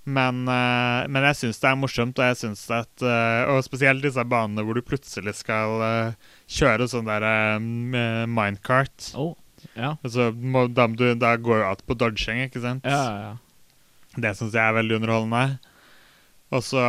Men, 0.07 0.45
eh, 0.47 1.03
men 1.11 1.25
jeg 1.27 1.37
syns 1.41 1.59
det 1.59 1.67
er 1.67 1.79
morsomt, 1.79 2.19
og 2.21 2.29
jeg 2.29 2.37
synes 2.39 2.61
at 2.71 3.03
eh, 3.03 3.49
Og 3.51 3.59
spesielt 3.65 4.05
disse 4.05 4.23
banene 4.23 4.63
hvor 4.63 4.77
du 4.77 4.85
plutselig 4.85 5.33
skal 5.41 5.83
eh, 5.83 6.29
kjøre 6.57 6.87
sånn 6.87 7.09
der 7.09 7.25
minecart. 7.59 9.11
Oh. 9.19 9.35
Ja. 9.75 9.97
Altså, 10.05 10.29
må, 10.31 10.67
da, 10.71 10.85
du, 10.87 11.09
da 11.19 11.33
går 11.41 11.59
jo 11.59 11.67
alt 11.73 11.83
på 11.89 11.97
dodging, 11.99 12.45
ikke 12.45 12.63
sant? 12.63 12.87
Ja, 12.87 13.01
ja, 13.03 13.31
ja. 13.33 14.17
Det 14.17 14.31
syns 14.37 14.55
jeg 14.55 14.63
er 14.63 14.77
veldig 14.79 15.01
underholdende. 15.01 15.73
Og 16.55 16.63
så, 16.63 16.79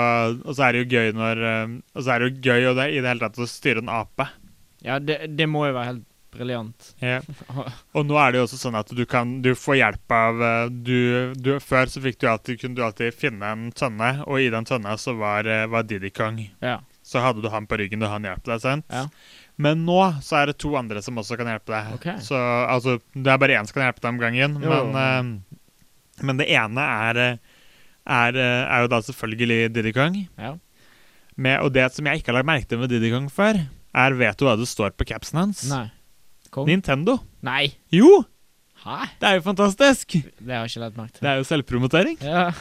er 0.62 0.76
det 0.76 0.84
jo 0.84 0.90
gøy 0.94 1.08
når 1.18 1.40
Og 1.42 2.04
så 2.04 2.12
er 2.14 2.22
det 2.22 2.28
jo 2.28 2.44
gøy 2.46 2.68
det, 2.78 2.84
i 2.94 3.00
det 3.02 3.10
hele 3.10 3.24
tatt 3.24 3.40
å 3.42 3.48
styre 3.50 3.82
en 3.82 3.90
ape. 3.90 4.28
Ja, 4.86 5.00
det, 5.02 5.18
det 5.34 5.48
må 5.50 5.64
jo 5.66 5.74
være 5.74 5.90
helt 5.90 6.07
briljant. 6.38 6.90
Og 7.96 8.06
nå 8.06 8.18
er 8.20 8.32
det 8.32 8.40
jo 8.40 8.44
også 8.46 8.60
sånn 8.60 8.78
at 8.78 8.90
du 8.94 9.02
kan 9.08 9.38
Du 9.44 9.50
får 9.58 9.78
hjelp 9.80 10.14
av 10.14 10.42
eh, 10.44 10.70
du, 10.70 10.98
du, 11.36 11.50
Før 11.62 11.90
så 11.90 12.02
fikk 12.04 12.20
du 12.22 12.28
alltid, 12.30 12.60
kunne 12.60 12.78
du 12.78 12.84
alltid 12.86 13.16
finne 13.16 13.52
en 13.54 13.68
tønne, 13.76 14.12
og 14.26 14.40
i 14.42 14.50
den 14.52 14.68
tønna 14.68 14.96
så 15.00 15.16
var, 15.18 15.48
eh, 15.48 15.66
var 15.70 15.86
Diddy 15.88 16.12
Kong. 16.14 16.40
Ja. 16.64 16.78
Så 17.06 17.22
hadde 17.24 17.42
du 17.44 17.50
han 17.52 17.66
på 17.68 17.78
ryggen, 17.80 18.04
og 18.04 18.12
han 18.12 18.26
hjalp 18.28 18.44
deg, 18.46 18.62
sant? 18.62 18.86
Ja. 18.92 19.06
Men 19.58 19.84
nå 19.88 19.98
så 20.22 20.42
er 20.42 20.50
det 20.50 20.58
to 20.62 20.74
andre 20.78 21.02
som 21.02 21.18
også 21.18 21.38
kan 21.40 21.50
hjelpe 21.50 21.72
deg. 21.72 21.94
Okay. 21.96 22.22
Så 22.22 22.38
altså, 22.38 22.98
det 23.14 23.32
er 23.32 23.40
bare 23.42 23.58
én 23.58 23.66
som 23.66 23.78
kan 23.78 23.88
hjelpe 23.88 24.04
deg 24.04 24.12
om 24.12 24.20
gangen. 24.22 24.58
Jo. 24.62 24.76
Men, 24.92 24.94
uh, 24.94 26.22
men 26.28 26.38
det 26.38 26.46
ene 26.52 26.84
er, 27.08 27.20
er, 28.04 28.38
er 28.38 28.84
jo 28.84 28.90
da 28.92 29.00
selvfølgelig 29.08 29.72
Diddy 29.74 29.94
Kong. 29.96 30.20
Ja. 30.38 30.54
Med, 31.38 31.60
og 31.62 31.72
det 31.74 31.86
som 31.94 32.06
jeg 32.06 32.20
ikke 32.20 32.32
har 32.32 32.40
lagt 32.40 32.50
merke 32.50 32.70
til 32.70 32.80
med 32.82 32.90
Diddy 32.90 33.10
Kong 33.14 33.28
før, 33.30 33.60
er 33.98 34.16
Vet 34.18 34.38
du 34.38 34.46
hva 34.46 34.56
det 34.58 34.68
står 34.68 34.94
på 34.98 35.06
capsen 35.08 35.40
hans? 35.40 35.62
Nei. 35.70 35.86
Kong? 36.54 36.68
Nintendo. 36.68 37.18
Nei! 37.46 37.68
Jo! 37.94 38.24
Hæ? 38.84 39.00
Det 39.20 39.28
er 39.28 39.38
jo 39.40 39.44
fantastisk! 39.48 40.18
Det 40.38 40.52
har 40.54 40.64
jeg 40.66 40.72
ikke 40.74 40.84
lagt 40.86 40.98
merke 41.00 41.16
til. 41.16 41.24
Det 41.26 41.30
er 41.32 41.40
jo 41.42 41.48
selvpromotering. 41.52 42.18
Ja. 42.22 42.48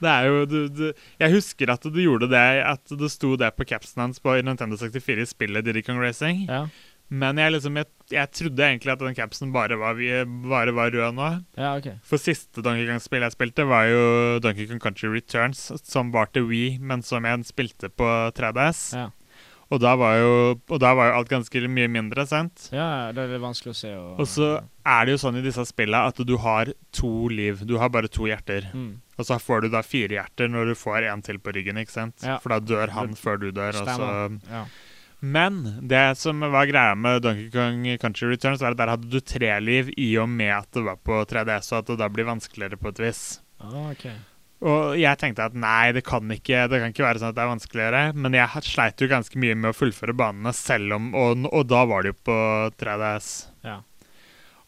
Det 0.00 0.08
er 0.08 0.26
jo, 0.30 0.44
du, 0.48 0.60
du, 0.72 0.84
jeg 1.20 1.32
husker 1.34 1.68
at 1.74 1.82
du 1.84 1.98
gjorde 2.00 2.24
det 2.32 2.40
At 2.64 2.88
det 2.88 3.10
sto 3.12 3.34
det 3.36 3.50
på 3.52 3.66
capsen 3.68 4.00
hans 4.00 4.22
på 4.24 4.32
Nintendo 4.40 4.78
64 4.80 5.26
i 5.26 5.28
spillet 5.28 5.66
Diddy 5.66 5.82
Kong 5.84 6.00
Racing. 6.00 6.46
ja. 6.48 6.62
Men 7.10 7.40
jeg, 7.42 7.50
liksom, 7.56 7.74
jeg, 7.74 7.88
jeg 8.14 8.30
trodde 8.38 8.62
egentlig 8.62 8.92
at 8.92 9.00
den 9.02 9.16
capsen 9.18 9.50
bare 9.50 9.74
var, 9.80 9.98
bare 10.46 10.74
var 10.76 10.92
rød 10.94 11.16
nå. 11.16 11.30
Ja, 11.58 11.72
OK. 11.74 11.88
For 12.06 12.22
siste 12.22 12.62
Donkey 12.62 12.86
Kong-spill 12.86 13.24
jeg 13.26 13.34
spilte, 13.34 13.66
var 13.66 13.88
jo 13.90 14.04
Donkey 14.38 14.68
Kong 14.70 14.78
Country 14.78 15.10
Returns, 15.10 15.64
som 15.82 16.12
var 16.14 16.30
til 16.30 16.46
Wii, 16.46 16.76
men 16.78 17.02
som 17.02 17.26
jeg 17.26 17.48
spilte 17.50 17.90
på 17.90 18.06
3DS. 18.38 18.84
Ja. 18.94 19.08
Og, 19.70 19.78
da 19.78 19.92
var 19.94 20.16
jo, 20.18 20.30
da 20.82 20.90
var 20.98 21.12
jo 21.12 21.18
alt 21.20 21.28
ganske 21.30 21.60
mye 21.70 21.86
mindre, 21.88 22.24
sant? 22.26 22.68
Ja, 22.74 23.12
det 23.14 23.28
er 23.30 23.38
vanskelig 23.42 23.70
å 23.70 23.78
se. 23.78 23.92
Og, 23.94 24.18
Og 24.24 24.26
så 24.26 24.48
er 24.82 25.06
det 25.06 25.14
jo 25.14 25.20
sånn 25.22 25.38
i 25.38 25.44
disse 25.44 25.62
spillene 25.68 26.10
at 26.10 26.18
du 26.26 26.36
har 26.42 26.72
to 26.96 27.28
liv. 27.30 27.62
Du 27.66 27.76
har 27.78 27.88
bare 27.94 28.10
to 28.10 28.26
hjerter. 28.26 28.66
mm. 28.74 28.90
Og 29.20 29.26
så 29.28 29.36
får 29.36 29.66
du 29.66 29.68
da 29.68 29.82
fire 29.84 30.16
hjerter 30.16 30.48
når 30.48 30.70
du 30.72 30.74
får 30.80 31.04
en 31.12 31.20
til 31.22 31.36
på 31.38 31.52
ryggen, 31.52 31.76
ikke 31.76 31.92
sant? 31.92 32.22
Ja. 32.24 32.38
For 32.40 32.54
da 32.54 32.58
dør 32.64 32.88
han 32.96 33.12
før 33.14 33.36
du 33.42 33.50
dør. 33.52 33.76
Stemmer. 33.76 34.38
Ja. 34.48 34.62
Men 35.20 35.58
det 35.86 36.16
som 36.16 36.40
var 36.40 36.64
greia 36.70 36.94
med 36.96 37.20
Donkey 37.26 37.50
Kong 37.52 37.84
Country 38.00 38.30
Returns, 38.30 38.62
var 38.64 38.72
at 38.72 38.78
der 38.80 38.88
hadde 38.94 39.10
du 39.12 39.20
tre 39.20 39.52
liv 39.60 39.90
i 40.00 40.14
og 40.18 40.30
med 40.32 40.54
at 40.56 40.70
det 40.72 40.86
var 40.86 40.96
på 40.96 41.20
3DS, 41.28 41.68
og 41.74 41.82
at 41.82 41.90
det 41.92 41.98
da 42.00 42.08
blir 42.08 42.24
vanskeligere 42.30 42.80
på 42.80 42.88
et 42.94 43.02
vis. 43.04 43.22
Ah, 43.60 43.90
OK. 43.92 44.06
Og 44.60 44.96
jeg 45.00 45.16
tenkte 45.20 45.46
at 45.48 45.54
nei, 45.56 45.92
det 45.96 46.02
kan 46.04 46.28
ikke 46.34 46.66
det 46.68 46.82
kan 46.82 46.92
ikke 46.92 47.06
være 47.06 47.22
sånn 47.22 47.32
at 47.32 47.36
det 47.38 47.44
er 47.44 47.52
vanskeligere. 47.54 48.02
Men 48.12 48.36
jeg 48.36 48.64
sleit 48.68 49.00
jo 49.00 49.08
ganske 49.10 49.40
mye 49.40 49.56
med 49.56 49.72
å 49.72 49.76
fullføre 49.76 50.16
banene, 50.16 50.52
selv 50.56 50.98
om 50.98 51.14
Og, 51.16 51.46
og 51.48 51.68
da 51.70 51.84
var 51.88 52.04
det 52.04 52.12
jo 52.12 52.18
på 52.28 52.40
3DS. 52.80 53.30
Ja. 53.64 53.80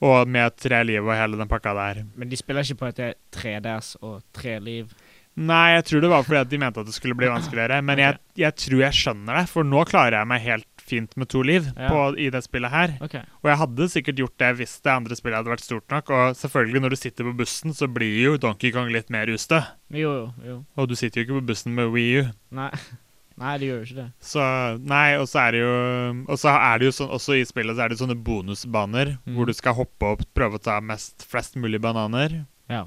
Og 0.03 0.31
med 0.33 0.57
tre 0.59 0.81
liv 0.87 1.05
og 1.05 1.15
hele 1.15 1.39
den 1.39 1.51
pakka 1.51 1.77
der. 1.79 2.05
Men 2.19 2.33
de 2.33 2.41
spiller 2.41 2.65
ikke 2.65 2.81
på 2.81 2.89
at 2.89 2.99
det 2.99 3.11
er 3.13 3.19
3DS 3.37 3.95
og 4.01 4.23
tre 4.35 4.57
liv. 4.65 4.97
Nei, 5.33 5.79
jeg 5.79 5.85
tror 5.89 6.03
det 6.05 6.11
var 6.13 6.25
fordi 6.27 6.41
at 6.43 6.51
de 6.51 6.59
mente 6.61 6.83
at 6.83 6.89
det 6.89 6.97
skulle 6.97 7.17
bli 7.17 7.31
vanskeligere. 7.31 7.79
Men 7.85 8.01
jeg, 8.01 8.19
jeg 8.41 8.57
tror 8.65 8.83
jeg 8.83 8.99
skjønner 8.99 9.39
det, 9.41 9.47
for 9.53 9.69
nå 9.69 9.85
klarer 9.89 10.19
jeg 10.19 10.29
meg 10.33 10.45
helt 10.45 10.72
fint 10.89 11.17
med 11.17 11.29
to 11.33 11.43
liv 11.43 11.67
Ja. 11.77 11.89
på, 11.89 12.01
i 12.19 12.29
det 12.31 12.43
spillet 12.45 12.71
her. 12.71 12.97
Okay. 13.01 13.23
Og 13.43 13.49
jeg 13.51 13.59
hadde 13.63 13.89
sikkert 13.93 14.17
gjort 14.23 14.37
det 14.43 14.51
hvis 14.59 14.75
det 14.83 14.93
andre 14.93 15.17
spillet 15.19 15.37
hadde 15.41 15.53
vært 15.55 15.65
stort 15.65 15.89
nok. 15.91 16.11
Og 16.11 16.35
selvfølgelig, 16.37 16.83
når 16.83 16.91
du 16.91 16.97
sitter 16.97 17.25
på 17.31 17.37
bussen, 17.39 17.73
så 17.75 17.89
blir 17.89 18.17
jo 18.25 18.37
Donkey 18.39 18.73
Kong 18.75 18.91
litt 18.93 19.11
mer 19.11 19.27
ustø. 19.33 19.63
Jo, 19.91 20.11
jo. 20.13 20.27
jo. 20.47 20.59
Og 20.77 20.89
du 20.89 20.95
sitter 20.99 21.23
jo 21.23 21.27
ikke 21.29 21.41
på 21.41 21.47
bussen 21.53 21.75
med 21.75 21.89
Wii 21.95 22.21
U. 22.21 22.29
Nei. 22.51 22.71
Nei, 23.43 23.55
det 23.59 23.67
gjør 23.71 23.79
jo 23.81 23.87
ikke 23.89 23.97
det. 24.03 24.11
Så 24.21 24.43
Nei, 24.85 25.17
og 25.17 25.25
så 25.27 25.39
er 25.47 25.55
det 25.57 25.61
jo 25.63 25.71
Og 26.29 26.37
så 26.39 26.51
er 26.53 26.79
det 26.79 26.85
jo 26.85 26.93
sånn 26.93 27.09
Også 27.17 27.33
i 27.41 27.47
spillet 27.49 27.79
så 27.79 27.87
er 27.87 27.89
det 27.89 27.97
sånne 27.99 28.15
bonusbaner 28.23 29.15
Mm. 29.25 29.35
hvor 29.39 29.47
du 29.49 29.53
skal 29.57 29.73
hoppe 29.79 30.05
opp, 30.13 30.23
prøve 30.37 30.61
å 30.61 30.63
ta 30.63 30.77
mest 30.85 31.25
flest 31.25 31.57
mulig 31.57 31.81
bananer. 31.81 32.45
Ja. 32.69 32.85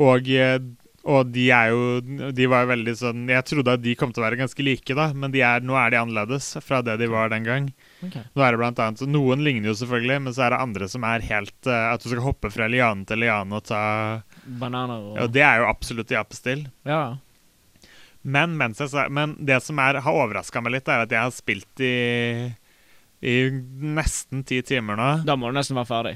Og, 0.00 0.28
eh, 0.30 0.58
og 1.08 1.30
de 1.32 1.46
er 1.54 1.70
jo 1.72 1.82
De 2.36 2.46
var 2.52 2.64
jo 2.66 2.68
veldig 2.72 2.92
sånn 3.00 3.22
Jeg 3.32 3.44
trodde 3.48 3.72
at 3.78 3.80
de 3.84 3.94
kom 3.96 4.10
til 4.12 4.20
å 4.20 4.26
være 4.26 4.38
ganske 4.40 4.64
like, 4.66 4.96
da, 4.98 5.06
men 5.16 5.32
de 5.32 5.40
er, 5.46 5.62
nå 5.64 5.76
er 5.80 5.94
de 5.94 6.00
annerledes 6.02 6.50
fra 6.64 6.82
det 6.84 6.98
de 7.00 7.08
var 7.08 7.30
den 7.32 7.46
gang. 7.46 7.70
Okay. 8.04 8.26
Nå 8.36 8.44
er 8.44 8.52
det 8.54 8.60
blant 8.60 8.82
annet 8.84 9.04
Noen 9.08 9.44
ligner 9.46 9.70
jo 9.72 9.76
selvfølgelig, 9.80 10.18
men 10.26 10.36
så 10.36 10.44
er 10.46 10.54
det 10.54 10.60
andre 10.66 10.88
som 10.92 11.06
er 11.08 11.24
helt 11.30 11.70
uh, 11.70 11.94
At 11.94 12.04
du 12.04 12.10
skal 12.10 12.24
hoppe 12.26 12.50
fra 12.52 12.68
liane 12.68 13.08
til 13.08 13.22
liane 13.24 13.56
og 13.56 13.64
ta 13.70 13.82
Bananer 14.44 15.00
og 15.10 15.22
Og 15.24 15.32
det 15.34 15.42
er 15.48 15.62
jo 15.64 15.70
absolutt 15.72 16.12
i 16.12 16.20
apestil. 16.20 16.66
Ja. 16.88 17.16
Men, 18.28 18.56
sa- 18.76 19.08
men 19.08 19.36
det 19.40 19.62
som 19.64 19.78
er, 19.80 20.00
har 20.04 20.20
overraska 20.24 20.60
meg 20.60 20.76
litt, 20.76 20.88
er 20.92 21.04
at 21.06 21.12
jeg 21.14 21.24
har 21.24 21.34
spilt 21.34 21.84
i 21.84 21.94
i 23.18 23.48
nesten 23.50 24.44
ti 24.46 24.60
timer 24.62 24.94
nå. 24.98 25.06
Da 25.26 25.34
må 25.34 25.48
du 25.50 25.56
nesten 25.56 25.74
være 25.74 25.88
ferdig. 25.90 26.12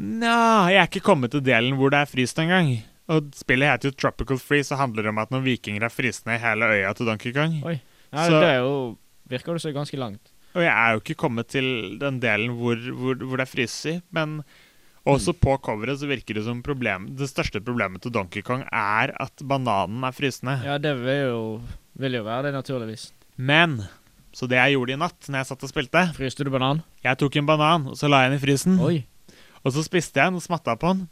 Nja, 0.00 0.70
jeg 0.72 0.80
er 0.80 0.88
ikke 0.88 1.02
kommet 1.04 1.34
til 1.34 1.42
delen 1.44 1.76
hvor 1.78 1.92
det 1.92 2.00
er 2.00 2.08
fryst 2.10 2.40
engang. 2.40 2.70
Og 3.12 3.32
spillet 3.36 3.68
heter 3.68 3.90
jo 3.90 3.96
Tropical 4.00 4.38
Freeze 4.40 4.72
og 4.72 4.80
handler 4.80 5.08
om 5.10 5.18
at 5.20 5.32
noen 5.34 5.44
vikinger 5.44 5.84
er 5.84 5.92
fryst 5.92 6.24
ned 6.26 6.38
i 6.38 6.44
hele 6.44 6.68
øya 6.72 6.92
til 6.96 7.06
Donkey 7.10 7.34
Kong. 7.36 7.58
Oi. 7.68 7.80
Ja, 8.12 8.26
Så- 8.28 8.40
det 8.40 8.48
er 8.54 8.60
jo 8.64 8.98
Virker 9.26 9.54
det 9.56 9.62
så 9.62 9.72
ganske 9.72 9.96
langt. 9.96 10.20
Og 10.54 10.60
jeg 10.62 10.68
er 10.70 10.92
jo 10.92 11.00
ikke 11.00 11.14
kommet 11.16 11.48
til 11.48 11.98
den 11.98 12.20
delen 12.20 12.50
hvor, 12.58 12.76
hvor, 12.76 13.14
hvor 13.16 13.36
det 13.40 13.48
er 13.48 13.50
fryst 13.50 14.02
men 14.12 14.44
Også 15.06 15.32
på 15.36 15.56
coveret 15.60 15.98
så 16.00 16.06
virker 16.06 16.34
det 16.34 16.44
som 16.44 16.62
problem, 16.62 17.08
det 17.16 17.28
største 17.28 17.60
problemet 17.60 18.00
til 18.02 18.12
Donkey 18.12 18.40
Kong 18.42 18.62
er 18.72 19.12
at 19.20 19.32
bananen 19.46 20.02
er 20.04 20.12
frysende. 20.12 20.62
Ja, 20.64 20.78
det 20.78 20.94
vil 21.02 21.20
jo, 21.28 21.60
vil 21.94 22.12
jo 22.12 22.22
være 22.24 22.42
det, 22.46 22.54
naturligvis. 22.54 23.12
Men 23.36 23.82
Så 24.32 24.48
det 24.48 24.56
jeg 24.56 24.72
gjorde 24.74 24.92
i 24.92 24.96
natt 24.96 25.28
når 25.28 25.38
jeg 25.38 25.46
satt 25.46 25.62
og 25.62 25.68
spilte 25.70 26.14
Fryste 26.16 26.44
du 26.44 26.50
banan? 26.50 26.82
Jeg 27.04 27.18
tok 27.18 27.36
en 27.36 27.46
banan, 27.46 27.86
og 27.88 27.96
så 27.96 28.08
la 28.08 28.22
jeg 28.24 28.32
den 28.32 28.38
i 28.40 28.46
frysen. 28.46 28.80
Oi. 28.80 29.04
Og 29.64 29.72
så 29.72 29.84
spiste 29.84 30.16
jeg 30.20 30.26
den 30.32 30.36
og 30.40 30.42
smatta 30.42 30.74
på 30.76 30.88
den. 30.94 31.08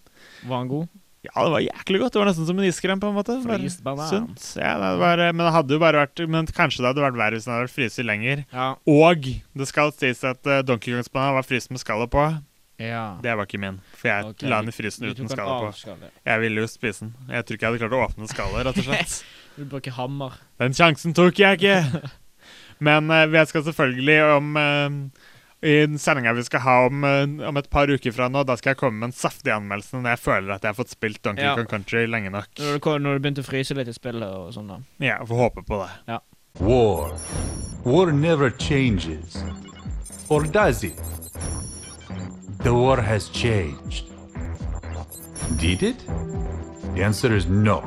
Var 0.49 0.59
den 0.59 0.69
god? 0.69 0.89
Ja, 1.23 1.45
det 1.47 1.53
var 1.55 1.63
jæklig 1.63 2.01
godt. 2.03 2.15
Det 2.15 2.19
var 2.19 2.27
nesten 2.27 2.47
som 2.49 2.59
en 2.59 2.67
iskrem, 2.67 3.01
på 3.01 3.11
en 3.13 3.15
måte. 3.15 3.37
Fryst 3.45 3.83
banan. 3.87 4.33
Ja, 4.59 4.73
det 4.81 4.89
var, 4.99 5.21
men 5.31 5.45
det 5.47 5.53
hadde 5.55 5.77
jo 5.77 5.83
bare 5.83 6.01
vært 6.03 6.23
Men 6.27 6.49
kanskje 6.51 6.83
det 6.83 6.91
hadde 6.91 7.05
vært 7.05 7.19
verre 7.21 7.39
hvis 7.39 7.47
den 7.47 7.55
hadde 7.55 7.69
vært 7.69 7.75
fryst 7.77 8.01
lenger. 8.03 8.43
Ja. 8.51 8.73
Og 8.91 9.29
det 9.31 9.69
skal 9.71 9.95
sies 9.95 10.25
at 10.27 10.43
uh, 10.51 10.65
Donkey 10.67 10.97
Kongs 10.97 11.13
banan 11.13 11.37
var 11.39 11.47
fryst 11.47 11.71
med 11.71 11.83
skallet 11.83 12.11
på. 12.11 12.25
ja. 12.83 13.05
Det 13.23 13.37
var 13.39 13.47
ikke 13.47 13.63
min, 13.63 13.79
for 13.95 14.11
jeg 14.11 14.33
okay. 14.33 14.51
la 14.51 14.59
den 14.65 14.73
i 14.73 14.75
frysen 14.75 15.07
uten 15.07 15.31
skallet 15.31 15.79
på. 15.87 16.11
Jeg 16.27 16.43
ville 16.43 16.65
jo 16.65 16.73
spise 16.73 17.07
den. 17.07 17.15
Jeg 17.31 17.47
tror 17.47 17.59
ikke 17.59 17.67
jeg 17.69 17.71
hadde 17.71 17.85
klart 17.85 17.95
å 17.95 18.03
åpne 18.09 18.33
skallet, 18.33 18.67
rett 18.67 18.83
og 18.83 18.91
slett. 18.91 19.23
Du 19.53 19.67
bruker 19.69 19.93
hammer. 19.93 20.39
Den 20.57 20.73
sjansen 20.73 21.13
tok 21.13 21.37
jeg 21.37 21.61
ikke. 21.61 22.09
Men 22.87 23.13
uh, 23.13 23.29
jeg 23.29 23.51
skal 23.51 23.67
selvfølgelig 23.69 24.19
om 24.33 24.57
uh, 24.57 25.27
I 25.63 25.87
sendinga 25.99 26.33
vi 26.35 26.43
skal 26.43 26.61
ha 26.65 26.73
om, 26.89 27.05
uh, 27.07 27.49
om 27.49 27.57
et 27.61 27.69
par 27.71 27.87
uker 27.87 28.11
fra 28.13 28.27
nå, 28.29 28.43
da 28.49 28.57
skal 28.59 28.73
jeg 28.73 28.81
komme 28.81 28.99
med 28.99 29.13
en 29.13 29.15
saftig 29.15 29.53
anmeldelse 29.55 29.95
når 30.01 30.11
jeg 30.17 30.19
føler 30.25 30.55
at 30.57 30.63
jeg 30.67 30.73
har 30.73 30.79
fått 30.81 30.91
spilt 30.91 31.21
Donkey 31.23 31.45
Ja. 31.45 31.55
Kong 31.55 31.69
Country 31.71 32.03
lenge 32.11 32.31
nok. 32.35 32.49
Når 32.59 32.73
du, 32.73 32.81
kom- 32.83 33.03
når 33.03 33.15
du 33.15 33.23
begynte 33.29 33.45
å 33.45 33.47
fryse 33.47 33.75
litt 33.79 33.89
i 33.89 33.95
spillet 33.95 34.27
og 34.27 34.51
sånn, 34.57 34.67
da. 34.73 34.81
Ja, 34.99 35.21
får 35.25 35.37
håpe 35.45 35.63
på 35.69 35.79
det. 35.85 36.19
War. 36.61 37.15
War 37.85 38.11
never 38.13 38.51
changes. 38.51 39.39
Or 40.29 40.43
does 40.45 40.83
it? 40.85 40.99
The 42.63 42.73
war 42.75 43.01
has 43.01 43.29
changed. 43.31 44.07
Did 45.59 45.83
it? 45.83 46.05
The 46.95 47.03
answer 47.05 47.35
is 47.35 47.47
no. 47.47 47.83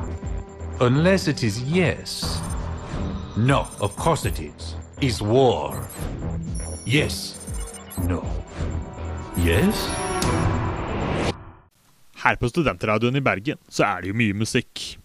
Unless 0.80 1.28
it 1.28 1.42
is 1.42 1.60
yes. 1.62 2.40
No, 3.36 3.66
of 3.80 3.96
course 3.96 4.24
it 4.28 4.38
is. 4.40 4.74
Is 5.00 5.20
war. 5.22 5.76
Yes. 6.86 7.36
No. 8.04 8.20
Yes? 9.40 9.88
Her 12.20 12.36
på 12.36 12.48
Studentradioen 12.50 13.16
i 13.16 13.24
Bergen 13.24 13.58
så 13.72 13.86
er 13.88 14.02
det 14.02 14.10
jo 14.12 14.18
mye 14.18 14.36
musikk. 14.36 14.98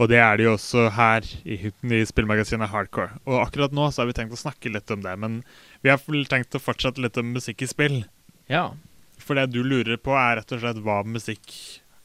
Og 0.00 0.08
det 0.10 0.20
er 0.22 0.38
det 0.38 0.46
jo 0.46 0.54
også 0.54 0.86
her 0.94 1.26
i, 1.42 1.58
i 1.58 2.00
spillmagasinet 2.08 2.70
Hardcore. 2.70 3.18
Og 3.26 3.40
akkurat 3.42 3.74
nå 3.74 3.88
så 3.90 4.02
har 4.02 4.10
vi 4.10 4.16
tenkt 4.16 4.34
å 4.34 4.40
snakke 4.40 4.72
litt 4.72 4.90
om 4.94 5.02
det, 5.04 5.12
men 5.20 5.42
vi 5.82 5.92
har 5.92 6.00
tenkt 6.30 6.54
å 6.54 6.62
fortsette 6.62 7.02
litt 7.02 7.18
om 7.20 7.34
musikk 7.34 7.66
i 7.66 7.70
spill. 7.70 7.98
Ja. 8.50 8.70
For 9.22 9.38
det 9.38 9.50
du 9.52 9.62
lurer 9.62 9.98
på, 9.98 10.14
er 10.18 10.38
rett 10.40 10.54
og 10.54 10.62
slett 10.62 10.80
hva 10.82 11.02
musikk 11.06 11.52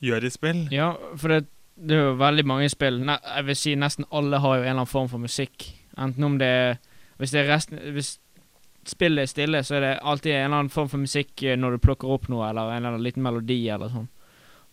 gjør 0.04 0.28
i 0.28 0.34
spill. 0.34 0.66
Ja, 0.74 0.92
for 1.18 1.34
det, 1.34 1.48
det 1.78 1.98
er 1.98 2.10
jo 2.10 2.20
veldig 2.20 2.46
mange 2.50 2.70
spill 2.74 3.00
ne 3.06 3.18
Jeg 3.22 3.48
vil 3.48 3.58
si 3.58 3.74
nesten 3.78 4.06
alle 4.14 4.42
har 4.42 4.60
jo 4.60 4.64
en 4.64 4.68
eller 4.68 4.80
annen 4.82 4.94
form 4.94 5.10
for 5.14 5.22
musikk. 5.22 5.70
Enten 5.98 6.26
om 6.26 6.38
det 6.42 6.48
er 6.48 6.80
Hvis 7.18 7.32
det 7.34 7.40
er 7.42 7.48
resten 7.50 7.80
Hvis 7.96 8.20
spillet 8.92 9.24
er 9.24 9.32
stille, 9.32 9.64
så 9.64 9.78
er 9.78 9.84
det 9.84 9.94
alltid 10.02 10.34
en 10.34 10.46
eller 10.46 10.62
annen 10.62 10.74
form 10.74 10.90
for 10.92 11.02
musikk 11.02 11.44
eh, 11.44 11.58
når 11.60 11.76
du 11.76 11.84
plukker 11.88 12.12
opp 12.14 12.30
noe, 12.32 12.46
eller 12.50 12.72
en 12.72 12.80
eller 12.80 12.96
annen 12.96 13.06
liten 13.06 13.26
melodi, 13.26 13.60
eller 13.74 13.92
sånn. 13.94 14.08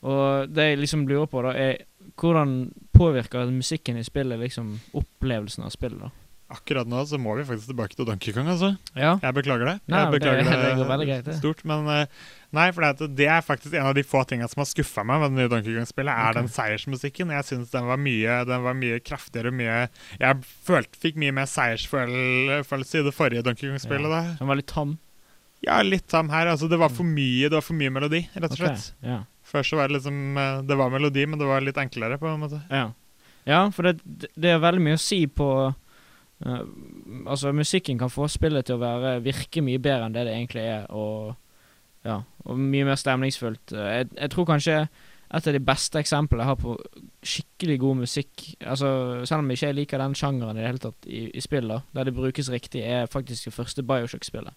Og 0.04 0.50
det 0.52 0.66
jeg 0.68 0.82
liksom 0.82 1.06
lurer 1.08 1.30
på, 1.32 1.40
da, 1.46 1.54
er 1.56 2.12
hvordan 2.20 2.58
påvirker 2.94 3.48
musikken 3.50 3.96
i 3.96 4.04
spillet 4.04 4.40
liksom 4.40 4.74
opplevelsen 5.00 5.64
av 5.64 5.72
spillet, 5.72 6.04
da? 6.04 6.23
Akkurat 6.52 6.86
nå 6.86 7.00
så 7.08 7.16
må 7.16 7.32
vi 7.38 7.44
faktisk 7.48 7.70
tilbake 7.70 7.96
til 7.96 8.04
Donkey 8.04 8.32
Kong, 8.36 8.48
altså. 8.52 8.74
Ja. 8.92 9.14
Jeg 9.22 9.34
beklager 9.38 9.64
det. 9.64 9.74
Nei, 9.88 10.00
jeg 10.02 10.12
beklager 10.12 10.44
det- 10.44 10.76
det 10.76 10.88
veldig 10.90 11.06
greit, 11.08 11.24
det. 11.24 11.36
stort. 11.38 11.64
Men 11.64 11.88
eh, 11.88 12.06
nei, 12.52 12.66
for 12.70 12.84
det, 12.84 13.08
det 13.16 13.28
er 13.32 13.40
faktisk 13.40 13.72
en 13.74 13.86
av 13.86 13.94
de 13.94 14.04
få 14.04 14.24
tingene 14.28 14.48
som 14.52 14.60
har 14.60 14.68
skuffa 14.68 15.04
meg 15.08 15.22
med 15.22 15.32
det 15.32 15.38
nye 15.40 15.48
Donkey 15.48 15.72
Kong-spillet, 15.74 16.12
er 16.12 16.30
okay. 16.30 16.42
den 16.42 16.48
seiersmusikken. 16.52 17.32
Jeg 17.32 17.44
syns 17.48 17.70
den 17.72 17.88
Den 17.88 18.62
var 18.62 18.74
mye 18.76 19.00
kraftigere 19.00 19.50
mye 19.50 19.88
Jeg 20.20 20.42
følte, 20.44 21.00
fikk 21.00 21.16
mye 21.16 21.32
mer 21.32 21.46
seiersfølelse 21.46 23.00
i 23.00 23.06
det 23.08 23.14
forrige 23.14 23.42
Donkey 23.42 23.70
Kong-spillet. 23.70 24.10
Ja. 24.10 24.36
Den 24.38 24.48
var 24.48 24.56
litt 24.60 24.68
tam. 24.68 24.98
Ja, 25.64 25.80
litt 25.82 26.08
tam 26.08 26.28
her. 26.28 26.46
Altså, 26.52 26.68
det 26.68 26.78
var 26.78 26.90
for 26.92 27.04
mye 27.08 27.48
Det 27.48 27.56
var 27.56 27.64
for 27.64 27.74
mye 27.78 27.90
melodi, 27.90 28.26
rett 28.34 28.52
og 28.52 28.58
slett. 28.58 28.92
Okay. 29.00 29.10
Ja. 29.10 29.22
Før 29.44 29.62
så 29.64 29.76
var 29.78 29.88
det 29.88 29.96
liksom 29.98 30.36
eh, 30.36 30.60
Det 30.68 30.76
var 30.76 30.92
melodi, 30.92 31.24
men 31.26 31.40
det 31.40 31.48
var 31.48 31.64
litt 31.64 31.80
enklere, 31.80 32.18
på 32.20 32.28
en 32.28 32.40
måte. 32.44 32.60
Ja, 32.70 32.90
ja 33.48 33.70
for 33.70 33.88
det, 33.88 33.98
det 34.36 34.52
er 34.52 34.60
veldig 34.62 34.84
mye 34.84 34.98
å 34.98 35.02
si 35.02 35.24
på 35.26 35.48
Altså, 36.44 37.52
musikken 37.56 37.98
kan 37.98 38.10
få 38.12 38.26
spillet 38.28 38.66
til 38.68 38.76
å 38.76 38.82
være 38.82 39.14
virke 39.24 39.62
mye 39.64 39.80
bedre 39.80 40.04
enn 40.08 40.12
det 40.16 40.26
det 40.28 40.34
egentlig 40.36 40.64
er, 40.68 40.86
og 40.92 41.34
ja, 42.04 42.18
og 42.44 42.58
mye 42.60 42.84
mer 42.84 42.98
stemningsfullt. 43.00 43.72
Eh, 43.72 43.90
Jeg, 44.02 44.08
jeg 44.18 44.30
tror 44.34 44.44
kanskje 44.50 44.74
et 45.34 45.46
av 45.48 45.54
de 45.56 45.60
beste 45.64 45.98
eksemplene 45.98 46.44
jeg 46.44 46.50
har 46.50 46.58
på 46.60 46.74
skikkelig 47.24 47.78
god 47.80 47.96
musikk 48.02 48.42
Altså, 48.60 48.90
Selv 49.26 49.40
om 49.40 49.48
jeg 49.50 49.56
ikke 49.58 49.70
liker 49.78 49.98
den 49.98 50.14
sjangeren 50.14 50.58
i 50.58 50.60
det 50.60 50.66
hele 50.68 50.82
tatt 50.84 51.08
i, 51.08 51.22
i 51.32 51.40
spill, 51.42 51.66
da, 51.72 51.80
der 51.96 52.04
det 52.10 52.14
brukes 52.14 52.50
riktig, 52.52 52.84
er 52.84 53.08
faktisk 53.10 53.48
det 53.48 53.54
første 53.56 53.82
Bioshock-spillet. 53.82 54.52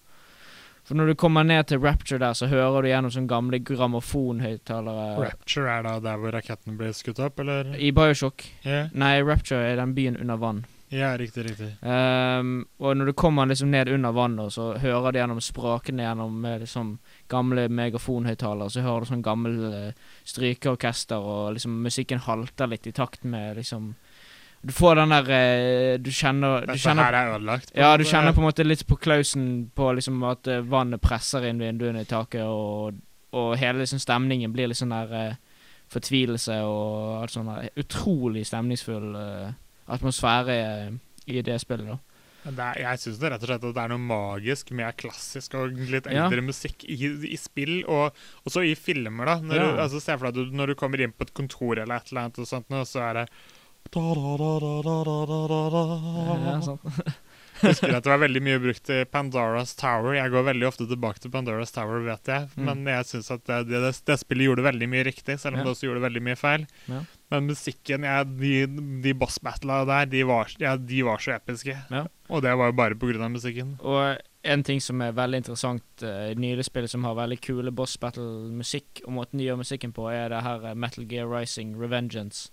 For 0.87 0.95
når 0.95 1.09
du 1.09 1.15
kommer 1.19 1.43
ned 1.43 1.63
til 1.67 1.79
Rapture 1.83 2.19
der, 2.19 2.33
så 2.37 2.47
hører 2.51 2.81
du 2.83 2.87
gjennom 2.91 3.11
sånne 3.11 3.27
gamle 3.31 3.59
grammofonhøyttalere 3.63 5.17
Rapture 5.23 5.71
er 5.71 5.83
da 5.87 5.95
der 6.03 6.19
hvor 6.21 6.31
raketten 6.35 6.77
ble 6.79 6.91
skutt 6.95 7.19
opp, 7.23 7.39
eller? 7.43 7.73
i 7.79 7.89
Bioshock. 7.91 8.43
Yeah. 8.65 8.89
Nei, 8.93 9.17
Rapture 9.23 9.63
er 9.71 9.79
den 9.79 9.95
byen 9.97 10.19
under 10.19 10.35
vann. 10.39 10.65
Ja 10.89 11.17
riktig, 11.17 11.45
riktig. 11.45 11.69
Um, 11.81 12.67
og 12.79 12.97
når 12.97 13.09
du 13.09 13.13
kommer 13.13 13.45
liksom 13.49 13.71
ned 13.71 13.89
under 13.91 14.11
vannet, 14.15 14.53
så 14.53 14.69
hører 14.79 15.11
du 15.11 15.19
gjennom 15.19 15.41
sprakene 15.43 16.05
gjennom 16.05 16.37
med 16.41 16.61
liksom 16.63 16.93
gamle 17.27 17.67
megafonhøyttalere, 17.69 18.69
så 18.71 18.85
hører 18.85 19.03
du 19.03 19.11
sånn 19.11 19.25
gammel 19.25 19.57
uh, 19.65 20.13
strykeorkester, 20.27 21.19
og 21.19 21.57
liksom 21.57 21.75
musikken 21.83 22.23
halter 22.23 22.71
litt 22.71 22.87
i 22.87 22.95
takt 22.95 23.27
med 23.27 23.59
liksom 23.59 23.95
Du 24.61 24.73
får 24.73 24.95
den 24.95 25.11
der 25.13 25.27
eh, 25.29 25.97
Du 26.01 26.09
kjenner 26.11 26.63
Du 26.65 26.71
Dette 26.71 26.81
kjenner 26.81 27.03
her 27.03 27.13
er 27.13 27.35
ødelagt. 27.35 27.71
ja, 27.75 27.91
du 27.97 28.03
kjenner 28.03 28.33
på 28.33 28.41
en 28.41 28.47
måte 28.47 28.63
litt 28.65 28.87
på 28.87 28.95
klausen 28.97 29.69
på 29.75 29.91
liksom 29.93 30.23
at 30.23 30.47
eh, 30.47 30.63
vannet 30.65 31.01
presser 31.01 31.45
inn 31.45 31.59
vinduene 31.61 32.01
i 32.01 32.09
taket, 32.09 32.41
og, 32.43 32.97
og 33.37 33.53
hele 33.57 33.83
liksom 33.83 34.01
stemningen 34.01 34.51
blir 34.55 34.71
litt 34.71 34.79
sånn 34.79 34.95
der 34.95 35.13
uh, 35.13 35.35
fortvilelse 35.93 36.57
og 36.67 37.21
alt 37.21 37.35
sånn 37.35 37.47
der 37.51 37.69
utrolig 37.79 38.45
stemningsfull 38.47 39.15
eh, 39.15 39.55
atmosfære 39.87 40.53
eh, 40.57 40.91
i 41.27 41.41
det 41.45 41.57
spillet. 41.63 41.87
da. 41.87 41.97
Er, 42.47 42.77
jeg 42.79 42.99
syns 43.01 43.17
det 43.19 43.29
rett 43.33 43.41
og 43.43 43.49
slett 43.49 43.65
at 43.67 43.75
det 43.75 43.81
er 43.83 43.91
noe 43.91 43.99
magisk 43.99 44.69
med 44.77 44.95
klassisk 44.99 45.55
og 45.59 45.73
litt 45.91 46.07
eldre 46.07 46.39
ja. 46.39 46.45
musikk 46.45 46.85
i, 46.87 46.95
i, 47.27 47.37
spill, 47.39 47.83
og 47.91 48.15
også 48.47 48.61
i 48.63 48.75
filmer. 48.79 49.25
da. 49.27 49.35
Når, 49.43 49.55
ja. 49.57 49.63
du, 49.67 49.69
altså, 49.83 49.99
se 50.03 50.13
for 50.15 50.25
deg 50.31 50.51
når 50.55 50.65
du 50.71 50.75
kommer 50.79 50.99
inn 51.03 51.15
på 51.15 51.23
et 51.27 51.35
kontor 51.35 51.73
eller 51.75 51.95
et 51.97 52.07
eller 52.11 52.21
annet, 52.23 52.39
og 52.39 52.47
sånt, 52.47 52.67
og 52.71 52.87
så 52.87 52.99
er 53.09 53.13
det 53.21 53.25
Da-da-da-da-da-da-da-da-da. 53.87 55.83
Ja, 56.43 56.55
sant. 56.63 56.83
Husker 57.61 57.95
at 57.97 58.05
det 58.05 58.11
var 58.11 58.21
veldig 58.21 58.41
mye 58.45 58.59
brukt 58.61 58.91
i 58.93 58.99
Pandoras 59.09 59.73
Tower. 59.79 60.15
Jeg 60.17 60.33
går 60.33 60.47
veldig 60.51 60.67
ofte 60.69 60.87
tilbake 60.89 61.23
til 61.23 61.33
Pandoras 61.33 61.73
Tower, 61.75 62.03
vet 62.05 62.31
jeg. 62.31 62.49
Mm. 62.55 62.65
Men 62.69 62.85
jeg 62.91 63.09
syns 63.11 63.31
at 63.33 63.43
det, 63.49 63.59
det, 63.71 63.81
det 64.07 64.19
spillet 64.21 64.49
gjorde 64.49 64.67
veldig 64.67 64.89
mye 64.91 65.05
riktig, 65.07 65.39
selv 65.41 65.57
om 65.57 65.61
Ja. 65.61 65.67
det 65.67 65.73
også 65.75 65.89
gjorde 65.89 66.05
veldig 66.05 66.23
mye 66.29 66.39
feil. 66.39 66.67
Ja. 66.87 67.03
Men 67.33 67.49
musikken, 67.49 68.05
ja, 68.07 68.21
de, 68.23 68.53
de 69.03 69.13
boss 69.17 69.39
battlene 69.43 69.87
der, 69.89 70.09
de 70.11 70.23
var, 70.27 70.53
de 70.79 71.03
var 71.03 71.23
så 71.23 71.35
episke. 71.35 71.75
Og 72.29 72.43
det 72.43 72.53
var 72.59 72.71
jo 72.71 72.77
bare 72.77 73.23
av 73.23 73.31
musikken. 73.31 73.75
Og 73.83 74.17
en 74.47 74.63
ting 74.63 74.79
som 74.83 75.01
er 75.03 75.15
veldig 75.15 75.41
interessant 75.43 76.03
uh, 76.05 76.29
i 76.31 76.35
nylig 76.39 76.65
spill, 76.67 76.87
som 76.87 77.03
har 77.07 77.17
veldig 77.19 77.39
kule 77.43 77.73
boss 77.75 77.97
battle-musikk, 77.99 79.03
og 79.05 79.17
måten 79.17 79.41
de 79.41 79.49
gjør 79.49 79.59
musikken 79.63 79.95
på, 79.95 80.07
er 80.11 80.31
det 80.31 80.43
her 80.45 80.69
eh, 80.71 80.77
Metal 80.77 81.07
Gear 81.09 81.27
Rising 81.27 81.75
Revengeance. 81.79 82.51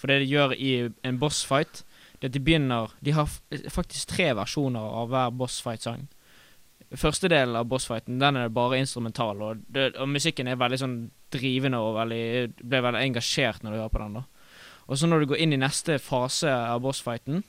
For 0.00 0.10
det 0.10 0.22
de 0.22 0.30
gjør 0.32 0.54
i 0.56 0.72
en 1.06 1.20
bossfight, 1.20 1.84
det 2.24 2.30
at 2.30 2.36
de 2.38 2.40
begynner 2.40 2.92
De 3.04 3.12
har 3.12 3.28
faktisk 3.68 4.08
tre 4.14 4.30
versjoner 4.32 4.80
av 4.80 5.10
hver 5.12 5.32
bossfight-sang. 5.36 6.06
Første 6.96 7.28
delen 7.28 7.56
av 7.58 7.66
bossfighten 7.68 8.20
den 8.20 8.38
er 8.38 8.52
bare 8.54 8.78
instrumental, 8.80 9.42
og, 9.42 9.64
det, 9.68 9.90
og 10.00 10.08
musikken 10.08 10.48
er 10.48 10.60
veldig 10.60 10.78
sånn 10.80 10.94
drivende 11.34 11.80
og 11.82 11.98
veldig 11.98 12.24
blir 12.62 12.84
veldig 12.86 13.02
engasjert 13.02 13.64
når 13.64 13.74
du 13.74 13.80
hører 13.80 13.92
på 13.92 14.02
den. 14.04 14.16
da 14.20 14.24
Og 14.86 15.00
så 15.00 15.10
når 15.10 15.20
du 15.20 15.32
går 15.32 15.42
inn 15.44 15.56
i 15.56 15.60
neste 15.60 15.98
fase 16.00 16.52
av 16.54 16.80
bossfighten, 16.84 17.42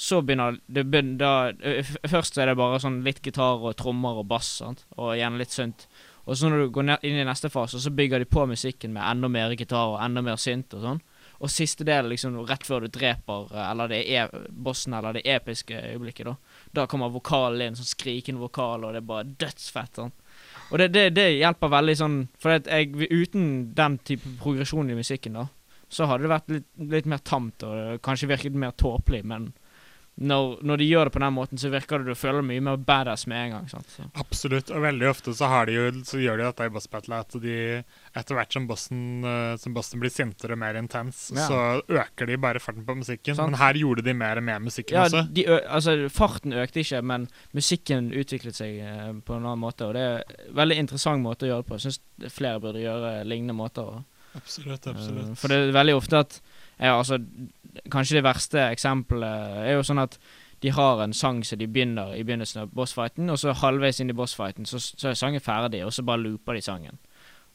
så 0.00 0.20
begynner 0.24 0.58
det 0.66 0.84
da, 1.20 1.52
Først 2.08 2.38
er 2.38 2.50
det 2.50 2.58
bare 2.60 2.80
sånn 2.80 3.02
litt 3.04 3.20
gitar 3.24 3.60
og 3.60 3.76
trommer 3.80 4.20
og 4.20 4.28
bass, 4.28 4.56
sant? 4.60 4.84
og 4.96 5.14
gjerne 5.16 5.40
litt 5.40 5.54
synt. 5.54 5.86
Og 6.26 6.36
så 6.36 6.48
når 6.48 6.66
du 6.66 6.74
går 6.76 6.92
inn 7.08 7.20
i 7.20 7.26
neste 7.28 7.48
fase, 7.52 7.80
så 7.80 7.92
bygger 7.92 8.20
de 8.20 8.28
på 8.28 8.44
musikken 8.48 8.92
med 8.96 9.04
enda 9.06 9.28
mer 9.32 9.56
gitar 9.56 9.94
og 9.94 10.00
enda 10.04 10.24
mer 10.24 10.40
synt 10.40 10.76
og 10.76 10.84
sånn. 10.84 11.02
Og 11.40 11.48
siste 11.48 11.86
del, 11.88 12.10
liksom 12.12 12.36
rett 12.48 12.66
før 12.68 12.84
du 12.84 12.90
dreper, 12.92 13.46
eh, 13.54 13.68
eller 13.70 13.88
det 13.92 14.00
er 14.12 14.32
bossen, 14.50 14.94
eller 14.96 15.16
det 15.16 15.24
episke 15.24 15.76
øyeblikket, 15.92 16.28
da. 16.28 16.34
Da 16.80 16.86
kommer 16.90 17.12
vokalen 17.12 17.64
inn, 17.64 17.78
sånn 17.78 17.88
skrikende 17.88 18.42
vokal, 18.42 18.84
og 18.84 18.92
det 18.92 19.00
er 19.00 19.08
bare 19.08 19.30
dødsfett. 19.40 20.02
sånn. 20.02 20.12
Og 20.70 20.82
det, 20.82 20.90
det, 20.94 21.06
det 21.16 21.26
hjelper 21.34 21.72
veldig 21.72 21.94
sånn 21.98 22.14
For 22.40 22.54
jeg, 22.54 22.94
uten 23.10 23.48
den 23.76 23.98
type 24.06 24.36
progresjon 24.40 24.92
i 24.92 24.98
musikken, 24.98 25.38
da, 25.40 25.48
så 25.90 26.06
hadde 26.06 26.26
det 26.26 26.34
vært 26.34 26.52
litt, 26.54 26.68
litt 26.92 27.08
mer 27.10 27.24
tamt, 27.26 27.64
og 27.66 27.98
kanskje 28.04 28.30
virket 28.30 28.58
mer 28.58 28.76
tåpelig, 28.78 29.24
men 29.26 29.50
når, 30.20 30.58
når 30.68 30.76
de 30.82 30.84
gjør 30.90 31.08
det 31.08 31.12
på 31.14 31.20
den 31.22 31.32
måten, 31.32 31.58
så 31.58 31.70
virker 31.72 32.02
det 32.02 32.12
du 32.12 32.18
føler 32.18 32.44
mye 32.44 32.60
mer 32.60 32.76
badass 32.76 33.22
med 33.30 33.38
en 33.46 33.52
gang. 33.54 33.68
sant? 33.72 33.88
Så. 33.88 34.04
Absolutt. 34.20 34.68
Og 34.70 34.82
veldig 34.84 35.08
ofte 35.08 35.32
så, 35.34 35.48
har 35.48 35.64
de 35.70 35.72
jo, 35.78 35.86
så 36.04 36.20
gjør 36.20 36.36
de 36.42 36.44
dette 36.44 36.66
i 36.68 36.72
boss 36.74 36.86
battle 36.92 37.20
at 37.24 37.36
de 37.40 37.54
etter 38.20 38.36
hvert 38.36 38.52
som 38.52 38.66
bossen, 38.68 39.00
eh, 39.24 39.54
som 39.62 39.72
bossen 39.72 40.02
blir 40.02 40.12
sintere 40.12 40.52
og 40.52 40.60
mer 40.60 40.76
intens, 40.76 41.30
Ja. 41.34 41.46
så 41.48 41.60
øker 41.88 42.26
de 42.28 42.36
bare 42.36 42.60
farten 42.60 42.84
på 42.84 42.98
musikken. 43.00 43.34
Sant. 43.38 43.50
Men 43.54 43.58
her 43.62 43.74
gjorde 43.80 44.04
de 44.04 44.12
mer 44.14 44.40
med 44.44 44.62
musikken 44.68 44.98
Ja, 44.98 45.04
også. 45.08 45.24
de, 45.32 45.46
ø- 45.48 45.64
altså, 45.70 45.96
farten 46.12 46.52
økte 46.52 46.80
ikke, 46.84 47.02
men 47.02 47.26
musikken 47.56 48.12
utviklet 48.12 48.54
seg 48.60 48.78
eh, 48.84 49.12
på 49.24 49.36
en 49.38 49.46
annen 49.46 49.58
måte. 49.64 49.88
Og 49.88 49.94
det 49.96 50.02
er 50.04 50.22
en 50.50 50.54
veldig 50.60 50.76
interessant 50.84 51.22
måte 51.24 51.46
å 51.48 51.52
gjøre 51.54 51.64
det 51.64 51.70
på. 51.72 51.78
Jeg 51.80 51.86
syns 51.94 52.32
flere 52.36 52.60
burde 52.60 52.84
gjøre 52.84 53.24
lignende 53.24 53.56
måter. 53.56 53.88
Og, 53.88 54.04
Absolutt, 54.36 54.86
eh, 54.86 54.92
absolutt. 54.94 55.38
for 55.40 55.48
det 55.48 55.56
er 55.56 55.72
veldig 55.74 55.96
ofte 55.96 56.18
at 56.22 56.40
ja, 56.80 56.96
altså, 56.96 57.20
Kanskje 57.92 58.18
det 58.18 58.26
verste 58.26 58.64
eksempelet 58.72 59.60
er 59.62 59.76
jo 59.76 59.84
sånn 59.86 60.02
at 60.02 60.16
de 60.60 60.72
har 60.74 61.00
en 61.00 61.12
sang 61.16 61.38
som 61.46 61.58
de 61.60 61.68
begynner 61.70 62.16
i 62.16 62.24
begynnelsen 62.26 62.64
av 62.64 62.72
bossfighten, 62.76 63.30
og 63.30 63.38
så 63.40 63.54
halvveis 63.56 64.00
inn 64.02 64.10
i 64.12 64.16
bossfighten 64.16 64.66
så, 64.68 64.80
så 64.82 65.12
er 65.12 65.18
sangen 65.18 65.40
ferdig, 65.44 65.84
og 65.86 65.92
så 65.94 66.04
bare 66.04 66.20
looper 66.24 66.58
de 66.58 66.64
sangen. 66.64 66.98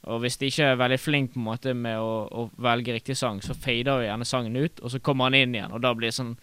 Og 0.06 0.22
hvis 0.22 0.38
de 0.38 0.50
ikke 0.50 0.70
er 0.72 0.80
veldig 0.80 1.00
flink 1.02 1.34
på 1.34 1.42
en 1.42 1.48
måte 1.48 1.74
med 1.78 2.00
å, 2.00 2.26
å 2.30 2.48
velge 2.62 2.94
riktig 2.96 3.18
sang, 3.18 3.42
så 3.42 3.58
fader 3.58 4.02
jo 4.02 4.08
gjerne 4.08 4.30
sangen 4.30 4.58
ut, 4.58 4.82
og 4.82 4.94
så 4.94 5.02
kommer 5.02 5.30
han 5.30 5.38
inn 5.38 5.58
igjen, 5.58 5.74
og 5.74 5.82
da 5.86 5.94
blir 5.98 6.12
det 6.14 6.18
sånn 6.18 6.36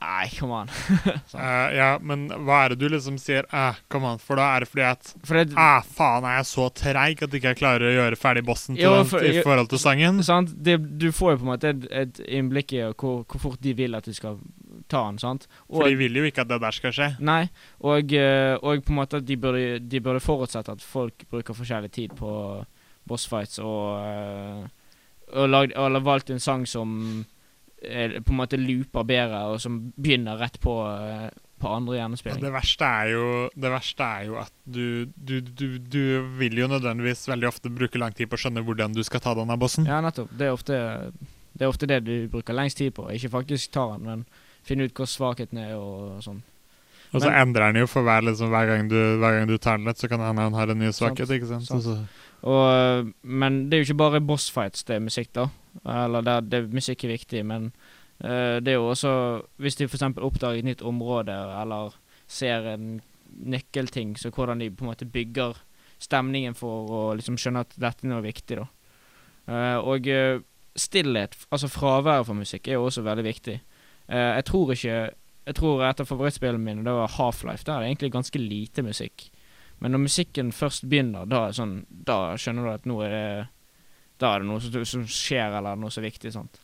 Nei, 0.00 0.26
come 0.38 0.52
on. 0.52 0.68
uh, 0.68 1.68
ja, 1.80 1.90
men 2.02 2.26
hva 2.44 2.64
er 2.64 2.74
det 2.74 2.80
du 2.82 2.88
liksom 2.92 3.14
sier 3.22 3.46
eh, 3.54 3.76
Come 3.92 4.08
on, 4.10 4.18
for 4.18 4.36
da 4.40 4.48
er 4.56 4.64
det 4.64 4.68
fordi 4.72 4.82
at 4.88 5.12
For 5.24 5.38
det, 5.38 5.54
Ah, 5.56 5.84
faen, 5.86 6.26
er 6.26 6.40
jeg 6.40 6.48
så 6.50 6.66
treig 6.74 7.22
at 7.22 7.36
ikke 7.38 7.52
jeg 7.52 7.60
klarer 7.60 7.86
å 7.88 7.94
gjøre 7.94 8.18
ferdig 8.18 8.42
bossen 8.44 8.74
til 8.74 8.84
Jo, 8.88 8.96
den, 9.04 9.28
i 9.30 9.44
forhold 9.46 9.70
til 9.70 9.80
sangen? 9.80 10.18
sant? 10.26 10.50
Det, 10.66 10.76
du 10.98 11.08
får 11.14 11.36
jo 11.36 11.40
på 11.44 11.46
en 11.46 11.52
måte 11.52 11.70
et, 11.72 11.86
et 11.94 12.20
innblikk 12.40 12.74
i 12.74 12.82
hvor, 12.90 13.22
hvor 13.22 13.44
fort 13.46 13.62
de 13.64 13.74
vil 13.78 13.94
at 13.94 14.04
du 14.04 14.12
skal 14.16 14.40
ta 14.90 15.04
den. 15.06 15.18
sant? 15.22 15.46
For 15.70 15.86
de 15.88 15.96
vil 16.02 16.18
jo 16.18 16.24
ikke 16.28 16.42
at 16.44 16.50
det 16.50 16.58
der 16.64 16.74
skal 16.76 16.92
skje. 16.94 17.08
Nei, 17.24 17.44
og, 17.80 18.12
eh, 18.12 18.54
og 18.60 18.82
på 18.84 18.92
en 18.92 18.98
måte 18.98 19.22
at 19.22 19.28
de 19.28 19.36
burde, 19.40 19.78
de 19.80 20.00
burde 20.04 20.20
forutsette 20.24 20.74
at 20.74 20.82
folk 20.84 21.24
bruker 21.30 21.56
forskjellig 21.56 21.92
tid 21.94 22.16
på 22.18 22.32
bossfights, 23.08 23.58
og, 23.62 24.00
eh, 24.02 24.66
og, 25.34 25.48
lagd, 25.48 25.74
og 25.78 26.02
valgt 26.04 26.30
en 26.34 26.42
sang 26.42 26.66
som 26.68 26.98
eh, 27.22 27.30
på 28.24 28.32
en 28.34 28.38
måte 28.40 28.58
looper 28.60 29.04
bedre, 29.08 29.40
og 29.52 29.60
som 29.60 29.80
begynner 29.96 30.38
rett 30.40 30.58
på, 30.60 30.74
eh, 30.88 31.28
på 31.60 31.70
andre 31.70 31.96
Ja, 31.96 32.02
gjennomspilling. 32.04 32.40
det, 32.42 32.52
verste 32.52 32.84
er 32.84 33.10
jo, 33.12 33.26
det 33.56 33.70
verste 33.72 34.04
er 34.04 34.24
jo 34.28 34.38
at 34.42 34.52
du, 34.66 35.06
du, 35.16 35.40
du, 35.40 35.78
du 35.78 36.02
vil 36.38 36.58
jo 36.58 36.66
nødvendigvis 36.68 37.26
veldig 37.30 37.48
ofte 37.48 37.70
bruke 37.72 37.98
lang 37.98 38.12
tid 38.16 38.28
på 38.28 38.36
å 38.36 38.42
skjønne 38.44 38.64
hvordan 38.66 38.92
du 38.96 39.02
skal 39.06 39.20
ta 39.24 39.34
denne 39.38 39.56
bossen. 39.58 39.86
Ja, 39.88 40.00
nettopp. 40.04 40.32
Det 40.36 40.48
er 40.48 40.52
ofte 40.56 40.80
det, 41.54 41.62
er 41.62 41.70
ofte 41.70 41.86
det 41.86 42.00
du 42.04 42.28
bruker 42.28 42.52
lengst 42.56 42.78
tid 42.82 42.92
på. 42.96 43.06
Ikke 43.14 43.30
faktisk 43.30 43.70
ta 43.76 43.86
den, 43.94 44.04
men 44.08 44.24
finne 44.66 44.88
ut 44.88 44.94
hvor 44.98 45.06
svakheten 45.06 45.58
er 45.62 45.76
og 45.78 46.18
sånn. 46.24 46.42
Og 47.14 47.20
så 47.22 47.28
Men- 47.30 47.48
endrer 47.54 47.70
den 47.72 47.82
jo 47.84 47.86
for 47.86 48.02
hver, 48.02 48.24
liksom, 48.26 48.48
hver, 48.50 48.66
gang 48.66 48.88
du, 48.90 48.96
hver 49.22 49.38
gang 49.38 49.46
du 49.46 49.56
tar 49.56 49.76
den 49.78 49.86
litt, 49.86 49.98
så 50.02 50.08
kan 50.10 50.18
det 50.18 50.26
hende 50.26 50.42
han 50.42 50.52
har 50.58 50.68
en 50.72 50.78
ny 50.82 50.88
svakhet. 50.90 51.30
ikke 51.30 51.46
sant? 51.46 51.68
Sant. 51.70 52.08
Og, 52.42 53.12
men 53.22 53.68
det 53.70 53.76
er 53.78 53.84
jo 53.84 53.92
ikke 53.92 54.00
bare 54.02 54.20
bossfights 54.20 54.82
det 54.84 54.96
er 54.96 55.04
musikk, 55.04 55.30
da. 55.32 55.46
Eller 55.82 56.22
der, 56.22 56.46
det, 56.46 56.62
musikk 56.72 57.04
er 57.04 57.14
viktig, 57.16 57.42
men 57.46 57.72
uh, 58.22 58.60
det 58.62 58.72
er 58.72 58.78
jo 58.78 58.90
også 58.92 59.14
Hvis 59.58 59.76
de 59.80 59.88
f.eks. 59.88 60.06
oppdager 60.16 60.62
et 60.62 60.68
nytt 60.68 60.82
område, 60.86 61.34
eller 61.34 61.96
ser 62.30 62.68
en 62.74 63.00
nøkkelting, 63.34 64.14
så 64.18 64.30
hvordan 64.30 64.62
de 64.62 64.70
på 64.70 64.84
en 64.84 64.92
måte 64.92 65.08
bygger 65.10 65.58
stemningen 65.98 66.54
for 66.54 66.90
å 66.90 67.02
liksom 67.18 67.38
skjønne 67.40 67.64
at 67.64 67.76
dette 67.80 68.06
er 68.06 68.12
noe 68.12 68.24
viktig, 68.24 68.60
da. 68.60 68.68
Uh, 69.44 69.78
og 69.84 70.06
eh, 70.08 70.40
stillhet, 70.80 71.34
altså 71.52 71.68
fraværet 71.68 72.24
for 72.24 72.38
musikk, 72.38 72.68
er 72.68 72.78
jo 72.78 72.86
også 72.88 73.04
veldig 73.04 73.24
viktig. 73.26 73.58
Uh, 74.08 74.32
jeg 74.38 74.44
tror 74.48 74.72
ikke 74.72 74.96
Jeg 75.44 75.54
tror 75.58 75.82
et 75.84 75.98
av 76.00 76.06
favorittspillene 76.08 76.64
mine 76.64 76.84
det 76.86 76.92
var 76.96 77.10
Half-Life. 77.18 77.66
Der 77.66 77.74
er 77.74 77.80
det 77.82 77.88
egentlig 77.90 78.12
ganske 78.14 78.38
lite 78.40 78.82
musikk. 78.82 79.26
Men 79.78 79.92
når 79.92 80.00
musikken 80.06 80.52
først 80.56 80.86
begynner, 80.88 81.26
da, 81.28 81.50
sånn, 81.52 81.82
da 81.90 82.32
skjønner 82.40 82.64
du 82.64 82.70
at 82.72 82.86
nå 82.88 82.96
er 83.04 83.10
det 83.12 83.26
Da 84.24 84.34
er 84.34 84.44
det 84.44 84.48
noe 84.48 84.62
som, 84.64 84.84
som 84.88 85.04
skjer, 85.04 85.58
eller 85.60 85.76
noe 85.80 85.92
så 85.92 86.02
viktig. 86.04 86.32
sant? 86.32 86.60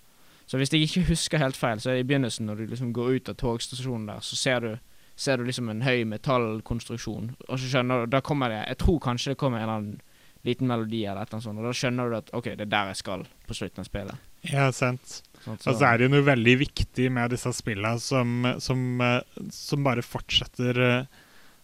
Så 0.50 0.58
hvis 0.58 0.72
jeg 0.74 0.82
ikke 0.88 1.06
husker 1.12 1.38
helt 1.38 1.58
feil, 1.58 1.78
så 1.78 1.92
er 1.92 1.98
det 1.98 2.06
i 2.06 2.08
begynnelsen, 2.10 2.48
når 2.48 2.58
du 2.58 2.70
liksom 2.72 2.94
går 2.96 3.20
ut 3.20 3.28
av 3.30 3.36
togstasjonen 3.38 4.08
der, 4.10 4.22
så 4.26 4.38
ser 4.38 4.64
du, 4.64 4.70
ser 5.14 5.38
du 5.38 5.46
liksom 5.46 5.68
en 5.70 5.84
høy 5.86 6.02
metallkonstruksjon, 6.10 7.34
og 7.46 7.60
så 7.60 7.68
skjønner 7.70 8.02
du 8.02 8.16
Da 8.16 8.22
kommer 8.24 8.50
det 8.50 8.64
Jeg 8.64 8.80
tror 8.82 8.98
kanskje 9.04 9.34
det 9.34 9.38
kommer 9.38 9.60
en 9.60 9.68
eller 9.68 9.76
annen 9.78 10.00
liten 10.48 10.66
melodi 10.66 11.04
eller 11.04 11.20
et 11.20 11.28
eller 11.28 11.36
annet 11.36 11.46
sånt, 11.46 11.60
og 11.60 11.68
da 11.68 11.76
skjønner 11.76 12.10
du 12.10 12.16
at 12.16 12.34
OK, 12.34 12.48
det 12.56 12.64
er 12.64 12.72
der 12.72 12.90
jeg 12.90 13.00
skal 13.02 13.24
på 13.46 13.56
slutten 13.58 13.84
av 13.84 13.90
spillet. 13.90 14.28
ja, 14.48 14.66
sant. 14.72 15.20
Sant? 15.44 15.62
så. 15.62 15.70
Altså 15.70 15.86
er 15.86 15.98
det 15.98 16.08
jo 16.08 16.14
noe 16.16 16.26
veldig 16.26 16.54
viktig 16.64 17.10
med 17.12 17.34
disse 17.36 17.52
spillene 17.54 18.00
som, 18.02 18.48
som, 18.64 18.86
eh, 19.04 19.44
som 19.54 19.84
bare 19.86 20.02
fortsetter 20.04 20.80
eh, 20.86 21.20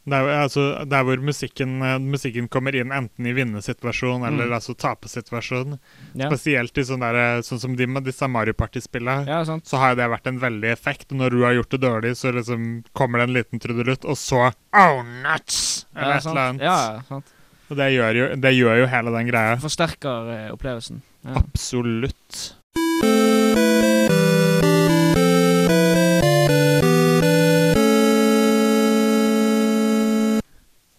der, 0.07 0.29
altså, 0.45 0.85
der 0.89 1.03
hvor 1.03 1.19
musikken, 1.19 1.83
eh, 1.83 1.99
musikken 1.99 2.49
kommer 2.49 2.75
inn 2.79 2.93
enten 2.95 3.27
i 3.27 3.33
vinnersituasjon 3.35 4.23
eller 4.27 4.47
Mm. 4.47 4.53
altså 4.55 4.75
tapesituasjon. 4.79 5.79
ja. 6.15 6.29
Spesielt 6.31 6.79
i 6.79 6.85
sånn 6.85 7.01
der, 7.01 7.41
sånn 7.43 7.59
som 7.61 7.77
de 7.77 7.87
med 7.87 8.05
disse 8.05 8.29
Mario 8.29 8.53
Party-spillene. 8.55 9.27
ja. 9.27 9.43
Så 9.45 9.77
har 9.79 9.95
det 9.97 10.09
vært 10.09 10.27
en 10.27 10.39
veldig 10.39 10.71
effekt. 10.73 11.11
Når 11.11 11.31
du 11.31 11.43
har 11.43 11.53
gjort 11.55 11.71
det 11.71 11.81
dårlig, 11.81 12.13
så 12.17 12.33
liksom 12.33 12.85
kommer 12.95 13.19
det 13.19 13.29
en 13.29 13.35
liten 13.35 13.59
trudelutt, 13.61 14.05
og 14.05 14.17
så 14.17 14.53
Oh, 14.73 15.03
nuts! 15.03 15.87
Eller 15.97 16.09
ja, 16.11 16.17
et 16.17 16.27
eller 16.27 16.49
annet. 16.51 16.61
Ja, 16.63 17.01
sant. 17.09 17.25
Og 17.71 17.77
det 17.77 17.93
gjør, 17.95 18.15
jo, 18.15 18.37
det 18.37 18.55
gjør 18.55 18.79
jo 18.79 18.87
hele 18.87 19.11
den 19.11 19.27
greia. 19.27 19.57
Forsterker 19.59 20.31
eh, 20.47 20.51
opplevelsen. 20.53 21.03
Absolutt. 21.35 22.56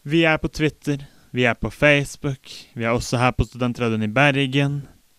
Vi 0.08 0.22
er 0.24 0.38
på 0.39 0.47
Twitter, 0.47 1.01
vi 1.36 1.43
er 1.43 1.55
på 1.60 1.68
Facebook, 1.74 2.47
vi 2.80 2.86
er 2.88 2.95
også 2.95 3.20
her 3.20 3.34
på 3.36 3.43
Studentradioen 3.43 4.05
i 4.05 4.08
Bergen. 4.08 4.78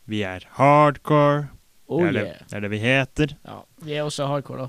Vi 0.09 0.23
er 0.25 0.47
hardcore. 0.57 1.51
Oh 1.89 2.01
det, 2.01 2.09
er 2.09 2.13
det, 2.17 2.23
yeah. 2.23 2.39
det 2.49 2.57
er 2.57 2.65
det 2.65 2.71
vi 2.73 2.79
heter. 2.81 3.35
Ja, 3.45 3.59
vi 3.85 3.99
er 3.99 4.07
også 4.07 4.29
hardcore, 4.31 4.63
da. 4.63 4.69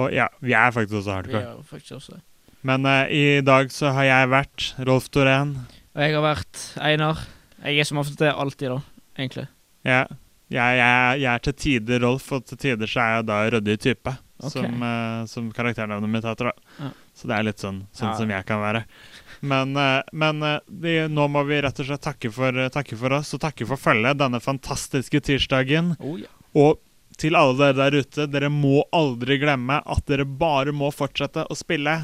Og 0.00 0.14
ja, 0.14 0.26
vi 0.42 0.56
er 0.58 0.74
faktisk 0.74 0.96
også 0.98 1.10
Vi 1.10 1.14
hardcore. 1.14 1.42
er 1.52 1.68
faktisk 1.70 1.92
også 2.00 2.16
det. 2.16 2.20
Men 2.66 2.86
uh, 2.86 3.06
i 3.06 3.40
dag 3.46 3.70
så 3.70 3.92
har 3.94 4.08
jeg 4.08 4.32
vært 4.34 4.66
Rolf 4.90 5.06
Dorén. 5.14 5.54
Og 5.94 6.02
jeg 6.02 6.16
har 6.18 6.26
vært 6.26 6.64
Einar. 6.90 7.22
Jeg 7.62 7.78
er 7.78 7.88
som 7.92 8.02
ofte 8.02 8.18
det 8.24 8.34
alltid, 8.34 8.74
da. 8.74 8.80
Egentlig. 9.18 9.46
Ja. 9.86 10.02
Jeg, 10.50 10.80
jeg, 10.82 11.20
jeg 11.22 11.30
er 11.30 11.46
til 11.46 11.58
tider 11.62 12.02
Rolf, 12.08 12.26
og 12.34 12.42
til 12.50 12.58
tider 12.58 12.90
så 12.90 13.06
er 13.06 13.16
jeg 13.20 13.30
da 13.30 13.38
ryddig 13.54 13.78
type. 13.86 14.16
Okay. 14.40 14.50
Som, 14.50 14.82
uh, 14.82 15.22
som 15.30 15.50
karakternavnet 15.54 16.10
mitt 16.10 16.26
heter, 16.26 16.50
da. 16.50 16.76
Ja. 16.82 16.90
Så 17.14 17.30
det 17.30 17.38
er 17.38 17.46
litt 17.52 17.62
sånn, 17.62 17.84
sånn 17.94 18.10
Ja. 18.10 18.18
som 18.18 18.30
jeg 18.34 18.50
kan 18.50 18.62
være. 18.66 18.86
Men, 19.40 19.76
eh, 19.76 20.02
men 20.12 20.44
de, 20.66 20.94
nå 21.08 21.26
må 21.32 21.42
vi 21.48 21.60
rett 21.64 21.80
og 21.80 21.88
slett 21.88 22.04
takke 22.04 22.30
for, 22.34 22.56
eh, 22.56 22.68
takke 22.72 22.98
for 23.00 23.16
oss, 23.16 23.32
og 23.34 23.42
takke 23.44 23.66
for 23.68 23.80
følget 23.80 24.20
denne 24.20 24.40
fantastiske 24.40 25.22
tirsdagen. 25.24 25.94
Oh, 26.00 26.18
ja. 26.20 26.28
Og 26.54 26.80
til 27.20 27.36
alle 27.36 27.56
dere 27.58 27.76
der 27.76 28.00
ute, 28.00 28.26
dere 28.30 28.48
må 28.52 28.84
aldri 28.96 29.38
glemme 29.40 29.80
at 29.84 30.06
dere 30.08 30.24
bare 30.24 30.72
må 30.72 30.92
fortsette 30.94 31.44
å 31.48 31.56
spille. 31.58 31.96